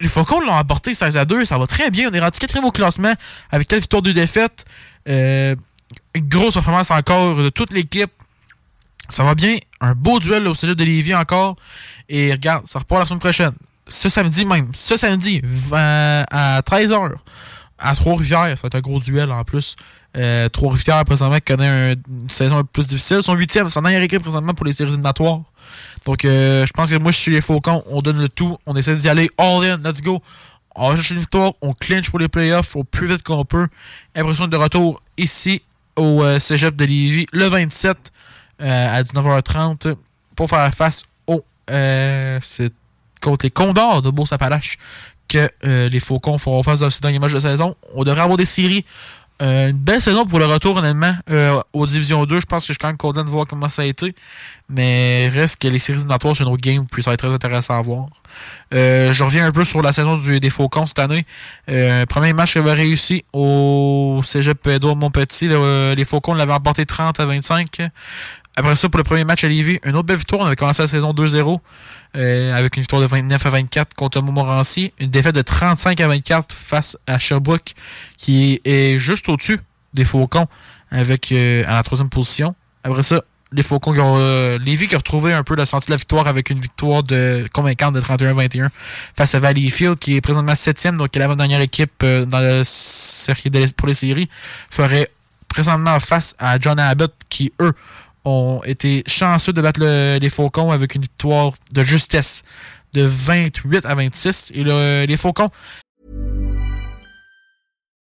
[0.01, 2.09] Les Faucons l'ont emporté 16 à 2, ça va très bien.
[2.09, 3.13] On est rendu quatrième au classement
[3.51, 4.65] avec 4 victoires, 2 défaites.
[5.07, 5.55] Euh,
[6.15, 8.11] grosse performance encore de toute l'équipe.
[9.09, 9.57] Ça va bien.
[9.79, 11.55] Un beau duel au Cégep de Lévis encore.
[12.09, 13.51] Et regarde, ça repart la semaine prochaine.
[13.87, 14.71] Ce samedi même.
[14.73, 17.11] Ce samedi, 20 à 13h.
[17.81, 18.57] À Trois-Rivières.
[18.57, 19.75] Ça va être un gros duel en plus.
[20.17, 23.21] Euh, Trois-Rivières, présentement, connaît un- une saison un peu plus difficile.
[23.23, 25.41] Son huitième, c'est en équipe présentement pour les séries éliminatoires.
[26.05, 27.83] Donc, euh, je pense que moi, je suis les Faucons.
[27.89, 28.57] On donne le tout.
[28.65, 29.77] On essaie d'y aller all in.
[29.83, 30.21] Let's go.
[30.75, 31.53] On va chercher une victoire.
[31.61, 33.67] On clinch pour les playoffs au plus vite qu'on peut.
[34.15, 35.61] Impression de retour ici
[35.95, 38.11] au euh, cégep de Lévis le 27
[38.61, 39.95] euh, à 19h30
[40.35, 41.43] pour faire face au
[43.21, 44.77] contre les Condors de Beauce-Appalaches
[45.31, 47.75] que euh, les Faucons feront face dans ce dernier match de saison.
[47.95, 48.85] On devrait avoir des séries.
[49.41, 52.41] Euh, une belle saison pour le retour, honnêtement, euh, aux Divisions 2.
[52.41, 54.13] Je pense que je suis quand même content de voir comment ça a été.
[54.69, 57.33] Mais reste que les séries éliminatoires, c'est une autre game, puis ça va être très
[57.33, 58.05] intéressant à voir.
[58.73, 61.25] Euh, je reviens un peu sur la saison des Faucons cette année.
[62.07, 65.47] Premier match avait réussi au Cégep Edouard Montpetit.
[65.47, 67.81] Le- les Faucons l'avaient emporté 30 à 25.
[68.55, 70.41] Après ça, pour le premier match à Lévis, une autre belle victoire.
[70.41, 71.59] On avait commencé la saison 2-0
[72.17, 74.91] euh, avec une victoire de 29 à 24 contre Montmorency.
[74.99, 77.73] Une défaite de 35 à 24 face à Sherbrooke,
[78.17, 79.59] qui est juste au-dessus
[79.93, 80.47] des Faucons
[80.91, 82.55] avec euh, à la troisième position.
[82.83, 83.21] Après ça,
[83.53, 85.97] les Faucons qui ont, euh, Lévis qui a retrouvé un peu le sens de la
[85.97, 88.69] victoire avec une victoire de convaincante de 31-21
[89.15, 92.63] face à Valleyfield qui est présentement septième, donc est la dernière équipe euh, dans la
[92.63, 94.29] série pour les séries,
[94.69, 95.09] ferait
[95.47, 97.73] présentement face à John Abbott qui, eux,
[98.25, 102.43] ont été chanceux de battre le- les Faucons avec une victoire de justesse
[102.93, 104.51] de 28 à 26.
[104.53, 105.49] Et le- les Faucons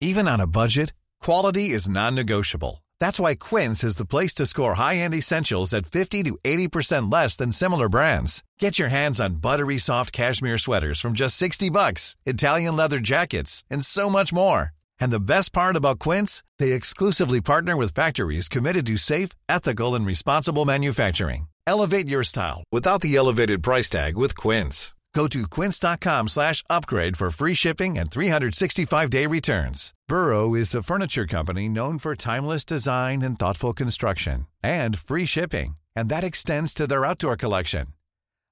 [0.00, 2.82] Even on a budget, quality is non-negotiable.
[2.98, 7.36] That's why Quince is the place to score high-end essentials at 50 to 80% less
[7.36, 8.42] than similar brands.
[8.60, 13.64] Get your hands on buttery soft cashmere sweaters from just 60 bucks, Italian leather jackets,
[13.70, 14.70] and so much more.
[15.02, 19.96] And the best part about Quince, they exclusively partner with factories committed to safe, ethical,
[19.96, 21.48] and responsible manufacturing.
[21.66, 24.94] Elevate your style without the elevated price tag with Quince.
[25.12, 29.92] Go to quince.com slash upgrade for free shipping and 365-day returns.
[30.06, 35.74] Burrow is a furniture company known for timeless design and thoughtful construction and free shipping,
[35.96, 37.86] and that extends to their outdoor collection.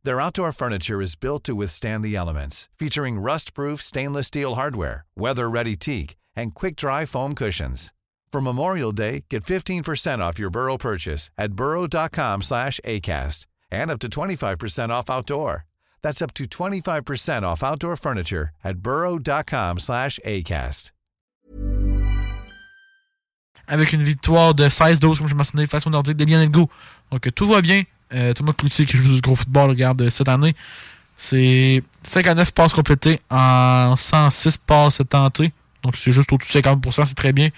[0.02, 5.76] Their outdoor furniture is built to withstand the elements, featuring rust-proof stainless steel hardware, weather-ready
[5.76, 7.92] teak, and quick-dry foam cushions.
[8.32, 13.98] For Memorial Day, get 15% off your Burrow purchase at burrow.com slash ACAST and up
[14.00, 15.66] to 25% off outdoor.
[16.02, 20.92] That's up to 25% off outdoor furniture at burrow.com slash ACAST.
[23.70, 26.68] avec une victoire de 16-12, comme je mentionnais, au Nordique de Lionel Go.
[27.10, 27.84] Donc tout va bien.
[28.12, 30.56] Euh, Thomas Cloutier qui joue du gros football, regarde, euh, cette année,
[31.16, 35.52] c'est 59 passes complétées en 106 passes tentées.
[35.82, 37.48] Donc c'est juste au-dessus de 50%, c'est très bien.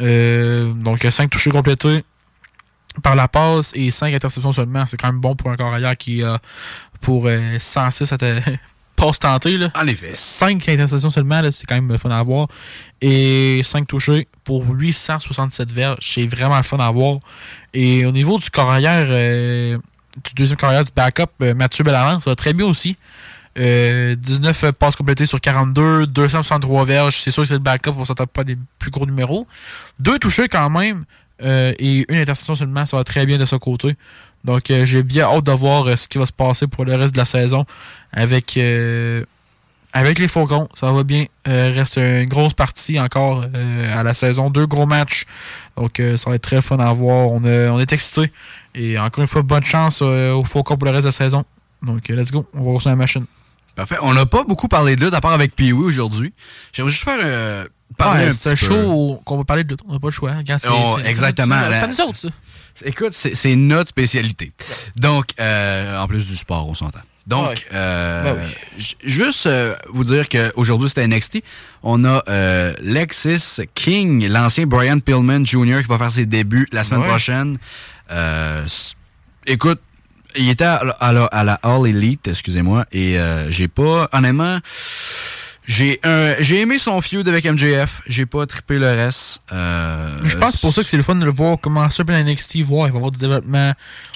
[0.00, 2.04] Euh, donc 5 touchés complétés
[3.02, 4.86] par la passe et 5 interceptions seulement.
[4.86, 6.38] C'est quand même bon pour un corps arrière qui a
[7.00, 8.42] pour euh, 106 atta-
[8.96, 9.56] passes tentées.
[9.56, 9.70] Là.
[9.74, 10.10] En effet.
[10.14, 12.48] 5 interceptions seulement, c'est quand même fun à voir.
[13.00, 15.98] Et 5 touchés pour 867 verges.
[16.00, 17.18] C'est vraiment fun à voir.
[17.72, 19.78] Et au niveau du corps arrière, euh,
[20.24, 22.96] du deuxième corps arrière du backup, euh, Mathieu Bellavance, ça va très bien aussi.
[23.60, 27.20] Euh, 19 passes complétées sur 42, 263 verges.
[27.20, 29.46] C'est sûr que c'est le backup, on s'attend pas des plus gros numéros.
[29.98, 31.04] Deux touchés quand même
[31.42, 33.96] euh, et une interception seulement, ça va très bien de ce côté.
[34.44, 36.94] Donc euh, j'ai bien hâte de voir euh, ce qui va se passer pour le
[36.94, 37.66] reste de la saison
[38.12, 39.24] avec, euh,
[39.92, 40.68] avec les Faucons.
[40.74, 41.26] Ça va bien.
[41.46, 44.48] Euh, reste une grosse partie encore euh, à la saison.
[44.48, 45.26] Deux gros matchs.
[45.76, 47.30] Donc euh, ça va être très fun à voir.
[47.30, 48.32] On, on est excités.
[48.74, 51.44] Et encore une fois, bonne chance euh, aux Faucons pour le reste de la saison.
[51.82, 52.46] Donc euh, let's go.
[52.54, 53.26] On va reçu la machine.
[53.88, 53.96] Parfait.
[54.02, 56.32] On n'a pas beaucoup parlé de lutte à part avec Pee-Wee aujourd'hui.
[56.72, 57.64] J'aimerais juste faire euh,
[57.96, 59.80] parler Ouais, un petit show qu'on va parler de lutte.
[59.88, 60.30] On n'a pas le choix.
[60.32, 60.38] hein.
[60.40, 61.56] Exactement.
[61.62, 62.28] c'est- La- C'est nous autres, ça.
[62.84, 64.52] Écoute, c'est notre spécialité.
[64.96, 67.00] Donc, euh, en plus du sport, on s'entend.
[67.26, 67.54] Donc, Ouais.
[67.74, 68.40] euh, Ben
[68.78, 68.86] oui.
[69.04, 71.42] juste euh, vous dire qu'aujourd'hui, c'était NXT.
[71.82, 75.82] On a euh, Lexis King, l'ancien Brian Pillman Jr.
[75.82, 77.08] qui va faire ses débuts la semaine Ouais.
[77.08, 77.58] prochaine.
[79.46, 79.80] Écoute,
[80.36, 84.08] il était à, la- à la, à la All Elite, excusez-moi, et euh, j'ai pas,
[84.12, 84.58] honnêtement,
[85.66, 88.02] j'ai un- j'ai aimé son feud avec MJF.
[88.06, 89.42] J'ai pas trippé le reste.
[89.52, 91.60] Euh, Mais je pense que c'est pour ça que c'est le fun de le voir
[91.60, 93.72] commencer par NXT, voir, il va y avoir du développement.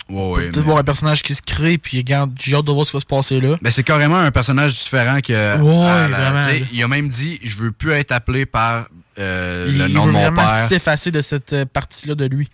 [0.08, 2.72] Ouais, ouais, Peut-être mais- voir un personnage qui se crée, puis regarde, j'ai hâte de
[2.72, 3.56] voir ce qui va se passer là.
[3.62, 5.58] Ben, c'est carrément un personnage différent que.
[5.60, 6.46] Ouais, la-.
[6.72, 8.86] Il a même dit Je veux plus être appelé par
[9.18, 10.68] euh, il, le il nom veut de mon vraiment père.
[10.68, 12.48] s'effacer de cette euh, partie-là de lui.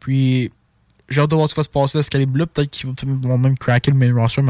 [0.00, 0.50] Puis,
[1.08, 2.46] j'ai hâte de voir ce qui va se passer à ce calibre-là.
[2.46, 4.42] Peut-être qu'ils vont même craquer le main roster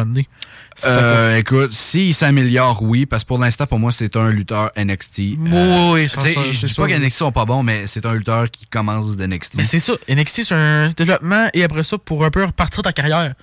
[0.75, 4.71] ça Euh, écoute, s'il s'améliore, oui, parce que pour l'instant, pour moi, c'est un lutteur
[4.77, 5.19] NXT.
[5.19, 6.95] Oui, Euh, oui, ça, sais, ça, Je c'est dis pas que.
[6.95, 9.57] NXT sont pas bons, mais c'est un lutteur qui commence d'NXT.
[9.57, 12.93] Mais c'est ça, NXT c'est un développement et après ça, pour un peu repartir ta
[12.93, 13.35] carrière.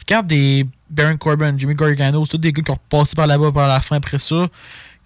[0.00, 3.50] Regarde des Baron Corbin, Jimmy Gargano, c'est tous des gars qui ont repassé par là-bas
[3.52, 4.48] par la fin après ça,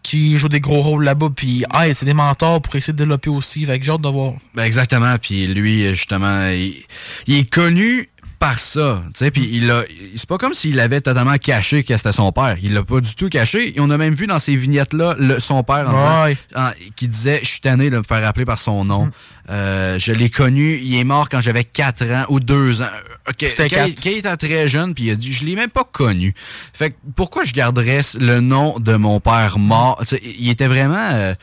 [0.03, 3.31] qui jouent des gros rôles là-bas, puis hey, c'est des mentors pour essayer de développer
[3.31, 3.65] aussi.
[3.65, 4.35] Fait que j'ai hâte de voir.
[4.55, 5.17] Ben exactement.
[5.21, 8.09] Puis lui, justement, il est connu
[8.43, 9.05] par ça.
[9.15, 9.85] Tu sais, puis il a.
[10.17, 12.57] C'est pas comme s'il avait totalement caché que c'était son père.
[12.61, 13.77] Il l'a pas du tout caché.
[13.77, 15.93] Et on a même vu dans ces vignettes-là le- son père en
[16.27, 19.07] disant- en- qui disait Je suis tanné de me faire appeler par son nom.
[19.07, 19.11] Mm.
[19.51, 20.81] Euh, je l'ai connu.
[20.83, 22.87] Il est mort quand j'avais 4 ans ou 2 ans.
[23.29, 24.03] Ok, C'était quand, il- quatre.
[24.05, 26.35] quand il était très jeune, puis il a dit Je l'ai même pas connu.
[26.75, 30.03] Fait que pourquoi je garderais le nom de mon père mort?
[30.21, 31.11] Il était vraiment.
[31.13, 31.35] euh,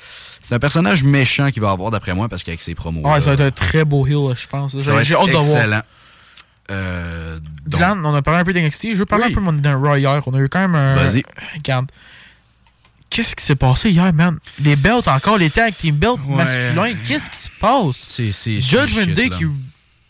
[0.45, 3.01] c'est un personnage méchant qu'il va avoir, d'après moi, parce qu'avec ses promos.
[3.07, 4.75] Ouais, ça va être un très beau heel, je pense.
[4.77, 5.43] J'ai hâte de voir.
[5.57, 5.81] excellent.
[6.71, 8.91] Euh, donc, Dylan, on a parlé un peu d'NXT.
[8.93, 9.31] Je veux parler Oui.
[9.31, 10.21] un peu Night Raw hier.
[10.27, 10.95] On a eu quand même un.
[10.95, 11.23] Vas-y.
[11.55, 11.87] Regarde.
[13.09, 14.37] Qu'est-ce qui s'est passé hier, man?
[14.59, 16.35] Les belts, encore les tag team belts Ouais.
[16.35, 16.93] masculins.
[17.07, 18.05] Qu'est-ce qui se passe?
[18.07, 19.45] c'est Judgment Day qui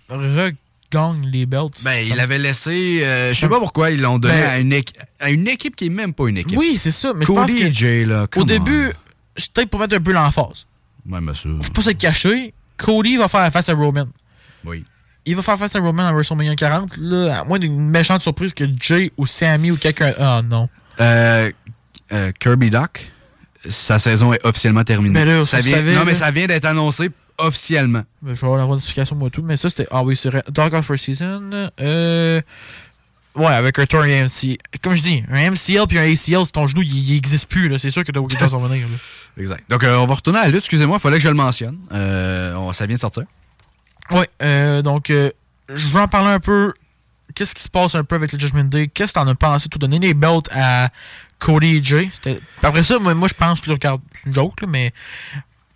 [0.10, 1.82] regagne les belts.
[1.84, 3.01] Ben, il me- avait laissé.
[3.03, 4.82] euh, je sais pas pourquoi ils l'ont donné Ben- à, une
[5.20, 6.57] à une équipe qui est même pas une équipe.
[6.57, 7.14] Oui, c'est ça.
[7.16, 8.24] Mais je pense Cody que et Jay, là.
[8.24, 8.91] au come début,
[9.53, 10.66] peut-être pour mettre un peu l'emphase.
[11.10, 11.14] on.
[11.14, 11.49] Ouais, mais ça.
[11.62, 12.53] Faut pas se cacher.
[12.78, 14.07] Cody va faire face à Roman.
[14.66, 14.84] Oui.
[15.26, 16.97] Il va faire face à Roman à WrestleMania 40.
[16.97, 20.13] Là, à moins d'une méchante surprise que Jay ou Sammy ou quelqu'un.
[20.20, 20.70] Ah non.
[20.99, 21.51] Euh,
[22.11, 23.11] euh, Kirby Doc,
[23.67, 25.13] sa saison est officiellement terminée.
[25.13, 28.03] Mais là, ça vient, non, mais ça vient d'être annoncé officiellement.
[28.26, 29.41] Je vais avoir la notification moi tout.
[29.43, 29.88] Mais ça, c'était.
[29.91, 30.43] Ah oui, c'est vrai.
[30.49, 31.70] Dark of First Season.
[31.80, 32.41] Euh.
[33.36, 34.57] Ouais, avec un tour AMC.
[34.82, 37.70] Comme je dis, un MCL puis un ACL, c'est ton genou, il, il existe plus.
[37.70, 37.78] là.
[37.78, 38.88] C'est sûr que t'as à revenir.
[38.88, 38.95] là.
[39.41, 39.63] Exact.
[39.70, 40.59] Donc, euh, on va retourner à la lutte.
[40.59, 41.78] Excusez-moi, il fallait que je le mentionne.
[41.93, 43.24] Euh, on- ça vient de sortir.
[44.12, 45.32] Ouais, euh, donc, euh,
[45.74, 46.74] je veux en parler un peu.
[47.36, 48.88] Qu'est-ce qui se passe un peu avec le Judgment Day?
[48.88, 49.70] Qu'est-ce que t'en as pensé?
[49.70, 50.89] Tout donner les belts à
[51.38, 52.10] Cody et Jay?
[52.64, 54.93] Après ça, moi, moi je pense que, regarde, c'est une joke, là, mais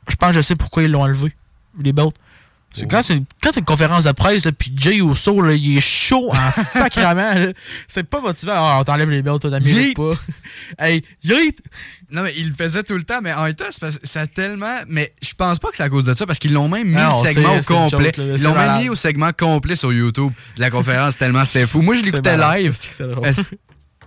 [0.09, 1.31] je pense que je sais pourquoi ils l'ont enlevé,
[1.79, 2.13] les belts.
[2.75, 5.53] C'est quand c'est une, quand c'est une conférence de presse, là, puis Jay Uso, là,
[5.53, 7.53] il est chaud en sacrament.
[7.87, 8.53] C'est pas motivant.
[8.55, 9.63] Ah, on t'enlève les belts, toi, Yeet.
[9.63, 10.09] mérite pas.
[10.79, 11.61] hey, yeet!
[12.11, 13.65] Non, mais il le faisait tout le temps, mais en même temps,
[14.03, 14.79] ça a tellement.
[14.87, 16.93] Mais je pense pas que c'est à cause de ça, parce qu'ils l'ont même mis
[16.93, 18.11] Non, le segment au complet.
[18.15, 21.45] joke, là, Ils l'ont même mis au segment complet sur YouTube de la conférence, tellement
[21.45, 21.81] c'était fou.
[21.81, 22.75] Moi, je l'écoutais live.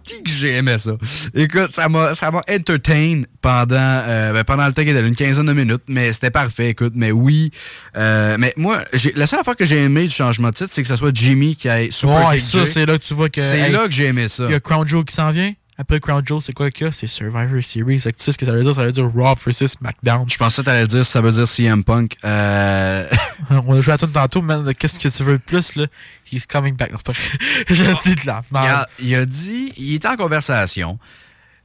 [0.07, 0.93] Asti que j'ai aimé ça.
[1.35, 5.17] Écoute, ça m'a, ça m'a entertain pendant, euh, ben, pendant le temps qu'il avait une
[5.17, 6.93] quinzaine de minutes, mais c'était parfait, écoute.
[6.97, 7.51] Mais oui,
[7.97, 10.83] euh, mais moi, j'ai, la seule affaire que j'ai aimé du changement de titre, c'est
[10.83, 13.41] que ce soit Jimmy qui ait Super Ouais, ça, c'est là que tu vois que.
[13.41, 14.45] C'est hey, là que j'ai aimé ça.
[14.45, 15.53] Il y a Crown Joe qui s'en vient?
[15.79, 16.93] Après Crown Joe, c'est quoi qu'il y a?
[16.93, 18.01] C'est Survivor Series.
[18.01, 18.75] Tu sais ce que ça veut dire?
[18.75, 20.25] Ça veut dire Raw versus SmackDown.
[20.29, 22.17] Je pensais que t'allais dire ça veut dire CM Punk.
[22.25, 23.07] Euh...
[23.51, 24.73] On a joué à tout tantôt, man.
[24.75, 25.87] Qu'est-ce que tu veux de plus, là?
[26.33, 26.93] He's coming back.
[26.93, 27.15] Vrai.
[27.69, 28.87] J'ai dit de la il, a, merde.
[29.01, 30.99] il a dit, il était en conversation.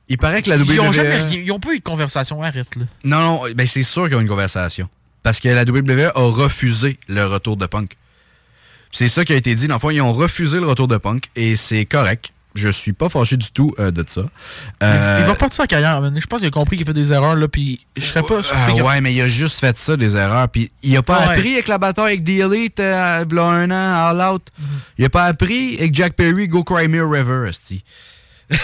[0.09, 0.65] Il paraît que la WWE...
[0.73, 2.41] Ils ont jamais rien- Ils ont pas eu de conversation.
[2.43, 2.83] Arrête, là.
[3.05, 4.89] Non, non, ben c'est sûr qu'ils ont une conversation.
[5.23, 7.95] Parce que la WWE a refusé le retour de Punk.
[8.91, 9.67] C'est ça qui a été dit.
[9.69, 12.33] Dans le fond, ils ont refusé le retour de Punk et c'est correct.
[12.53, 14.23] Je suis pas fâché du tout euh, de ça.
[14.83, 16.01] Euh, Il va partir sa carrière.
[16.03, 17.47] Je pense qu'il a compris qu'il fait des erreurs, là.
[17.47, 18.81] Puis je serais pas ah, surpris.
[18.81, 20.49] ouais, mais il a juste fait ça, des erreurs.
[20.49, 21.33] Puis il a pas Ouais.
[21.33, 24.47] appris avec la bataille avec The Elite, euh, v'là un an, All Out.
[24.59, 24.65] Mhm.
[24.97, 27.83] Il a pas appris avec Jack Perry, Go Cry Me a River, esti.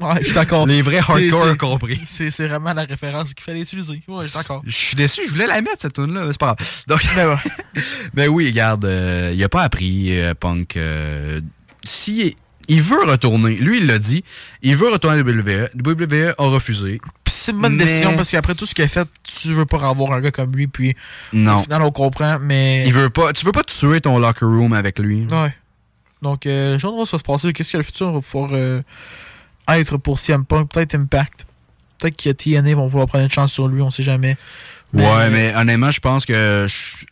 [0.00, 0.64] Ouais, je suis d'accord.
[0.64, 2.00] Les vrais hardcore ont compris.
[2.06, 4.00] C'est vraiment la référence qu'il fallait utiliser.
[4.06, 4.62] Ouais, je suis d'accord.
[4.64, 6.84] Je suis déçu, je voulais la mettre cette tune là, mais c'est pas grave.
[6.86, 7.00] Donc,
[8.14, 10.78] ben oui, regarde, euh, il a pas appris Punk.
[11.82, 12.36] si
[12.68, 14.22] il veut retourner, lui il l'a dit,
[14.62, 15.68] il veut retourner à WWE.
[15.74, 17.00] WWE a refusé.
[17.26, 19.78] C'est une bonne Mais- décision parce qu'après tout ce qu'il a fait, tu veux pas
[19.88, 20.66] avoir un gars comme lui.
[20.66, 20.94] Puis
[21.32, 21.56] Non.
[21.60, 22.84] au final, on comprend, mais.
[22.86, 25.26] Il veut pas, tu veux pas tuer ton locker room avec lui.
[25.30, 25.54] Ouais.
[26.20, 27.52] Donc, euh, hâte de voir ce qui va se passer.
[27.52, 28.80] Qu'est-ce que le futur va pouvoir euh,
[29.68, 30.70] être pour CM Punk?
[30.72, 31.46] Peut-être Impact.
[31.98, 34.36] Peut-être que TNA vont vouloir prendre une chance sur lui, on sait jamais.
[34.92, 37.04] Ouais, mais honnêtement, je pense que je-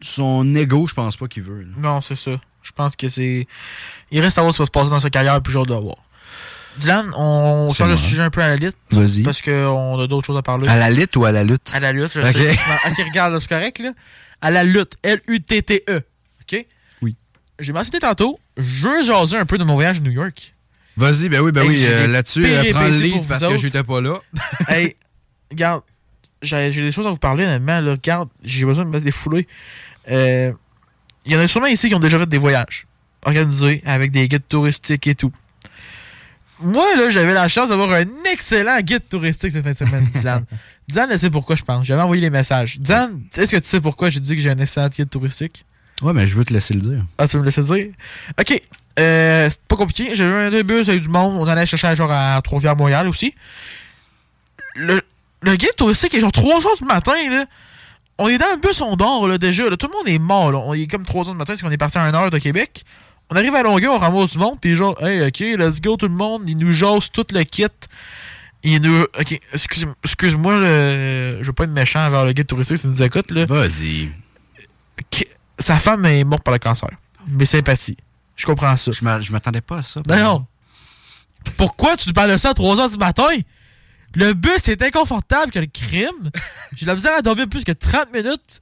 [0.00, 1.62] son ego, je pense pas qu'il veut.
[1.62, 1.68] là.
[1.78, 2.32] Non, c'est ça.
[2.62, 3.46] Je pense que c'est.
[4.14, 5.66] Il reste à voir ce qui va se passer dans sa carrière, puis j'ai hâte
[5.68, 5.96] de voir.
[6.78, 7.96] Dylan, on de moi.
[7.96, 8.76] sujet un peu à la lutte.
[8.92, 9.22] Vas-y.
[9.22, 10.68] Parce qu'on a d'autres choses à parler.
[10.68, 11.70] À la lutte ou à la lutte?
[11.74, 12.26] À la lutte, je Ok.
[12.36, 12.52] sais.
[12.88, 13.90] Ok, regarde, c'est correct, là.
[14.40, 14.94] À la lutte.
[15.02, 15.96] L-U-T-T-E.
[16.42, 16.66] OK?
[17.02, 17.16] Oui.
[17.58, 20.54] J'ai mentionné tantôt, je veux jaser un peu de mon voyage à New York.
[20.96, 23.48] Vas-y, ben oui, ben Hey, oui, euh, des là-dessus, euh, prends le lead parce vous
[23.48, 23.62] que autres.
[23.62, 24.20] j'étais pas là.
[24.68, 24.94] hey,
[25.50, 25.82] regarde,
[26.40, 27.80] j'ai j'ai des choses à vous parler, honnêtement.
[27.80, 29.48] Là, regarde, j'ai besoin de me défouler.
[30.08, 30.52] Euh,
[31.26, 32.86] Il y en a sûrement ici qui ont déjà fait des voyages
[33.24, 35.32] organisés avec des guides touristiques et tout.
[36.60, 40.44] Moi, là, j'avais la chance d'avoir un excellent guide touristique cette fin de semaine, Dylan.
[40.88, 41.84] Dylan, elle sait pourquoi je pense.
[41.86, 42.78] J'avais envoyé les messages.
[42.78, 45.64] Dylan, est-ce que tu sais pourquoi j'ai dit que j'ai un excellent guide touristique?
[46.02, 47.04] Ouais, mais je veux te laisser le dire.
[47.18, 47.88] Ah, tu veux me laisser dire?
[48.40, 48.60] Ok.
[49.00, 50.14] Euh, c'est pas compliqué.
[50.14, 51.36] J'ai eu un deux bus avec du monde.
[51.38, 53.34] On allait chercher genre à Trois-Rivières, Montréal aussi.
[54.76, 55.00] Le,
[55.42, 57.44] le guide touristique est genre 3 heures du matin, là.
[58.18, 59.68] On est dans le bus, on dort, là, déjà.
[59.68, 59.76] là.
[59.76, 60.58] Tout le monde est mort, là.
[60.58, 62.38] On est comme 3 heures du matin parce qu'on est parti à 1 heure de
[62.38, 62.84] Québec.
[63.34, 66.06] On arrive à Longueuil, on ramasse du monde, puis genre, hey, ok, let's go tout
[66.06, 66.48] le monde.
[66.48, 67.66] Ils nous jasent tout le kit.
[68.62, 69.02] Ils nous.
[69.02, 73.02] Ok, excuse- excuse-moi, le- je veux pas être méchant envers le guide touristique tu nous
[73.02, 73.44] écoutes, là.
[73.46, 74.10] Vas-y.
[75.10, 75.26] Qui-
[75.58, 76.90] Sa femme est morte par le cancer.
[77.26, 77.96] Mes sympathies.
[78.36, 78.92] Je comprends ça.
[78.92, 80.00] Je m'a- je m'attendais pas à ça.
[80.06, 80.46] Ben non.
[81.56, 83.28] Pourquoi tu te parles de ça à 3 h du matin?
[84.14, 86.30] Le bus est inconfortable que le crime.
[86.76, 88.60] J'ai la misère à dormir plus que 30 minutes.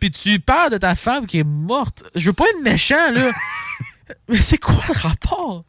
[0.00, 2.04] Puis tu parles de ta femme qui est morte.
[2.14, 3.30] Je veux pas être méchant, là.
[4.28, 5.64] Mais c'est quoi le rapport?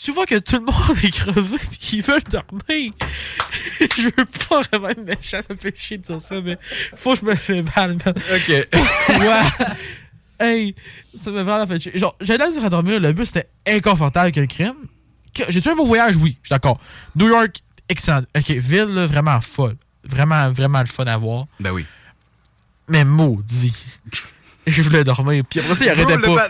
[0.00, 2.92] Tu vois que tout le monde est crevé pis qu'ils veulent dormir.
[3.80, 6.58] je veux pas vraiment être méchant, ça me fait chier de dire ça, mais
[6.96, 8.14] faut que je me séballe, man.
[8.34, 8.68] Ok.
[9.06, 9.42] Pourquoi?
[10.40, 10.74] hey,
[11.14, 11.98] ça m'a vraiment fait chier.
[11.98, 14.74] Genre, j'allais la misère à dormir, le bus était inconfortable que le crime.
[15.34, 16.16] Que- J'ai-tu un beau voyage?
[16.16, 16.80] Oui, je suis d'accord.
[17.14, 17.56] New York,
[17.88, 18.22] excellent.
[18.36, 19.76] Ok, ville, là, vraiment folle.
[20.04, 21.46] Vraiment, vraiment le fun à voir.
[21.60, 21.84] Ben oui.
[22.88, 23.74] Mais maudit.
[24.66, 25.44] Je voulais dormir.
[25.48, 26.48] Puis après ça, il arrêtait pas.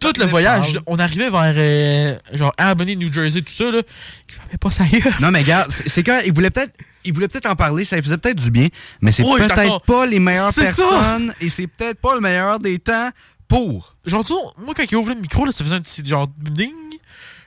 [0.00, 3.80] Tout le voyage, on arrivait vers euh, genre Albany, New Jersey, tout ça, là.
[4.28, 5.14] Il fermait pas gueule.
[5.20, 6.74] Non, mais regarde, c'est quand il voulait peut-être.
[7.04, 8.68] Il voulait peut-être en parler, ça lui faisait peut-être du bien,
[9.00, 10.62] mais c'est Oui, peut-être pas les meilleures ça.
[10.62, 13.10] personnes et c'est peut-être pas le meilleur des temps
[13.46, 13.94] pour.
[14.04, 16.28] Genre, tu sais, moi, quand il ouvrait le micro, là, ça faisait un petit genre
[16.38, 16.72] ding.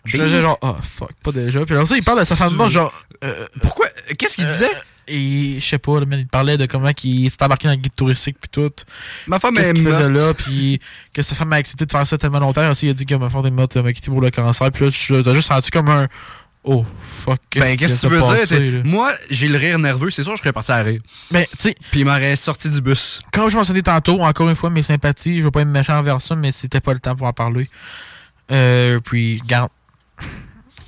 [0.04, 1.64] Je faisais genre, oh fuck, pas déjà.
[1.64, 2.92] Puis alors ça, il parle de sa femme genre.
[3.24, 3.86] euh, Pourquoi?
[4.18, 4.72] Qu'est-ce qu'il disait?
[5.08, 7.96] Et je sais pas, là, il parlait de comment il s'est embarqué dans le guide
[7.96, 8.72] touristique puis tout.
[9.28, 10.80] Ma femme est qu'il faisait là, puis
[11.14, 12.70] que sa femme a accepté de faire ça tellement longtemps.
[12.70, 14.72] Aussi, il a dit que ma femme est morte, elle m'a quitté pour le cancer.
[14.72, 16.08] Puis là, tu t'as juste senti comme un.
[16.64, 16.86] Oh,
[17.24, 17.40] fuck.
[17.56, 18.82] Ben, qu'est-ce que tu veux dire?
[18.86, 21.02] Moi, j'ai le rire nerveux, c'est sûr, je serais parti à rire.
[21.32, 21.76] Ben, tu sais.
[21.90, 23.22] Puis il m'aurait sorti du bus.
[23.32, 26.22] Comme je mentionnais tantôt, encore une fois, mes sympathies, je veux pas être méchant envers
[26.22, 27.68] ça, mais c'était pas le temps pour en parler.
[28.52, 29.72] Euh, puis, garde.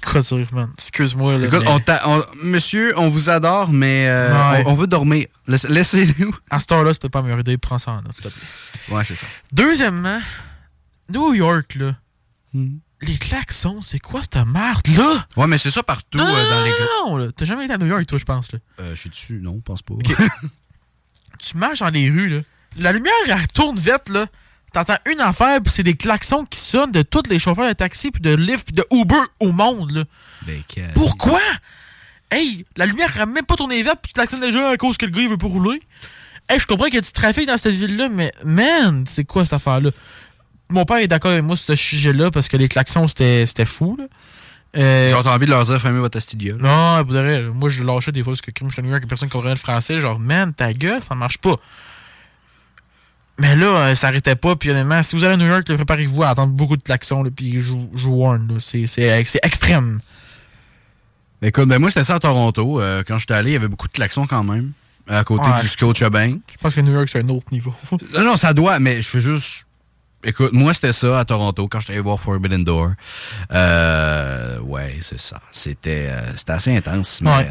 [0.05, 0.69] Quoi dire, man?
[0.77, 1.47] Excuse-moi, là.
[1.47, 4.63] Écoute, mais on t'a- on- monsieur, on vous adore, mais euh, Ouais.
[4.65, 5.27] on, on veut dormir.
[5.47, 6.35] Laisse- Laissez-nous.
[6.49, 7.57] À cette heure-là, c'était pas meilleure idée.
[7.57, 8.95] Prends ça en note, s'il te plaît.
[8.95, 9.25] Ouais, c'est ça.
[9.51, 10.19] Deuxièmement,
[11.09, 11.95] New York, là.
[12.53, 12.77] Hmm.
[13.01, 15.25] Les klaxons, c'est quoi cette merde-là?
[15.35, 16.71] Ouais, mais c'est ça partout Non, euh, dans les
[17.05, 17.31] non, là.
[17.35, 18.59] T'as jamais été à New York, toi, je pense, là.
[18.79, 19.95] Euh, je suis dessus, non, pense pas.
[21.39, 22.41] tu marches dans les rues, là.
[22.77, 24.25] La lumière, elle tourne vite, là.
[24.73, 28.11] T'entends une affaire, puis c'est des klaxons qui sonnent de tous les chauffeurs de taxi,
[28.11, 30.03] puis de Lyft, puis de Uber au monde, là.
[30.95, 31.39] Pourquoi?
[32.31, 35.05] Hey, la lumière n'a même pas tourné verte, puis tu klaxonnes déjà à cause que
[35.05, 35.79] le gars, il veut pas rouler.
[36.49, 39.43] Hey, je comprends qu'il y a du trafic dans cette ville-là, mais man, c'est quoi
[39.45, 39.91] cette affaire-là?
[40.69, 43.95] Mon père est d'accord avec moi sur ce sujet-là, parce que les klaxons, c'était fou,
[43.97, 44.05] là.
[44.75, 46.57] Euh, Genre, t'as envie de leur dire, fermez votre studio.
[46.57, 49.03] non, pour de vrai, moi je lâchais des fois parce que comme je suis York
[49.03, 51.57] et personne comprenait le français, genre man, ta gueule, ça marche pas.
[53.39, 56.21] Mais là, euh, ça arrêtait pas, puis honnêtement, si vous allez à New York, préparez-vous
[56.23, 60.01] à attendre beaucoup de klaxons, là, puis je vous warn, là, c'est extrême.
[61.41, 62.79] Écoute, ben moi, j'étais ça à Toronto.
[62.79, 64.71] Euh, quand j'étais allé, il y avait beaucoup de klaxons quand même.
[65.09, 65.59] À côté Ouais.
[65.61, 66.39] du Scotiabank.
[66.49, 67.73] Je pense que New York, c'est un autre niveau.
[68.13, 69.65] Non, non, ça doit, mais je fais juste.
[70.23, 72.91] Écoute, moi, c'était ça à Toronto quand j'étais allé voir Forbidden Door.
[73.51, 75.41] Euh, ouais, c'est ça.
[75.51, 77.29] C'était euh, assez intense, mais.
[77.35, 77.49] Ouais.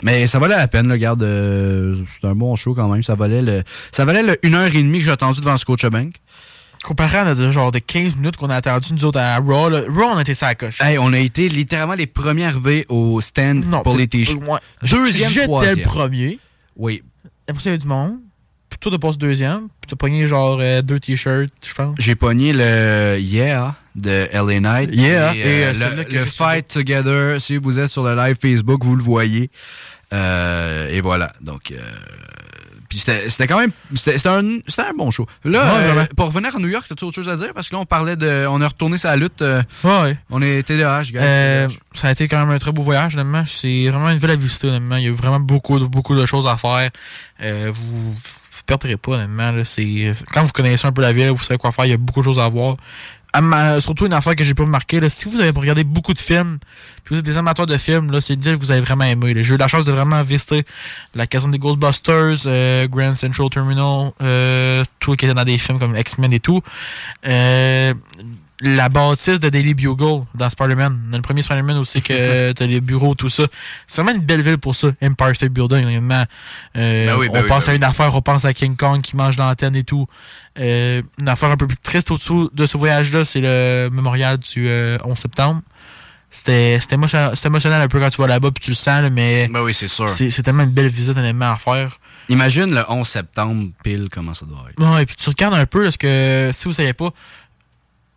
[0.00, 1.20] Euh, mais ça valait la peine, le garde.
[1.22, 3.02] c'est un bon show quand même.
[3.02, 3.62] Ça valait le.
[3.92, 6.14] Ça valait le 1h30 que j'ai attendu devant Scotiabank.
[6.82, 9.82] Comparé à notre genre de 15 minutes qu'on a attendu nous autres à Raw, là,
[9.86, 10.80] Raw, on a été ça à la coche.
[10.80, 14.42] Hey, on a été littéralement les premiers arrivés au stand pour les t-shirts.
[14.82, 16.38] Deuxième, J'étais le premier.
[16.76, 17.02] Oui.
[17.46, 18.20] Après il y avait du monde.
[18.78, 19.68] Toi, t'as passé deuxième.
[19.80, 21.94] Puis t'as pogné genre euh, deux t-shirts, je pense.
[21.98, 24.94] J'ai pogné le Yeah de LA Knight.
[24.94, 25.34] Yeah.
[25.34, 28.96] Et, Et, euh, euh, le Fight Together, si vous êtes sur le live Facebook, vous
[28.96, 29.50] le voyez.
[30.12, 31.32] Euh, et voilà.
[31.40, 31.76] Donc, euh,
[32.88, 35.24] puis c'était quand même, c'était un, c'était un bon show.
[35.44, 37.52] Là, Ouais, euh, pour revenir à New York, as-tu autre chose à dire?
[37.54, 39.42] Parce que là, on parlait de, on est retourné la lutte.
[39.42, 40.16] euh, Ouais.
[40.30, 41.20] On est TDAH, gars.
[41.22, 43.44] Euh, ça a été quand même un très beau voyage, honnêtement.
[43.46, 44.96] C'est vraiment une ville à visiter, honnêtement.
[44.96, 46.90] Il y a vraiment beaucoup, de- beaucoup de choses à faire.
[47.72, 48.16] Vous vous
[48.70, 49.50] perdrez pas, honnêtement.
[49.50, 49.64] Là.
[49.64, 51.96] C'est, quand vous connaissez un peu la ville, vous savez quoi faire, il y a
[51.96, 52.76] beaucoup de choses à voir.
[53.80, 56.58] Surtout une affaire que j'ai pas remarqué, là, si vous avez regardé beaucoup de films,
[57.04, 59.04] puis vous êtes des amateurs de films, là, c'est une ville que vous avez vraiment
[59.04, 59.34] aimé.
[59.42, 60.64] J'ai eu la chance de vraiment visiter
[61.14, 65.78] la caserne des Ghostbusters, euh, Grand Central Terminal, euh, tout qui était dans des films
[65.78, 66.60] comme X-Men et tout.
[67.26, 67.94] Euh,
[68.62, 71.08] la bâtisse de Daily Bugle dans Spider-Man.
[71.10, 73.44] Dans le premier Spider-Man aussi que t'as les bureaux, tout ça.
[73.86, 74.88] C'est vraiment une belle ville pour ça.
[75.02, 75.86] Empire State Building.
[75.86, 76.26] Euh,
[77.06, 77.76] Ben oui, ben on oui, pense ben à oui.
[77.78, 80.06] une affaire, on pense à King Kong qui mange l'antenne et tout.
[80.58, 84.68] Euh, une affaire un peu plus triste autour de ce voyage-là, c'est le mémorial du
[84.68, 85.62] euh, 11 septembre.
[86.32, 89.10] C'était c'était émotionnel, émotionnel un peu quand tu vas là-bas puis tu le sens, là,
[89.10, 90.08] mais Ben oui, c'est sûr.
[90.08, 91.98] c'est c'est tellement une belle visite honnêtement à faire.
[92.28, 94.80] Imagine le 11 septembre, pile, comment ça doit être.
[94.80, 97.10] Ouais, et puis tu regardes un peu, parce que si vous savez pas,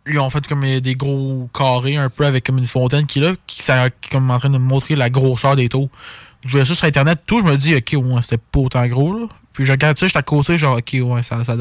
[0.06, 3.18] ils ont fait comme euh, des gros carrés un peu avec comme une fontaine qui
[3.18, 5.90] est là, qui, ça- comme en train de me montrer la grosseur des taux.
[6.44, 9.18] Je voyais ça sur internet, tout, je me dis, ok, ouais, c'était pas autant gros,
[9.18, 9.26] là.
[9.54, 11.56] Puis je regarde ça, j'étais à côté, genre, ok, ouais, ça, ça,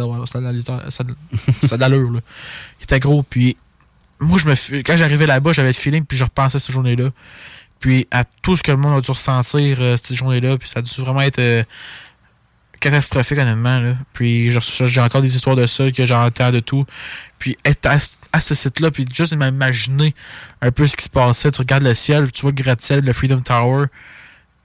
[1.68, 2.20] ça, l'allure, là.
[2.80, 3.56] Il était gros, puis
[4.20, 7.10] moi, je me, quand j'arrivais là-bas, j'avais le feeling, puis je repensais à cette journée-là.
[7.80, 10.80] Puis à tout ce que le monde a dû ressentir euh, cette journée-là, puis ça
[10.80, 11.64] a dû vraiment être euh,
[12.84, 13.80] catastrophique, honnêtement.
[13.80, 13.96] Là.
[14.12, 16.86] Puis j'ai encore des histoires de ça que j'entends de tout.
[17.40, 20.14] Puis être à, ce site-là, puis juste m'imaginer
[20.62, 21.50] un peu ce qui se passait.
[21.52, 23.86] Tu regardes le ciel, tu vois le gratte-ciel, le Freedom Tower,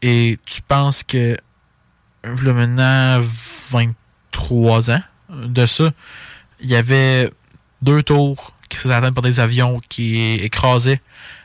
[0.03, 1.37] et tu penses que,
[2.25, 3.21] maintenant,
[3.71, 5.93] 23 ans de ça,
[6.61, 7.31] il y avait
[7.83, 11.01] deux tours qui s'étaient atteintes par des avions qui écrasaient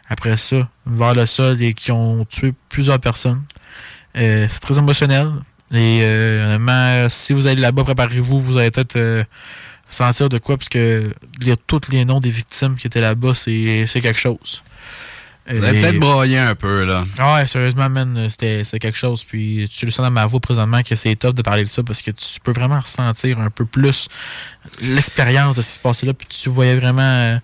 [0.09, 3.43] après ça vers le sol et qui ont tué plusieurs personnes.
[4.17, 5.31] Euh, c'est très émotionnel.
[5.73, 9.23] Et euh, honnêtement, si vous allez là-bas, préparez-vous, vous allez peut-être euh,
[9.89, 11.09] sentir de quoi, parce que
[11.41, 14.61] lire tous les noms des victimes qui étaient là-bas, c'est quelque chose.
[15.49, 17.03] Vous avez peut-être broyé un peu, là.
[17.19, 19.25] Ouais, sérieusement, man, c'était quelque chose.
[19.25, 21.83] Puis tu le sens dans ma voix présentement que c'est tough de parler de ça
[21.83, 24.07] parce que tu peux vraiment ressentir un peu plus
[24.79, 26.13] l'expérience de ce qui se passait là.
[26.13, 27.37] Puis tu voyais vraiment euh,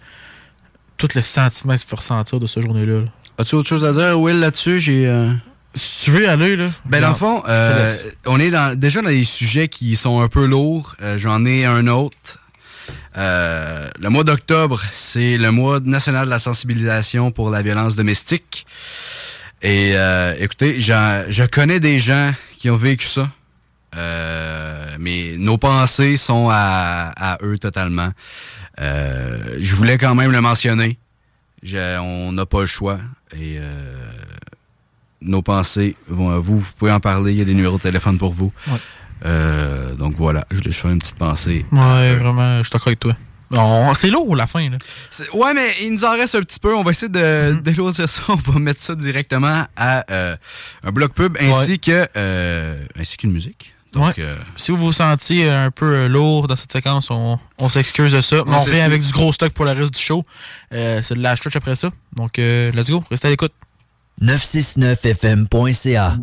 [0.95, 3.01] tout le sentiment que tu peux ressentir de cette journée-là.
[3.01, 3.07] là.
[3.37, 4.79] As-tu autre chose à dire, Will, là-dessus?
[4.79, 5.05] J'ai.
[5.05, 5.33] euh,
[5.75, 6.69] Si tu veux y aller, là.
[6.85, 10.27] Ben, dans le fond, euh, on est dans, déjà dans des sujets qui sont un
[10.27, 10.95] peu lourds.
[11.01, 12.39] Euh, J'en ai un autre.
[13.17, 18.65] Euh, le mois d'octobre, c'est le mois national de la sensibilisation pour la violence domestique.
[19.61, 19.93] Et
[20.39, 23.29] écoutez, je connais des gens qui ont vécu ça.
[24.97, 28.11] Mais nos pensées sont à, à eux totalement.
[28.79, 30.97] Je voulais quand même le mentionner.
[31.61, 32.99] Je- on n'a pas le choix.
[33.33, 33.98] Et euh,
[35.21, 36.59] nos pensées vont à vous.
[36.59, 37.31] Vous pouvez en parler.
[37.33, 38.51] Il y a des numéros de téléphone pour vous.
[38.67, 38.77] Ouais.
[39.25, 41.65] Euh, donc voilà, je voulais juste faire une petite pensée.
[41.71, 43.15] Ouais, vraiment, je suis d'accord avec toi.
[43.95, 44.77] C'est lourd, la fin, là.
[45.33, 46.75] Ouais, mais il nous en reste un petit peu.
[46.75, 47.61] On va essayer de Mhm.
[47.61, 48.21] d'éloigner ça.
[48.29, 50.35] On va mettre ça directement à euh,
[50.83, 51.77] un bloc pub ainsi Ouais.
[51.79, 53.73] que euh, ainsi qu'une musique.
[53.91, 54.25] Donc, Ouais.
[54.55, 58.43] Si vous vous sentiez un peu lourd dans cette séquence, on, on s'excuse de ça.
[58.45, 60.23] Mais On revient avec du gros stock pour le reste du show.
[60.71, 61.89] C'est de la après ça.
[62.15, 63.03] Donc, euh, let's go.
[63.09, 63.51] Restez à l'écoute.
[64.21, 66.19] 969fm.ca.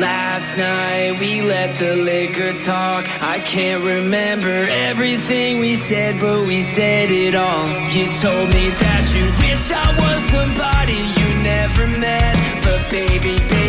[0.00, 3.04] Last night we let the liquor talk.
[3.20, 7.66] I can't remember everything we said, but we said it all.
[7.90, 13.67] You told me that you wish I was somebody you never met, but baby, baby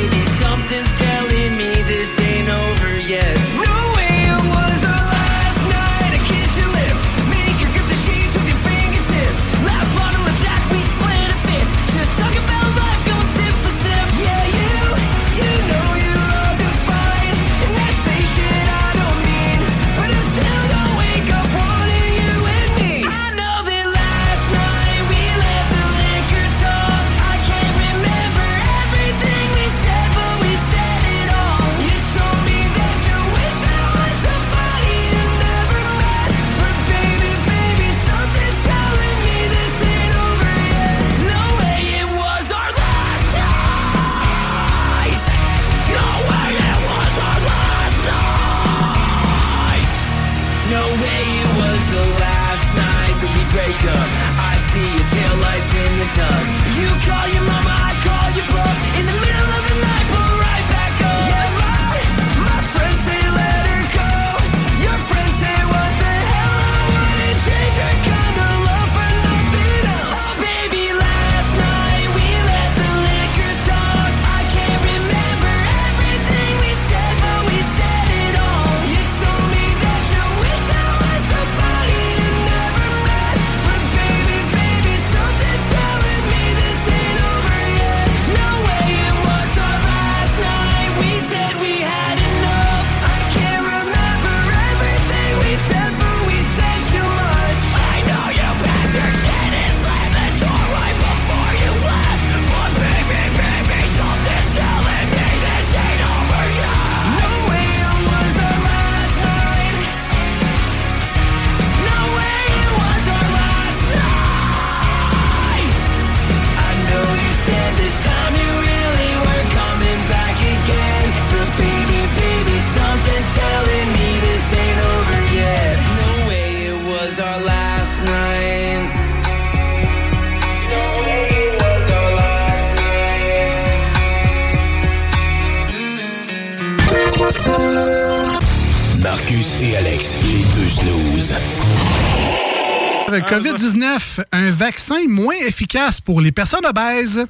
[144.79, 147.25] vaccin moins efficace pour les personnes obèses.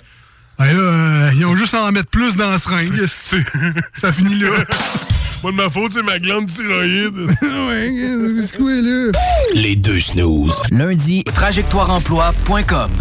[0.60, 2.94] Ben là, euh, ils ont juste à en mettre plus dans la seringue.
[3.98, 4.50] Ça finit là?
[5.42, 7.16] Pas de ma faute, c'est ma glande thyroïde.
[7.42, 9.12] ouais, c'est quoi là?
[9.56, 10.62] Les deux snooze.
[10.70, 12.92] Lundi, trajectoireemploi.com.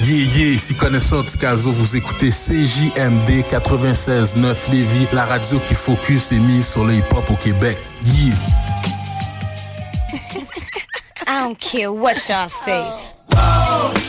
[0.00, 6.38] Yeah, yeah, ici Connaisseur Ticazo, vous écoutez CJMD 96.9 Lévis, la radio qui focus et
[6.38, 7.78] mise sur le hip-hop au Québec.
[8.04, 8.34] Yeah!
[11.26, 12.82] I don't care what y'all say.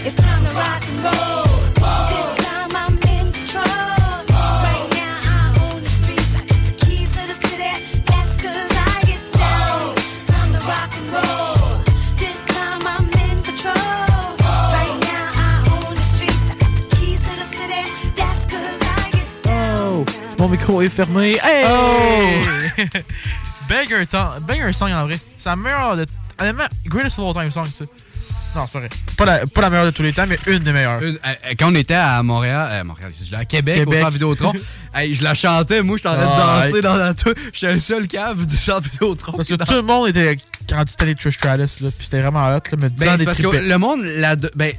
[0.07, 1.45] It's time to rock and roll.
[2.11, 3.63] This time I'm in control.
[4.65, 6.31] Right now I own the streets.
[6.35, 7.73] I got the keys to the city.
[8.05, 9.95] That's 'cause I get down.
[10.29, 11.81] Time to rock and roll.
[12.21, 13.73] This time I'm in control.
[14.77, 16.45] Right now I own the streets.
[16.51, 17.83] I got the keys to the city.
[18.15, 20.05] That's 'cause I get Oh!
[20.37, 21.37] Mon micro est fermé.
[21.41, 21.65] Hey!
[21.67, 22.85] Oh!
[23.69, 25.17] Banger song en vrai.
[25.39, 26.05] C'est la meilleure de.
[26.39, 27.85] Honnêtement, greatest of all time song, ça.
[28.55, 28.89] Non, c'est pas vrai.
[29.17, 31.01] Pas la, pas la meilleure de tous les temps, mais une des meilleures.
[31.01, 33.87] Une- euh, euh, quand on était à Montréal, euh, Montréal, à Québec, Québec.
[33.87, 34.53] au centre Vidéotron,
[34.95, 37.33] hey, je la chantais, moi, j'étais en train de Ah, danser dans la tour.
[37.51, 39.33] J'étais le seul cave du centre Vidéotron.
[39.33, 40.37] Parce que tout le monde était
[40.69, 43.37] quand c'était les Trish Stratus, là, pis c'était vraiment hot, là, mais Ben, des parce
[43.37, 44.71] que le monde, la, ben,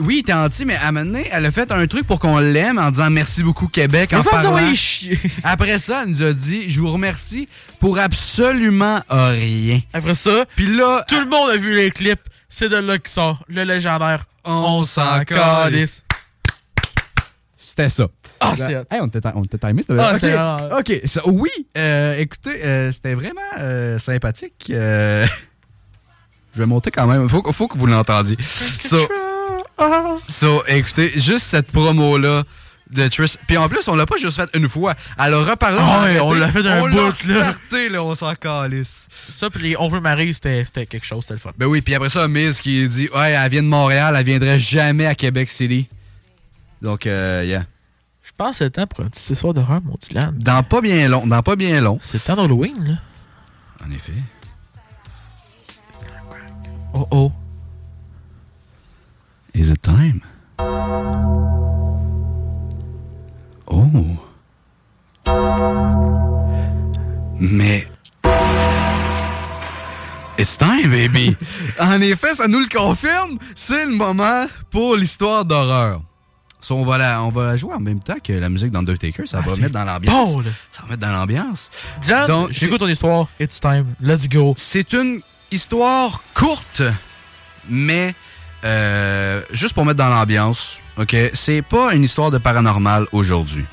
[0.00, 2.20] oui, il était anti, mais à un moment donné, elle a fait un truc pour
[2.20, 4.58] qu'on l'aime en disant merci beaucoup Québec, en Mais parlant.
[5.42, 7.48] Après ça, elle nous a dit, je vous remercie
[7.80, 9.80] pour absolument rien.
[9.92, 12.20] Après ça, puis là, tout le monde a vu les clips.
[12.54, 14.26] C'est de là qui sort le légendaire.
[14.44, 16.04] On s'en calisse.
[17.56, 18.08] C'était ça.
[18.40, 18.74] Ah, c'était.
[18.90, 21.48] Hey, on était, on timé, c'était Ah, ok, c'était vraiment- ok, ça- oui,
[21.78, 24.66] euh, écoutez, euh, c'était vraiment euh, sympathique.
[24.68, 25.26] je
[26.54, 27.26] vais monter quand même.
[27.30, 28.36] Faut, faut que vous l'entendiez.
[28.80, 28.98] So,
[30.28, 32.42] so, écoutez, juste cette promo-là
[32.92, 33.36] de Trish.
[33.46, 34.94] Puis en plus, on l'a pas juste fait une fois.
[35.18, 35.78] Elle a reparlé.
[35.78, 37.52] Ouais, on l'a fait d'un on bout, l'a là.
[37.52, 38.02] starté, là.
[38.04, 39.08] On s'en calisse.
[39.30, 41.50] Ça, pis les Over Marie, c'était c'était quelque chose, c'était le fun.
[41.56, 44.58] Ben oui, puis après ça, Miz qui dit Ouais, elle vient de Montréal, elle viendrait
[44.58, 45.88] jamais à Québec City.
[46.80, 47.64] Donc, euh, yeah.
[48.22, 50.36] Je pense que c'est le temps pour un petit soir d'horreur, mon Dylan.
[50.38, 51.98] Dans pas bien long, dans pas bien long.
[52.02, 53.86] C'est le temps d'Halloween, là.
[53.86, 54.12] En effet.
[56.94, 57.32] Oh oh.
[59.54, 60.20] Is it time?
[63.72, 63.86] Oh.
[67.40, 67.88] Mais.
[70.38, 71.36] It's time, baby!
[71.80, 76.02] en effet, ça nous le confirme, c'est le moment pour l'histoire d'horreur.
[76.60, 79.26] So, on, va la, on va la jouer en même temps que la musique d'Undertaker.
[79.26, 80.34] Ça, ah, va mettre dans l'ambiance.
[80.70, 81.70] Ça va mettre dans l'ambiance.
[82.28, 83.28] Donc, j'écoute ton histoire.
[83.40, 83.86] It's time.
[84.00, 84.54] Let's go.
[84.56, 85.20] C'est une
[85.50, 86.82] histoire courte,
[87.68, 88.14] mais
[88.64, 91.16] euh, juste pour mettre dans l'ambiance, OK?
[91.34, 93.64] C'est pas une histoire de paranormal aujourd'hui.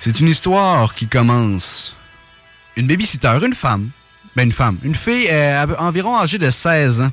[0.00, 1.94] C'est une histoire qui commence.
[2.76, 3.90] Une babysitter, une femme,
[4.36, 7.12] ben une femme, une fille euh, environ âgée de 16 ans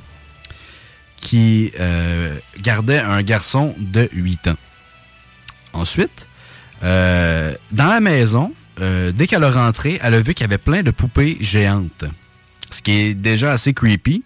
[1.16, 4.56] qui euh, gardait un garçon de 8 ans.
[5.72, 6.26] Ensuite,
[6.80, 10.90] dans la maison, dès qu'elle a rentré, elle a vu qu'il y avait plein de
[10.90, 12.04] poupées géantes.
[12.70, 14.22] Ce qui est déjà assez creepy.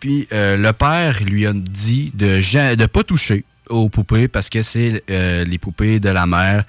[0.00, 4.62] Puis euh, le père lui a dit de de pas toucher aux poupées parce que
[4.62, 6.64] c'est euh, les poupées de la mère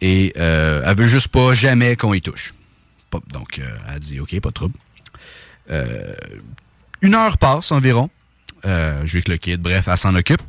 [0.00, 2.54] et euh, elle veut juste pas jamais qu'on y touche.
[3.32, 4.74] Donc elle dit ok, pas de trouble.
[7.02, 8.10] Une heure passe environ.
[8.66, 10.42] Euh, je vais le kid, bref, elle s'en occupe.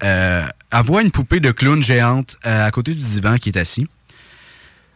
[0.00, 0.52] Elle
[0.84, 3.86] voit une poupée de clown géante à côté du divan qui est assis.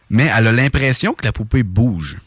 [0.09, 2.17] Mais elle a l'impression que la poupée bouge.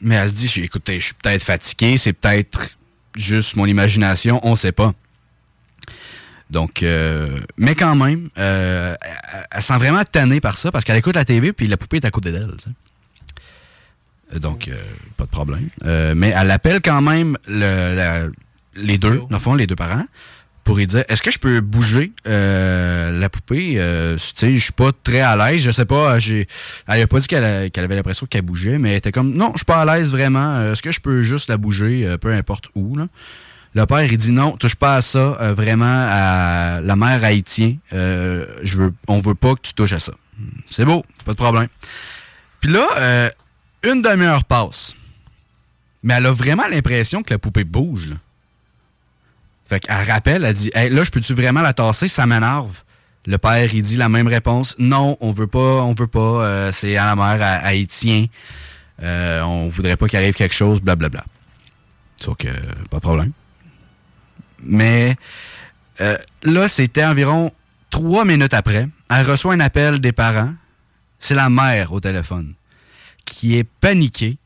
[0.00, 2.77] Mais elle se dit, écoutez, je suis peut-être fatigué, c'est peut-être
[3.18, 4.92] juste mon imagination, on sait pas.
[6.50, 10.96] Donc, euh, mais quand même, euh, elle, elle sent vraiment tannée par ça parce qu'elle
[10.96, 12.50] écoute la TV puis la poupée est à côté d'elle.
[14.34, 14.74] Euh, Donc, euh,
[15.16, 15.68] pas de problème.
[15.84, 18.28] Mais elle appelle quand même le- la-
[18.76, 20.04] les deux, dans le fond, les deux parents,
[20.68, 23.76] pour lui dire Est-ce que je peux bouger euh, la poupée?
[23.78, 25.62] Euh, Tu sais, je suis pas très à l'aise.
[25.62, 26.18] Je sais pas.
[26.18, 26.46] J'ai,
[26.86, 29.60] elle a pas dit qu'elle, avait l'impression qu'elle bougeait, mais elle était comme Non, je
[29.60, 30.56] suis pas à l'aise vraiment.
[30.56, 32.98] Euh, Est-ce que je peux juste la bouger, euh, peu importe où?
[33.74, 35.38] Le père, il dit non, touche pas à ça.
[35.40, 40.00] euh, vraiment, à la mère haïtienne, euh, je on veut pas que tu touches à
[40.00, 40.12] ça.
[40.68, 41.68] C'est beau, pas de problème.
[42.60, 43.30] Puis là, euh,
[43.84, 44.94] une demi-heure passe.
[46.02, 48.10] Mais elle a vraiment l'impression que la poupée bouge.
[48.10, 48.16] Là.
[49.68, 52.08] Fait qu'elle rappelle, elle dit là, je peux-tu vraiment la tasser?
[52.08, 52.82] Ça m'énerve.
[53.26, 54.74] Le père, il dit la même réponse.
[54.78, 56.20] Non, on veut pas, on veut pas.
[56.20, 58.26] euh, c'est à la mère ha- haïtien.
[59.02, 61.24] Euh, on voudrait pas qu'il arrive quelque chose, blablabla.
[62.20, 62.48] Sauf que,
[62.88, 63.32] pas de problème.
[64.62, 65.16] Mais
[66.00, 67.52] euh, là, c'était environ
[67.90, 68.88] trois minutes après.
[69.10, 70.54] Elle reçoit un appel des parents.
[71.18, 72.54] C'est la mère au téléphone
[73.24, 74.38] qui est paniquée.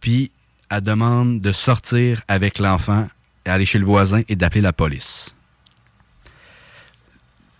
[0.00, 0.30] Puis
[0.70, 3.06] elle demande de sortir avec l'enfant,
[3.48, 5.34] aller chez le voisin et d'appeler la police.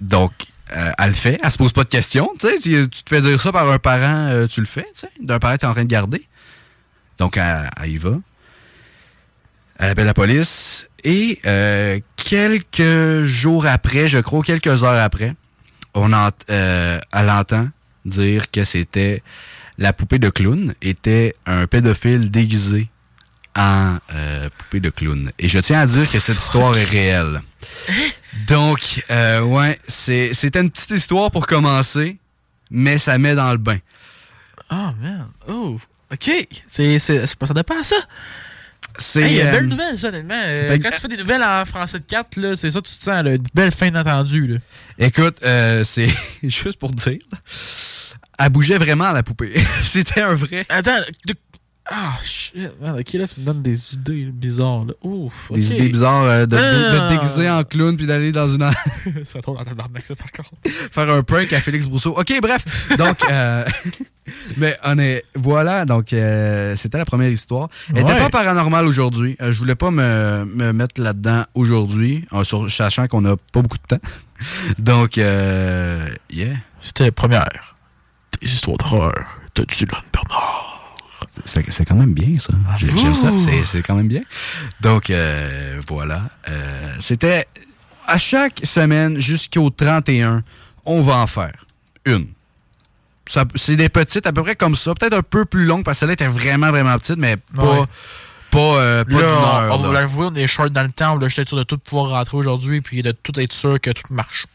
[0.01, 0.32] Donc,
[0.77, 1.39] euh, elle le fait.
[1.43, 2.31] Elle se pose pas de questions.
[2.39, 4.86] Tu sais, tu, te fais dire ça par un parent, euh, tu le fais.
[4.94, 6.27] tu sais, D'un parent tu es en train de garder.
[7.19, 8.19] Donc, elle, y va.
[9.78, 10.86] Elle appelle la police.
[11.05, 15.35] Et euh, quelques jours après, je crois, quelques heures après,
[15.94, 16.12] on
[16.48, 17.69] elle entend
[18.05, 19.23] dire que c'était
[19.78, 22.89] la poupée de clown était un pédophile déguisé
[23.59, 25.31] en euh, poupée de clown.
[25.39, 27.41] Et je tiens à dire que cette histoire est réelle.
[28.49, 32.17] Donc, euh, ouais, c'est- c'était une petite histoire pour commencer,
[32.71, 33.79] mais ça met dans le bain.
[34.71, 35.29] Oh, man.
[35.49, 35.79] Oh,
[36.13, 36.31] OK.
[36.71, 37.97] C'est, c'est, je m'attendais pas à ça.
[39.01, 40.35] C'est Hey, euh, belle nouvelle, ça, honnêtement.
[40.37, 42.93] Euh, que- quand tu fais des nouvelles en français de 4, là, c'est ça, tu
[42.97, 44.47] te sens, là, une belle fin d'entendu.
[44.47, 44.59] Là.
[44.99, 46.09] Écoute, euh, c'est
[46.43, 47.19] juste pour dire,
[48.39, 49.53] elle bougeait vraiment la poupée.
[49.85, 50.67] C'était un vrai.
[50.69, 51.35] Attends, de-
[51.90, 52.55] ah, shit.
[52.81, 54.85] man, ok, là, tu me donnes des idées bizarres.
[54.86, 54.93] Là.
[55.02, 55.32] Ouf.
[55.51, 57.09] Des idées bizarres euh, de, de- de Ah.
[57.10, 58.69] déguiser en clown puis d'aller dans une.
[59.24, 60.51] ça tombe dans ta barnaque, ça, par contre.
[60.93, 62.10] faire un prank à Félix Brousseau.
[62.19, 62.65] OK, bref.
[62.98, 63.65] Donc, euh,
[64.59, 67.69] mais on est, voilà, donc euh, c'était la première histoire.
[67.89, 68.19] Elle n'était Ouais.
[68.19, 69.36] pas paranormale aujourd'hui.
[69.40, 73.78] Je voulais pas me, me mettre là-dedans aujourd'hui, en sur- sachant qu'on n'a pas beaucoup
[73.78, 74.09] de temps.
[74.78, 76.55] Donc, yeah.
[76.81, 77.77] C'était la première.
[78.40, 80.68] Des histoires d'horreur de Dylan Bernard.
[81.44, 82.52] C'est quand même bien, ça.
[82.77, 83.31] J'ai- J'aime ça.
[83.65, 84.23] C'est- quand même bien.
[84.81, 86.23] Donc, euh, voilà.
[86.48, 87.47] Euh, C'était
[88.06, 90.43] à chaque semaine jusqu'au 31,
[90.86, 91.52] on va en faire
[92.05, 92.27] une.
[93.56, 94.94] C'est des petites, à peu près comme ça.
[94.94, 97.86] Peut-être un peu plus longues parce que celle-là était vraiment, vraiment petite, mais pas, Ouais.
[98.51, 99.81] Pas, euh, pas Là, d'une on, heure.
[99.81, 101.16] on va l'avouer, on est short dans le temps.
[101.20, 104.12] On j'étais sûr de tout pouvoir rentrer aujourd'hui puis de tout être sûr que tout
[104.12, 104.47] marche.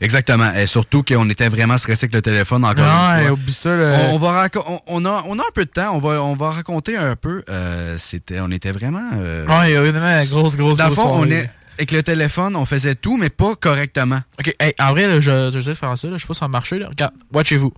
[0.00, 0.52] Exactement.
[0.54, 3.32] Et surtout qu'on était vraiment stressé avec le téléphone encore une Ouais, fois.
[3.32, 3.70] oublie ça.
[3.70, 5.94] On, on va on, on a, on a un peu de temps.
[5.94, 7.42] On va, on va raconter un peu.
[7.48, 9.10] Euh, c'était, on était vraiment.
[9.14, 12.94] euh, Ouais, évidemment, grosse, grosse, Dans grosse fond, on est, avec le téléphone, on faisait
[12.94, 14.20] tout, mais pas correctement.
[14.38, 16.08] Ok, hey, en vrai, là, je, je sais faire ça.
[16.08, 16.16] Là.
[16.16, 16.78] Je sais pas si ça a marché.
[16.78, 16.88] Là.
[16.88, 17.72] Regarde, watchez-vous.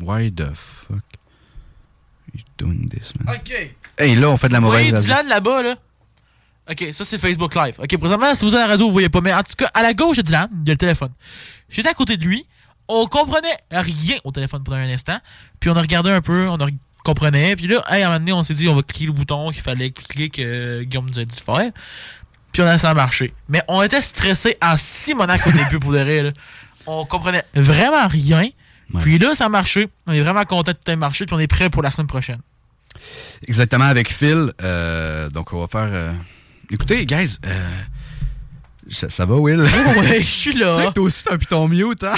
[0.00, 1.00] Why the fuck?
[2.58, 3.36] Doing this, man?
[3.36, 3.52] Ok.
[3.98, 5.14] Hey, là, on fait de la Vous mauvaise voyez radio.
[5.14, 5.76] Dylan là-bas, là?
[6.70, 7.74] Ok, ça c'est Facebook Live.
[7.78, 9.20] Ok, présentement, si vous êtes à la radio, vous voyez pas.
[9.20, 11.10] Mais en tout cas, à la gauche de Dylan, il y a le téléphone.
[11.68, 12.44] J'étais à côté de lui.
[12.88, 15.18] On comprenait rien au téléphone pendant un instant.
[15.60, 16.48] Puis on a regardé un peu.
[16.48, 16.66] On a
[17.04, 17.54] comprenait.
[17.54, 19.50] Puis là, hey, à un moment donné, on s'est dit, on va cliquer le bouton
[19.50, 21.70] qu'il fallait cliquer que Guillaume nous a dit de faire.
[22.52, 23.32] Puis on a ça a marché.
[23.48, 26.22] Mais on était stressé en Simonac au début pour de vrai.
[26.22, 26.30] là.
[26.86, 28.48] On comprenait vraiment rien.
[29.00, 29.88] Puis là, ça a marché.
[30.06, 31.26] On est vraiment content que tout ait marché.
[31.26, 32.38] Puis on est prêt pour la semaine prochaine.
[33.46, 34.52] Exactement, avec Phil.
[34.62, 35.88] euh, donc, on va faire.
[35.92, 36.12] euh,
[36.70, 37.80] Écoutez, guys, euh,
[38.90, 39.60] ça, ça va, Will?
[39.60, 40.76] Oh ouais, je suis là.
[40.76, 42.14] Tu sais que toi aussi, t'as un piton mute, hein?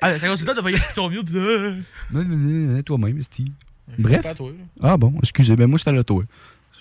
[0.00, 1.22] Ah, c'est considéré de voyer ton mieux.
[1.24, 1.70] Puis là,
[2.12, 3.48] Non, non, non, non, toi-même, Steve.
[3.98, 4.22] Bref.
[4.22, 4.50] pas toi.
[4.82, 6.22] Ah bon, excusez, ben moi, c'était à toi.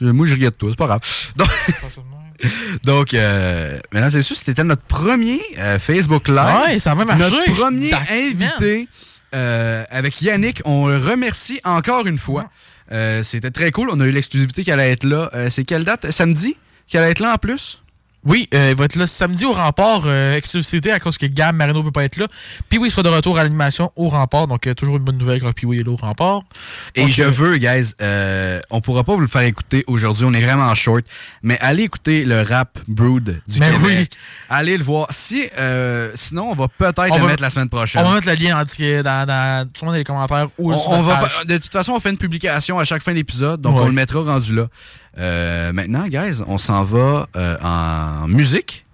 [0.02, 1.02] Moi, je riais de toi, c'est pas grave.
[1.36, 1.50] Donc,
[2.84, 6.66] donc euh, mesdames et messieurs, c'était notre premier euh, Facebook Live.
[6.66, 7.24] Ouais, ça a même marché.
[7.24, 8.88] Notre premier invité
[9.34, 10.62] euh, avec Yannick.
[10.66, 12.50] On le remercie encore une fois.
[12.92, 13.90] Euh, c'était très cool.
[13.92, 15.30] On a eu l'exclusivité qu'elle allait être là.
[15.50, 16.12] C'est quelle date?
[16.12, 16.56] Samedi?
[16.88, 17.82] Qu'elle allait être là en plus?
[18.28, 21.56] Oui, euh, il va être là samedi au rempart, euh, exclusivité à cause que Gab
[21.56, 22.28] Marino peut pas être là.
[22.70, 25.18] Puis oui, il sera de retour à l'animation au rempart, donc euh, toujours une bonne
[25.18, 26.42] nouvelle quand Puis oui est là au rempart.
[26.96, 30.34] Et Donc, je veux, guys, euh, on pourra pas vous le faire écouter aujourd'hui, on
[30.34, 31.06] est vraiment short,
[31.42, 34.12] mais allez écouter le rap Brood du Mais Québec.
[34.50, 35.08] Allez le voir.
[35.12, 35.48] Si,
[36.16, 38.04] sinon, on va peut-être le va- mettre la semaine prochaine.
[38.06, 38.62] On va mettre le lien
[39.04, 42.00] dans, dans, sûrement dans les commentaires ou On- sur on va de toute façon, on
[42.02, 43.84] fait une publication à chaque fin d'épisode, donc Ouais.
[43.84, 44.68] on le mettra rendu là.
[45.20, 48.86] Euh, maintenant, guys, on s'en va euh, en musique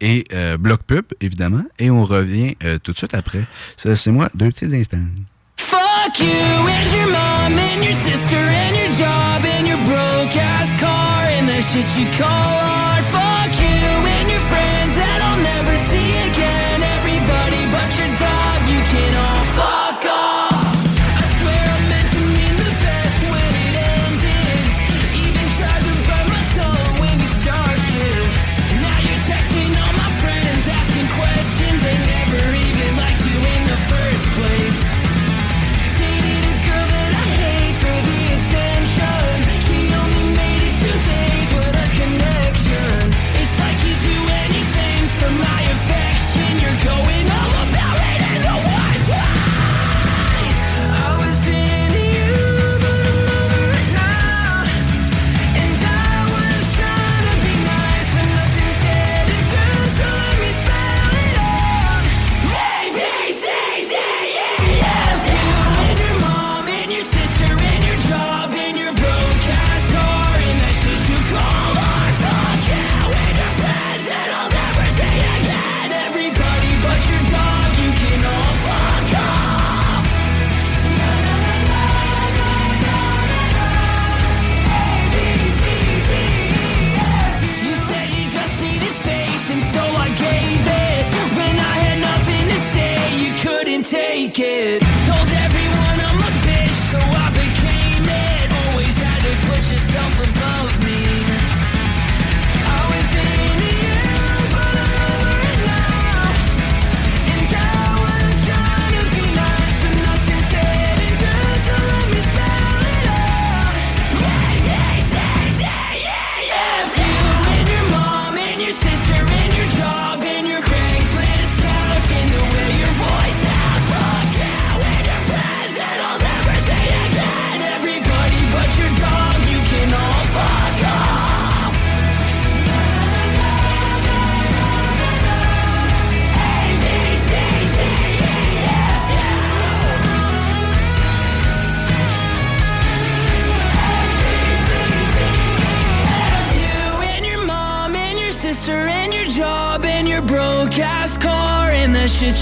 [0.00, 3.44] et euh, bloc pub, évidemment, et on revient euh, tout de suite après.
[3.76, 4.98] C'est moi, deux petits instants.
[5.56, 10.80] Fuck you and your mom and your sister and your job and your broke ass
[10.80, 12.55] car and the shit you call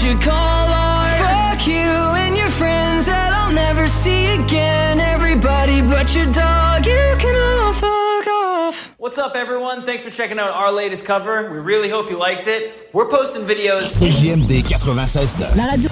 [0.03, 1.17] and you call art.
[1.19, 4.99] Fuck you and your friends that I'll never see again.
[4.99, 8.95] Everybody but your dog, you can all fuck off.
[8.97, 9.85] What's up, everyone?
[9.85, 11.49] Thanks for checking out our latest cover.
[11.49, 12.89] We really hope you liked it.
[12.93, 14.01] We're posting videos.
[14.01, 15.55] CJMD 96.9.
[15.55, 15.89] La radio.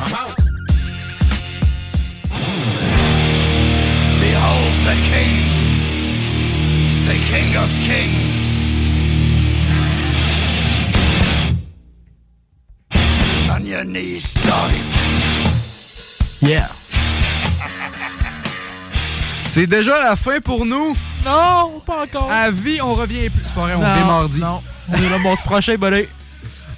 [4.19, 5.33] Behold the king,
[7.07, 8.42] the king of kings.
[16.41, 16.67] Yeah.
[19.45, 20.95] C'est déjà la fin pour nous.
[21.25, 22.29] Non, pas encore.
[22.31, 23.43] À vie, on revient plus.
[23.45, 24.39] C'est pas vrai, on Non, vient mardi.
[24.39, 25.75] Non, on est là bon prochain.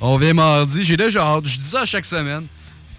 [0.01, 0.83] On vient mardi.
[0.83, 1.45] J'ai déjà hâte.
[1.45, 2.45] Je dis ça chaque semaine.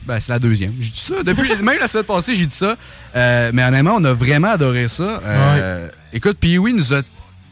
[0.04, 0.72] Ben, c'est la deuxième.
[0.80, 1.22] J'ai dit ça.
[1.22, 2.76] Depuis, même la semaine passée, j'ai dit ça.
[3.14, 5.20] Euh, mais honnêtement, on a vraiment adoré ça.
[5.24, 7.02] Euh, Écoute, puis oui, nous a.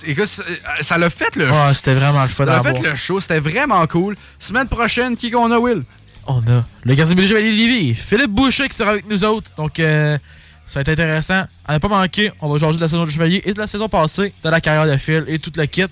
[0.07, 0.43] Écoute, ça-
[0.81, 3.21] ça l'a fait le Ah, c'était vraiment le fun Ça l'a fait le show.
[3.21, 4.17] C'était vraiment cool.
[4.39, 5.83] Semaine prochaine, qui qu'on a, Will?
[6.27, 9.51] On a le gardien Béliger Lévis, Philippe Boucher qui sera avec nous autres.
[9.57, 10.19] Donc, euh,
[10.67, 11.45] Ça va être intéressant.
[11.67, 13.67] À ne pas manquer, on va changer de la saison de Chevalier et de la
[13.67, 15.85] saison passée, de la carrière de Phil et tout le kit.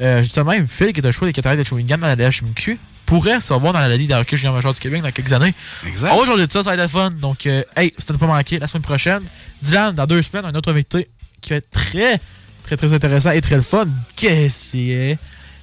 [0.00, 2.16] Euh, justement, même Phil, qui était le choix des cataractes de Chewing Gum dans la
[2.16, 5.54] LHMQ, pourrait se revoir dans la Ligue d'hockey junior major du Québec dans quelques années.
[5.86, 6.10] Exact.
[6.12, 7.10] On va changer de ça, ça va être le fun.
[7.10, 9.22] Donc, euh, hey, c'était ne pas manquer la semaine prochaine.
[9.62, 11.08] Dylan, dans deux semaines, un autre invité
[11.40, 12.20] qui va être très,
[12.62, 13.88] très, très intéressant et très le fun.
[14.14, 15.18] Qu'est-ce que c'est?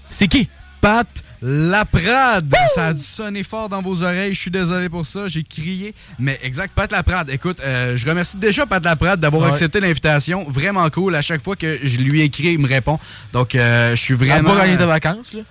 [0.10, 0.49] C'est qui?
[0.81, 1.07] Pat
[1.42, 2.54] Laprade.
[2.76, 4.34] Ça a dû sonner fort dans vos oreilles.
[4.34, 5.28] Je suis désolé pour ça.
[5.28, 5.94] J'ai crié.
[6.20, 7.30] Mais exact, Pat Laprade.
[7.30, 9.52] Écoute, euh, je remercie déjà Pat Laprade d'avoir Ouais.
[9.52, 10.46] accepté l'invitation.
[10.50, 11.16] Vraiment cool.
[11.16, 13.00] À chaque fois que je lui écris, il me répond.
[13.34, 14.56] Donc, euh, je suis vraiment.
[14.56, 15.42] Pas gagné de vacances, là?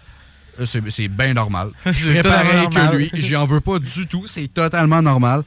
[0.60, 1.68] Euh, C'est bien normal.
[1.86, 2.90] Je totalement pareil normal.
[2.90, 3.10] que lui.
[3.14, 4.26] J'en veux pas du tout.
[4.26, 5.42] C'est totalement normal.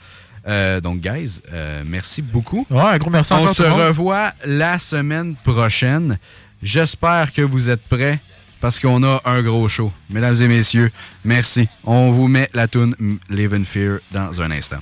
[0.48, 1.42] Euh, donc, guys,
[1.86, 2.66] merci beaucoup.
[2.70, 6.18] Ouais, un gros merci On encore se revoit la semaine prochaine.
[6.62, 8.20] J'espère que vous êtes prêts
[8.60, 9.92] parce qu'on a un gros show.
[10.10, 10.92] Mesdames et messieurs,
[11.24, 11.68] merci.
[11.84, 12.96] On vous met la tune
[13.30, 14.80] Live in Fear dans un instant.